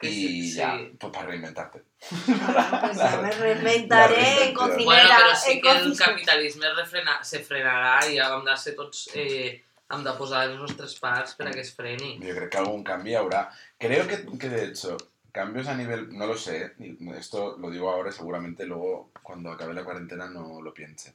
y 0.00 0.08
sí, 0.50 0.54
ya, 0.54 0.78
pues 0.98 1.12
para 1.12 1.26
reinventarte. 1.26 1.82
Bueno, 2.26 2.80
pues 2.80 2.96
ya 2.96 3.20
me 3.22 3.30
reinventaré 3.32 4.48
en 4.48 4.54
cocinera. 4.54 4.84
Bueno, 4.84 5.08
però 5.08 5.36
sí 5.36 5.52
en 5.52 5.60
que 5.62 5.70
el 5.70 5.98
capitalisme 5.98 6.72
refrena, 6.74 7.24
se 7.24 7.40
frenarà 7.40 8.06
i 8.06 8.16
de 8.16 8.56
ser 8.56 8.74
tots... 8.76 9.08
Eh, 9.14 9.65
hem 9.90 10.04
de 10.04 10.12
posar 10.18 10.46
les 10.48 10.58
nostres 10.58 10.96
parts 11.00 11.34
per 11.38 11.48
a 11.48 11.52
que 11.54 11.62
es 11.62 11.74
freni. 11.74 12.16
Yo 12.18 12.34
creo 12.34 12.50
que 12.50 12.58
algún 12.58 12.82
cambio 12.84 13.20
habrá. 13.20 13.50
Creo 13.78 14.06
que, 14.06 14.26
que 14.38 14.48
de 14.48 14.64
hecho, 14.64 14.96
cambios 15.32 15.68
a 15.68 15.76
nivel, 15.76 16.16
no 16.16 16.26
lo 16.26 16.36
sé, 16.36 16.72
esto 17.16 17.56
lo 17.58 17.70
digo 17.70 17.90
ahora 17.90 18.10
y 18.10 18.12
seguramente 18.12 18.66
luego 18.66 19.10
cuando 19.22 19.50
acabe 19.50 19.74
la 19.74 19.84
cuarentena 19.84 20.28
no 20.28 20.62
lo 20.62 20.72
piense, 20.72 21.14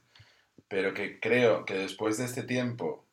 pero 0.67 0.93
que 0.93 1.19
creo 1.19 1.65
que 1.65 1.73
después 1.73 2.17
de 2.17 2.25
este 2.25 2.43
tiempo, 2.43 3.05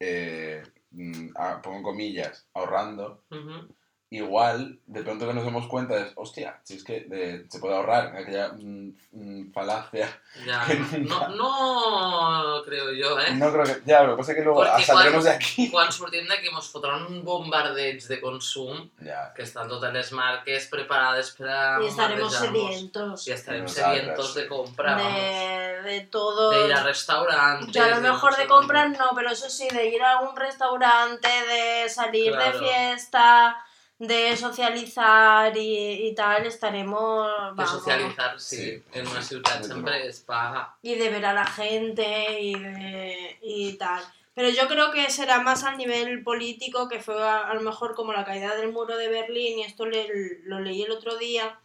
eh, 0.00 0.62
mm, 0.90 1.28
ah, 1.36 1.60
pongo 1.62 1.82
comillas, 1.82 2.46
ahorrando, 2.52 3.24
Ujú. 3.30 3.72
Igual, 4.16 4.78
de 4.86 5.02
pronto 5.02 5.26
que 5.26 5.32
nos 5.34 5.44
demos 5.44 5.66
cuenta 5.68 5.94
de, 5.96 6.12
hostia, 6.16 6.60
si 6.62 6.74
es 6.76 6.84
que 6.84 7.06
eh, 7.10 7.46
se 7.48 7.58
puede 7.60 7.74
ahorrar, 7.74 8.14
aquella 8.14 8.48
mm, 8.52 8.92
mm, 9.12 9.52
falacia. 9.52 10.06
Ja. 10.44 10.64
Que 10.66 10.74
nunca- 10.98 11.28
No, 11.28 12.56
no 12.56 12.62
creo 12.62 12.86
jo, 12.86 13.18
eh? 13.20 13.34
No 13.34 13.50
creo 13.52 13.64
que, 13.64 13.82
ya, 13.86 14.02
lo 14.02 14.12
que 14.12 14.18
pasa 14.20 14.32
es 14.32 14.38
que 14.38 14.44
luego 14.44 14.60
Porque 14.64 14.84
saldremos 14.84 15.24
de 15.24 15.30
aquí. 15.30 15.70
Quan 15.72 15.90
sortim 15.92 16.28
d'aquí 16.28 16.50
mos 16.52 16.68
fotran 16.68 17.06
un 17.08 17.24
bombardeig 17.24 18.02
de 18.06 18.20
consum 18.20 18.90
Ya, 19.00 19.32
que 19.34 19.42
estan 19.42 19.68
totes 19.68 19.92
les 19.92 20.12
marques 20.12 20.66
preparades 20.68 21.30
per 21.32 21.48
a 21.48 21.78
Y 21.82 21.86
estaremos 21.86 22.34
sedientos 22.34 23.26
I 23.26 23.32
estarem 23.32 23.62
Nosaltres, 23.62 23.96
sedientos 23.96 24.34
de 24.34 24.46
compra, 24.46 24.94
vamos. 24.96 25.12
de, 25.14 25.82
de 25.90 26.00
todo. 26.12 26.50
De 26.50 26.66
ir 26.66 26.72
a 26.74 26.82
restaurantes. 26.82 27.72
Yo 27.74 27.82
a 27.82 27.88
lo 27.88 27.96
de 27.96 28.02
mejor 28.10 28.36
de 28.36 28.46
compras 28.46 28.90
no, 28.98 29.10
pero 29.14 29.30
eso 29.30 29.48
sí, 29.48 29.68
de 29.72 29.86
ir 29.88 30.02
a 30.02 30.20
un 30.20 30.36
restaurante, 30.36 31.28
de 31.28 31.88
salir 31.88 32.32
Claro. 32.32 32.58
de 32.60 32.66
fiesta, 32.66 33.56
de 34.06 34.36
socializar 34.36 35.56
y, 35.56 36.08
y 36.08 36.14
tal, 36.14 36.44
estaremos... 36.44 37.24
De 37.26 37.54
vamos. 37.54 37.70
socialitzar, 37.70 38.40
sí. 38.40 38.56
Sí. 38.56 38.82
En 38.94 39.06
una 39.06 39.22
ciutat 39.22 39.62
sempre 39.62 40.08
es 40.08 40.20
paga. 40.20 40.76
Y 40.82 40.96
de 40.96 41.08
ver 41.08 41.24
a 41.24 41.32
la 41.32 41.46
gente 41.46 42.40
y, 42.40 42.54
de- 42.58 43.38
y 43.42 43.72
tal. 43.74 44.02
Pero 44.34 44.48
yo 44.48 44.66
creo 44.66 44.90
que 44.90 45.08
será 45.08 45.40
más 45.40 45.62
al 45.62 45.76
nivel 45.76 46.24
político, 46.24 46.88
que 46.88 47.00
fue 47.00 47.22
a, 47.22 47.48
a 47.48 47.54
lo 47.54 47.60
mejor 47.60 47.94
como 47.94 48.12
la 48.12 48.24
caída 48.24 48.56
del 48.56 48.72
muro 48.72 48.96
de 48.96 49.08
Berlín, 49.08 49.60
y 49.60 49.62
esto 49.62 49.86
le- 49.86 50.40
lo 50.44 50.58
leí 50.58 50.82
el 50.82 50.90
otro 50.90 51.16
día, 51.16 51.60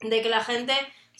de 0.00 0.20
que 0.20 0.28
la 0.28 0.44
gente 0.44 0.74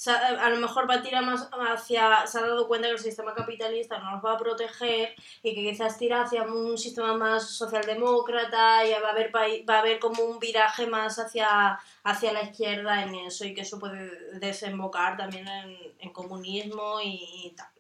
a 0.07 0.51
lo 0.51 0.57
mejor 0.57 0.89
va 0.89 0.95
a 0.95 1.03
tirar 1.03 1.25
más 1.25 1.49
hacia, 1.53 2.27
se 2.27 2.39
ha 2.39 2.43
dado 2.43 2.67
cuenta 2.67 2.89
que 2.89 2.95
el 2.95 2.99
sistema 2.99 3.35
capitalista 3.35 3.99
no 3.99 4.13
nos 4.13 4.25
va 4.25 4.33
a 4.33 4.39
proteger 4.39 5.15
y 5.43 5.55
que 5.55 5.71
quizás 5.71 5.99
tira 5.99 6.23
hacia 6.23 6.43
un 6.43 6.77
sistema 6.77 7.17
más 7.17 7.49
socialdemócrata 7.51 8.87
y 8.87 8.93
va 9.01 9.09
a 9.09 9.13
haber, 9.13 9.35
va 9.35 9.77
a 9.77 9.79
haber 9.79 9.99
como 9.99 10.25
un 10.25 10.39
viraje 10.39 10.87
más 10.87 11.19
hacia, 11.19 11.79
hacia 12.03 12.33
la 12.33 12.43
izquierda 12.43 13.03
en 13.03 13.15
eso 13.15 13.45
y 13.45 13.55
que 13.55 13.63
eso 13.63 13.79
puede 13.79 14.39
desembocar 14.39 15.17
también 15.17 15.47
en, 15.49 16.13
comunismo 16.13 16.99
y 17.03 17.53
tal. 17.57 17.74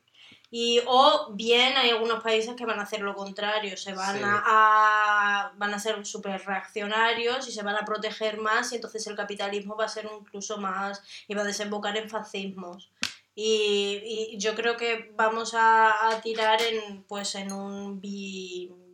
Y, 0.56 0.80
o 0.86 1.30
bien 1.32 1.76
hay 1.76 1.90
algunos 1.90 2.22
países 2.22 2.54
que 2.54 2.64
van 2.64 2.78
a 2.78 2.84
hacer 2.84 3.00
lo 3.00 3.16
contrario, 3.16 3.76
se 3.76 3.92
van, 3.92 4.16
Sí. 4.18 4.22
a, 4.24 4.42
a- 4.46 5.52
van 5.56 5.74
a 5.74 5.80
ser 5.80 6.06
súper 6.06 6.44
reaccionarios 6.46 7.48
y 7.48 7.50
se 7.52 7.64
van 7.64 7.74
a 7.74 7.84
proteger 7.84 8.38
más 8.38 8.70
y 8.70 8.76
entonces 8.76 9.04
el 9.08 9.16
capitalismo 9.16 9.74
va 9.76 9.86
a 9.86 9.88
ser 9.88 10.08
incluso 10.20 10.56
más 10.58 11.02
y 11.26 11.34
va 11.34 11.42
a 11.42 11.44
desembocar 11.44 11.96
en 11.96 12.08
fascismos. 12.08 12.88
Y, 13.34 14.30
y 14.32 14.38
yo 14.38 14.54
creo 14.54 14.76
que 14.76 15.10
vamos 15.16 15.54
a, 15.54 16.08
a 16.08 16.20
tirar 16.20 16.62
en 16.62 17.02
pues 17.02 17.34
en 17.34 17.50
un 17.50 18.00
bi, 18.00 18.70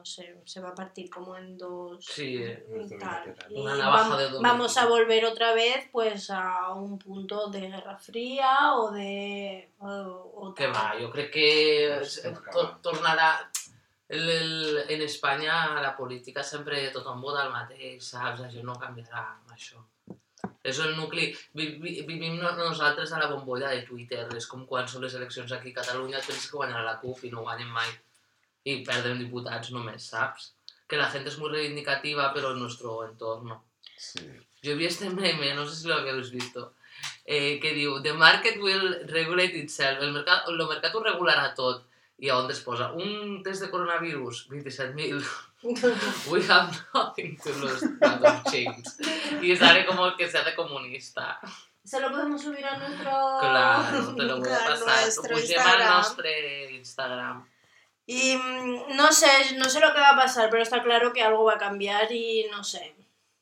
no 0.00 0.04
sé, 0.06 0.34
se 0.46 0.60
va 0.64 0.70
a 0.70 0.74
partir 0.74 1.10
como 1.10 1.36
en 1.36 1.58
dos 1.58 2.02
Sí, 2.04 2.36
y 2.42 2.98
tal. 2.98 3.34
Y 3.50 3.60
Una 3.60 3.74
navaja 3.76 4.10
vam- 4.14 4.16
de 4.18 4.28
doble 4.30 4.48
vamos 4.48 4.76
a 4.78 4.86
volver 4.86 5.26
otra 5.26 5.52
vez 5.52 5.88
pues 5.92 6.30
a 6.30 6.72
un 6.72 6.98
punto 6.98 7.48
de 7.48 7.60
guerra 7.68 7.98
fría 7.98 8.74
o 8.76 8.90
de 8.90 9.68
o, 9.78 9.86
o 10.40 10.54
que 10.54 10.66
va, 10.68 10.94
jo 10.98 11.10
crec 11.12 11.30
que 11.30 11.48
eh, 12.00 12.34
to- 12.52 12.78
tornarà... 12.82 13.34
El, 14.08 14.28
el, 14.28 14.78
en 14.88 15.02
Espanya 15.02 15.80
la 15.80 15.92
política 15.96 16.42
sempre 16.42 16.80
tothom 16.90 17.20
vota 17.22 17.44
el 17.46 17.52
mateix, 17.54 18.02
saps? 18.10 18.40
Això 18.48 18.64
no 18.66 18.74
canviarà 18.74 19.20
amb 19.36 19.52
això. 19.54 19.84
És 20.66 20.80
el 20.82 20.96
nucli... 20.96 21.28
Vi, 21.54 21.66
vi, 21.78 21.92
vivim 22.08 22.40
no- 22.40 22.50
nosaltres 22.58 23.12
a 23.12 23.20
la 23.20 23.28
bombolla 23.30 23.68
de 23.70 23.84
Twitter. 23.86 24.24
És 24.34 24.48
com 24.50 24.64
quan 24.66 24.88
són 24.90 25.04
les 25.06 25.14
eleccions 25.14 25.52
aquí 25.54 25.70
a 25.70 25.78
Catalunya 25.78 26.18
tens 26.26 26.48
que 26.50 26.56
guanyar 26.58 26.82
la 26.88 26.96
CUP 26.98 27.22
i 27.28 27.30
no 27.30 27.44
guanyen 27.46 27.70
mai. 27.70 27.86
Y 28.64 28.82
perden 28.84 29.18
diputats 29.18 29.70
només, 29.72 30.04
saps? 30.12 30.54
Que 30.86 30.98
la 30.98 31.08
gente 31.10 31.30
es 31.30 31.38
muy 31.38 31.50
reivindicativa, 31.50 32.32
pero 32.34 32.52
en 32.52 32.60
nuestro 32.60 33.04
entorno. 33.06 33.64
Sí. 33.96 34.26
Yo 34.62 34.76
vi 34.76 34.86
este 34.86 35.08
meme, 35.08 35.54
no 35.54 35.66
sé 35.66 35.76
si 35.76 35.88
lo 35.88 35.94
habéis 35.94 36.30
visto, 36.30 36.74
eh, 37.24 37.58
que 37.60 37.72
diu, 37.72 38.02
the 38.02 38.12
market 38.12 38.58
will 38.60 39.06
regulate 39.08 39.56
itself, 39.56 40.02
el 40.02 40.12
mercat, 40.12 40.48
el 40.48 40.58
mercat 40.58 40.94
ho 40.94 41.02
regularà 41.04 41.54
tot. 41.54 41.86
I 42.20 42.28
on 42.34 42.50
es 42.52 42.60
posa 42.60 42.90
un 42.92 43.42
test 43.42 43.62
de 43.62 43.70
coronavirus, 43.70 44.50
27.000. 44.50 45.24
We 46.30 46.42
have 46.48 46.76
nothing 46.94 47.38
to 47.38 47.52
lose, 47.60 47.86
but 47.98 48.24
of 48.24 48.44
change. 48.50 48.84
Y 49.40 49.56
sale 49.56 49.86
como 49.86 50.14
que 50.16 50.28
se 50.28 50.36
hace 50.36 50.54
comunista. 50.54 51.40
Se 51.82 51.98
lo 51.98 52.10
podemos 52.10 52.42
subir 52.42 52.64
a 52.64 52.76
nuestro... 52.76 53.10
Claro, 53.40 54.14
te 54.14 54.22
lo 54.22 54.38
voy 54.38 54.48
a 54.50 54.56
a 54.64 54.68
pasar. 54.68 55.02
nuestro 55.02 55.34
Ho 55.34 55.40
pugem 55.40 55.60
al 55.60 56.70
Instagram. 56.72 57.48
Y 58.12 58.36
mm, 58.36 58.96
no 58.96 59.12
sé, 59.12 59.28
no 59.56 59.66
sé 59.66 59.78
lo 59.78 59.94
que 59.94 60.00
va 60.00 60.10
a 60.10 60.16
pasar, 60.16 60.50
pero 60.50 60.64
está 60.64 60.82
claro 60.82 61.12
que 61.12 61.22
algo 61.22 61.44
va 61.44 61.54
a 61.54 61.58
cambiar 61.58 62.10
y 62.10 62.46
no 62.50 62.64
sé. 62.64 62.94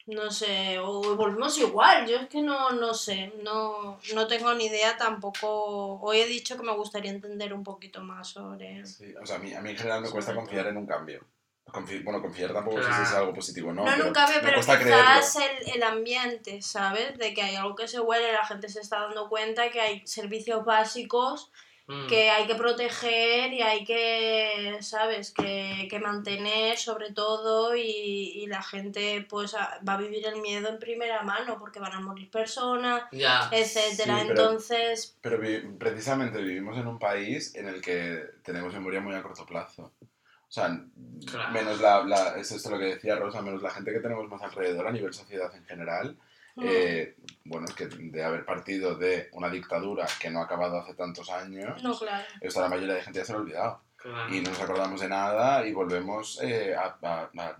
No 0.06 0.30
sé, 0.30 0.78
o 0.78 1.16
volvemos 1.16 1.56
igual, 1.58 2.06
yo 2.06 2.16
es 2.16 2.28
que 2.28 2.40
no, 2.42 2.70
no 2.70 2.92
sé, 2.94 3.32
no, 3.42 3.98
no 4.14 4.26
tengo 4.26 4.52
ni 4.54 4.66
idea 4.66 4.96
tampoco. 4.98 5.98
Hoy 6.00 6.20
he 6.20 6.26
dicho 6.26 6.56
que 6.56 6.62
me 6.62 6.74
gustaría 6.74 7.10
entender 7.10 7.52
un 7.54 7.62
poquito 7.62 8.02
más 8.02 8.28
sobre... 8.28 8.84
Sí, 8.86 9.14
O 9.22 9.24
sea, 9.26 9.36
a 9.36 9.38
mí, 9.38 9.54
a 9.54 9.60
mí 9.62 9.70
en 9.70 9.76
general 9.76 10.02
me 10.02 10.10
cuesta 10.10 10.34
confiar 10.34 10.66
en 10.66 10.76
un 10.76 10.86
cambio. 10.86 11.24
Confi- 11.66 12.02
bueno, 12.02 12.20
confiar 12.22 12.52
tampoco 12.54 12.78
es 12.80 12.86
algo 13.12 13.32
positivo 13.34 13.72
no. 13.72 13.84
No, 13.84 13.90
pero 13.92 14.04
nunca 14.06 14.26
veo, 14.26 14.40
pero 14.42 14.60
quizás 14.60 15.36
el, 15.36 15.74
el 15.76 15.82
ambiente, 15.82 16.60
¿sabes? 16.62 17.16
De 17.18 17.34
que 17.34 17.42
hay 17.42 17.56
algo 17.56 17.74
que 17.74 17.88
se 17.88 18.00
huele, 18.00 18.32
la 18.32 18.44
gente 18.46 18.68
se 18.70 18.80
está 18.80 19.00
dando 19.00 19.28
cuenta 19.28 19.70
que 19.70 19.80
hay 19.80 20.06
servicios 20.06 20.64
básicos 20.64 21.50
Mm. 21.90 22.06
que 22.06 22.28
hay 22.28 22.46
que 22.46 22.54
proteger 22.54 23.50
y 23.54 23.62
hay 23.62 23.82
que, 23.84 24.76
¿sabes? 24.82 25.32
Que, 25.32 25.88
que 25.90 25.98
mantener 25.98 26.76
sobre 26.76 27.12
todo 27.12 27.74
y, 27.74 27.80
y 27.82 28.46
la 28.46 28.62
gente 28.62 29.26
pues 29.28 29.54
a- 29.54 29.80
va 29.88 29.94
a 29.94 29.96
vivir 29.96 30.26
el 30.26 30.40
miedo 30.42 30.68
en 30.68 30.78
primera 30.78 31.22
mano 31.22 31.58
porque 31.58 31.80
van 31.80 31.92
a 31.94 32.00
morir 32.00 32.30
personas, 32.30 33.04
Ya. 33.10 33.48
etcétera. 33.50 34.18
Sí, 34.20 34.24
pero- 34.28 34.42
Entonces, 34.42 35.16
Pero 35.22 35.38
vi- 35.38 35.60
precisamente 35.78 36.42
vivimos 36.42 36.76
en 36.76 36.86
un 36.86 36.98
país 36.98 37.54
en 37.54 37.68
el 37.68 37.80
que 37.80 38.22
tenemos 38.44 38.74
memoria 38.74 39.00
muy 39.00 39.14
a 39.14 39.22
corto 39.22 39.46
plazo. 39.46 39.90
O 40.02 40.50
sea, 40.50 40.78
Claro. 41.26 41.52
menos 41.52 41.80
la, 41.80 42.04
la- 42.04 42.36
es 42.38 42.52
esto 42.52 42.70
lo 42.70 42.78
que 42.78 42.84
decía 42.96 43.16
Rosa, 43.16 43.40
menos 43.40 43.62
la 43.62 43.70
gente 43.70 43.92
que 43.92 44.00
tenemos 44.00 44.28
más 44.28 44.42
alrededor 44.42 44.86
a 44.86 44.92
nivel 44.92 45.12
sociedad 45.14 45.54
en 45.56 45.64
general. 45.64 46.18
Mm, 46.58 46.66
eh, 46.68 47.14
bueno, 47.44 47.66
es 47.66 47.74
que 47.74 47.86
de 47.86 48.22
haber 48.22 48.44
partido 48.44 48.94
de 48.94 49.28
una 49.32 49.48
dictadura 49.48 50.06
que 50.20 50.30
no 50.30 50.40
ha 50.40 50.44
acabado 50.44 50.78
hace 50.80 50.94
tantos 50.94 51.30
años, 51.30 51.82
no, 51.82 51.98
claro. 51.98 52.24
esto 52.40 52.60
la 52.60 52.68
mayoría 52.68 52.94
de 52.94 53.02
gente 53.02 53.18
ya 53.20 53.24
se 53.24 53.32
lo 53.32 53.38
ha 53.38 53.42
olvidado. 53.42 53.82
Claro. 53.96 54.32
Y 54.34 54.40
no 54.40 54.50
nos 54.50 54.60
acordamos 54.60 55.00
de 55.00 55.08
nada 55.08 55.66
y 55.66 55.72
volvemos 55.72 56.38
eh, 56.42 56.74
a, 56.76 56.96
a- 57.02 57.30
a- 57.36 57.56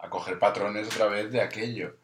a 0.00 0.10
coger 0.10 0.38
patrones 0.38 0.86
otra 0.88 1.06
vez 1.06 1.32
de 1.32 1.40
aquello. 1.40 1.96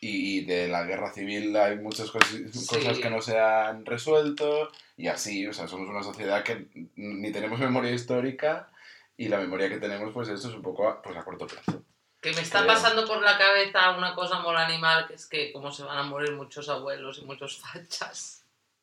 Y, 0.00 0.38
y 0.40 0.44
de 0.44 0.66
la 0.66 0.82
guerra 0.82 1.12
civil 1.12 1.56
hay 1.56 1.78
muchas 1.78 2.12
cosi- 2.12 2.50
Sí. 2.52 2.66
cosas 2.66 2.98
que 2.98 3.08
no 3.08 3.22
se 3.22 3.38
han 3.38 3.86
resuelto 3.86 4.70
y 4.96 5.06
así, 5.06 5.46
o 5.46 5.52
sea, 5.52 5.68
somos 5.68 5.88
una 5.88 6.02
sociedad 6.02 6.42
que 6.42 6.66
ni 6.96 7.30
tenemos 7.30 7.60
memoria 7.60 7.92
histórica 7.92 8.68
y 9.16 9.28
la 9.28 9.38
memoria 9.38 9.68
que 9.68 9.78
tenemos 9.78 10.12
pues 10.12 10.28
esto 10.28 10.48
es 10.48 10.54
un 10.54 10.62
poco 10.62 10.88
a, 10.88 11.00
pues, 11.00 11.16
a 11.16 11.22
corto 11.22 11.46
plazo. 11.46 11.84
Que 12.22 12.32
me 12.32 12.40
está 12.40 12.64
pasando 12.64 13.04
por 13.06 13.20
la 13.20 13.36
cabeza 13.36 13.90
una 13.90 14.14
cosa 14.14 14.38
muy 14.38 14.54
animal, 14.56 15.06
que 15.08 15.14
es 15.14 15.26
que 15.26 15.52
como 15.52 15.70
se 15.72 15.82
van 15.82 15.98
a 15.98 16.02
morir 16.04 16.32
muchos 16.32 16.68
abuelos 16.68 17.18
y 17.18 17.24
muchos 17.24 17.58
fachas. 17.58 18.38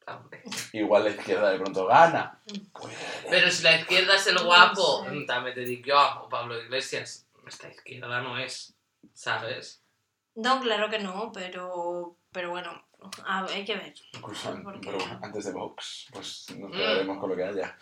También. 0.06 0.44
Igual 0.74 1.04
la 1.06 1.10
izquierda 1.12 1.52
de 1.52 1.60
pronto 1.60 1.86
gana. 1.86 2.38
Pero 3.30 3.50
si 3.52 3.64
la 3.64 3.78
izquierda 3.80 4.16
es 4.16 4.28
el 4.28 4.36
No 4.36 4.44
guapo, 4.46 5.06
sé. 5.06 5.22
también 5.26 5.56
te 5.56 5.62
digo 5.62 5.84
yo, 5.86 6.22
o 6.24 6.30
Pablo 6.30 6.60
Iglesias, 6.62 7.26
esta 7.48 7.70
izquierda 7.70 8.20
no 8.22 8.38
es, 8.38 8.74
¿sabes? 9.14 9.82
No, 10.36 10.60
claro 10.62 10.90
que 10.90 11.00
no, 11.00 11.32
pero, 11.34 12.16
pero 12.32 12.50
bueno, 12.50 12.84
a 13.26 13.44
ver, 13.44 13.52
hay 13.54 13.66
que 13.66 13.76
ver. 13.76 13.94
incluso 14.14 14.50
an- 14.50 14.64
Porque- 14.64 14.80
pero 14.88 14.98
bueno, 14.98 15.20
antes 15.24 15.46
de 15.46 15.52
Vox, 15.52 16.08
pues 16.12 16.46
nos 16.58 16.70
Mm. 16.72 16.74
quedaremos 16.74 17.20
con 17.20 17.30
lo 17.30 17.36
que 17.36 17.44
haya. 17.44 17.78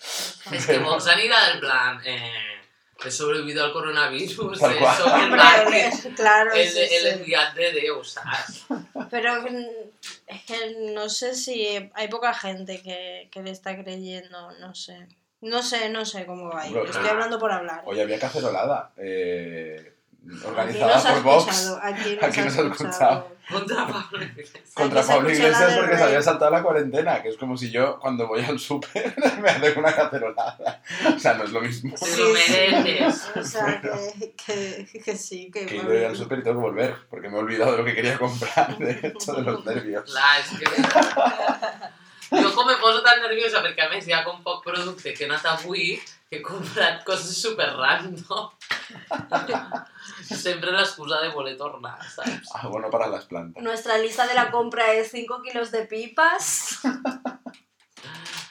Es 0.51 0.67
que 0.67 0.79
Vox 0.79 1.07
han 1.07 1.19
ido 1.19 1.35
del 1.49 1.59
plan, 1.61 2.01
eh, 2.05 2.56
he 3.05 3.11
sobrevivido 3.11 3.63
al 3.63 3.71
coronavirus, 3.73 4.59
Tal 4.59 4.77
cual. 4.79 5.73
el 5.73 6.15
claro, 6.15 6.53
el, 6.53 6.69
sí, 6.69 6.79
el 6.79 6.87
sí. 6.87 7.07
enviat 7.07 7.53
de 7.55 7.91
¿sabes? 8.03 8.65
Pero 9.11 9.41
mm, 9.41 9.65
es 10.27 10.43
que 10.43 10.75
no 10.93 11.09
sé 11.09 11.35
si 11.35 11.89
hay 11.93 12.07
poca 12.07 12.33
gente 12.33 12.81
que, 12.81 13.29
que 13.31 13.41
le 13.43 13.51
está 13.51 13.77
creyendo, 13.81 14.51
no 14.59 14.73
sé. 14.73 15.07
No 15.41 15.61
sé, 15.61 15.89
no 15.89 16.03
sé 16.03 16.25
cómo 16.25 16.49
va 16.49 16.63
a 16.63 16.67
ir. 16.67 16.77
Estoy 16.77 17.07
hablando 17.07 17.37
por 17.37 17.51
hablar. 17.51 17.83
Hoy 17.85 17.99
había 17.99 18.19
cacerolada, 18.19 18.91
eh, 18.97 19.93
organizada 20.45 21.13
por 21.13 21.23
Vox. 21.23 21.73
Aquí 21.81 22.17
nos 22.41 22.45
nos 22.45 22.57
ha 22.57 22.61
escuchado. 22.61 23.37
Contra 23.49 23.87
Pablo 23.87 24.23
Iglesias. 24.23 24.63
Contra 24.73 25.01
Pablo 25.01 25.29
la 25.29 25.35
Iglesias 25.35 25.73
porque 25.77 25.97
se 25.97 26.03
había 26.03 26.21
saltado 26.21 26.51
la 26.51 26.61
cuarentena, 26.61 27.21
que 27.21 27.29
es 27.29 27.37
como 27.37 27.55
si 27.55 27.71
yo 27.71 27.97
cuando 27.97 28.27
voy 28.27 28.43
al 28.43 28.59
súper 28.59 29.15
me 29.41 29.49
hacen 29.49 29.79
una 29.79 29.95
cacerolada. 29.95 30.81
O 31.15 31.19
sea, 31.19 31.35
no 31.35 31.45
es 31.45 31.51
lo 31.51 31.61
mismo. 31.61 31.95
Te 31.95 32.05
Sí, 32.05 32.21
lo 32.21 32.35
sí. 32.35 32.51
mereces. 32.51 33.29
O 33.35 33.43
sea, 33.43 33.81
que, 34.45 34.85
que, 34.91 34.99
que 34.99 35.15
sí, 35.15 35.49
que... 35.49 35.65
Que 35.65 35.77
ido 35.77 35.89
hoy 35.91 36.03
al 36.03 36.15
súper 36.17 36.39
y 36.39 36.43
tengo 36.43 36.57
que 36.59 36.67
volver, 36.67 36.95
porque 37.09 37.29
me 37.29 37.37
he 37.37 37.39
olvidado 37.39 37.71
de 37.71 37.77
lo 37.77 37.85
que 37.85 37.95
quería 37.95 38.17
comprar, 38.17 38.77
de 38.77 38.99
hecho, 39.01 39.33
de 39.33 39.41
los 39.43 39.63
nervios. 39.65 40.03
Clar, 40.11 40.41
és 40.41 40.59
que... 40.59 40.65
Jo 42.29 42.65
me 42.65 42.75
poso 42.75 43.01
tan 43.03 43.21
nerviosa 43.23 43.61
perquè 43.63 43.85
a 43.85 43.89
més 43.91 44.07
hi 44.07 44.11
ha 44.11 44.23
com 44.25 44.41
poc 44.43 44.59
producte 44.65 45.13
que 45.15 45.23
he 45.23 45.27
anat 45.29 45.45
avui 45.47 45.93
que 46.29 46.37
he 46.37 46.41
comprat 46.41 47.03
coses 47.07 47.37
super 47.41 47.69
random. 47.77 48.49
Sempre 50.23 50.71
l'excusa 50.71 51.21
de 51.21 51.29
voler 51.29 51.55
tornar, 51.57 51.99
saps? 52.03 52.49
Ah, 52.53 52.67
bueno, 52.67 52.89
para 52.89 53.07
las 53.07 53.25
plantas. 53.25 53.63
Nuestra 53.63 53.97
lista 53.97 54.27
de 54.27 54.33
la 54.33 54.51
compra 54.51 54.91
es 54.93 55.11
5 55.11 55.41
kilos 55.43 55.71
de 55.71 55.85
pipas. 55.85 56.79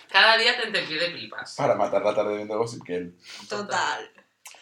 Cada 0.09 0.37
dia 0.41 0.57
te'n 0.57 0.72
pie 0.72 0.97
de 0.99 1.11
pipas. 1.12 1.57
Para 1.57 1.74
matar 1.77 2.03
la 2.03 2.14
tarde 2.14 2.37
viendo 2.37 2.57
Gossip 2.57 2.83
Girl. 2.87 3.12
Total. 3.49 4.11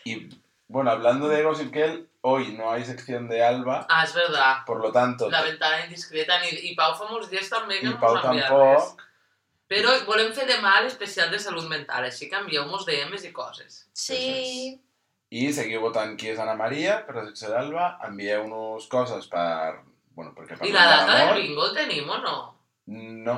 Y 0.05 0.29
bueno, 0.67 0.91
hablando 0.91 1.29
de 1.29 1.43
Gossip 1.45 1.73
Girl, 1.73 2.09
hoy 2.23 2.57
no 2.57 2.73
hay 2.73 2.85
sección 2.85 3.29
de 3.29 3.45
Alba, 3.45 3.87
Ah, 3.89 4.03
és 4.05 4.15
verdad. 4.15 4.65
por 4.67 4.81
lo 4.81 4.91
tanto, 4.91 5.31
La 5.31 5.43
ventana 5.43 5.85
indiscreta. 5.85 6.41
I, 6.45 6.71
i 6.71 6.75
Pau 6.75 6.95
fa 6.99 7.07
molts 7.11 7.31
dies 7.31 7.49
també 7.51 7.79
que 7.79 7.87
y 7.87 7.91
no 7.91 8.01
Pau 8.01 8.15
mos 8.17 8.25
ha 8.25 8.29
enviat 8.33 8.51
res. 8.51 8.83
tampoco. 8.83 9.04
Però 9.75 9.93
volem 10.07 10.31
fer 10.37 10.47
demà 10.47 10.77
l'especial 10.85 11.33
de 11.33 11.41
salut 11.43 11.67
mental, 11.71 12.07
així 12.07 12.29
que 12.31 12.39
envieu-nos 12.39 12.87
DMs 12.87 13.27
i 13.27 13.33
coses. 13.35 13.81
Sí. 13.93 14.79
Y 15.35 15.51
seguí 15.53 15.81
votant 15.83 16.15
qui 16.15 16.31
és 16.31 16.39
Ana 16.39 16.55
Maria 16.55 17.01
per 17.07 17.17
la 17.17 17.25
secció 17.27 17.51
d'Alba, 17.51 17.89
envié 18.07 18.39
unos 18.39 18.87
coses 18.93 19.27
per... 19.33 19.81
Bueno, 20.15 20.31
perquè 20.37 20.55
I 20.55 20.59
parlem 20.61 20.77
la 20.77 20.85
data 20.93 21.17
del 21.19 21.41
bingo 21.41 21.65
el 21.67 21.73
tenim 21.75 22.07
o 22.07 22.19
no? 22.23 22.37
No, 23.27 23.35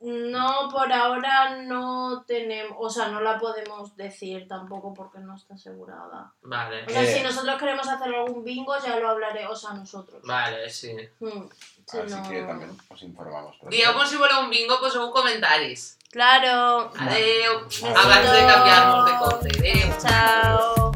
No, 0.00 0.68
por 0.72 0.90
ahora 0.90 1.56
no 1.62 2.24
tenemos, 2.26 2.74
o 2.80 2.88
sea, 2.88 3.08
no 3.08 3.20
la 3.20 3.38
podemos 3.38 3.94
decir 3.96 4.48
tampoco 4.48 4.94
porque 4.94 5.18
no 5.18 5.36
está 5.36 5.54
asegurada. 5.54 6.32
Vale. 6.42 6.84
O 6.86 6.88
sea, 6.88 7.02
Eh. 7.02 7.14
si 7.14 7.22
nosotros 7.22 7.58
queremos 7.58 7.86
hacer 7.86 8.08
algún 8.14 8.42
bingo, 8.42 8.74
ya 8.82 8.96
lo 8.98 9.10
hablaré, 9.10 9.46
o 9.46 9.54
sea, 9.54 9.72
nosotros. 9.74 10.22
Vale, 10.24 10.70
sí. 10.70 10.96
Mm, 11.20 11.42
si 11.86 11.98
así 11.98 12.14
no- 12.14 12.28
que 12.30 12.42
también 12.42 12.76
os 12.88 13.02
informamos. 13.02 13.56
Dieu-nos 13.68 14.08
si 14.08 14.16
voleu 14.16 14.40
un 14.40 14.48
bingo, 14.50 14.80
poseu 14.80 15.10
comentaris. 15.10 15.98
Claro. 16.10 16.90
Adeu. 16.98 17.64
Besitos. 17.66 18.04
Abans 18.04 18.32
de 18.32 18.46
canviar-nos 18.46 19.04
de. 19.44 19.50
Adeu. 19.60 19.98
Chao. 20.00 20.89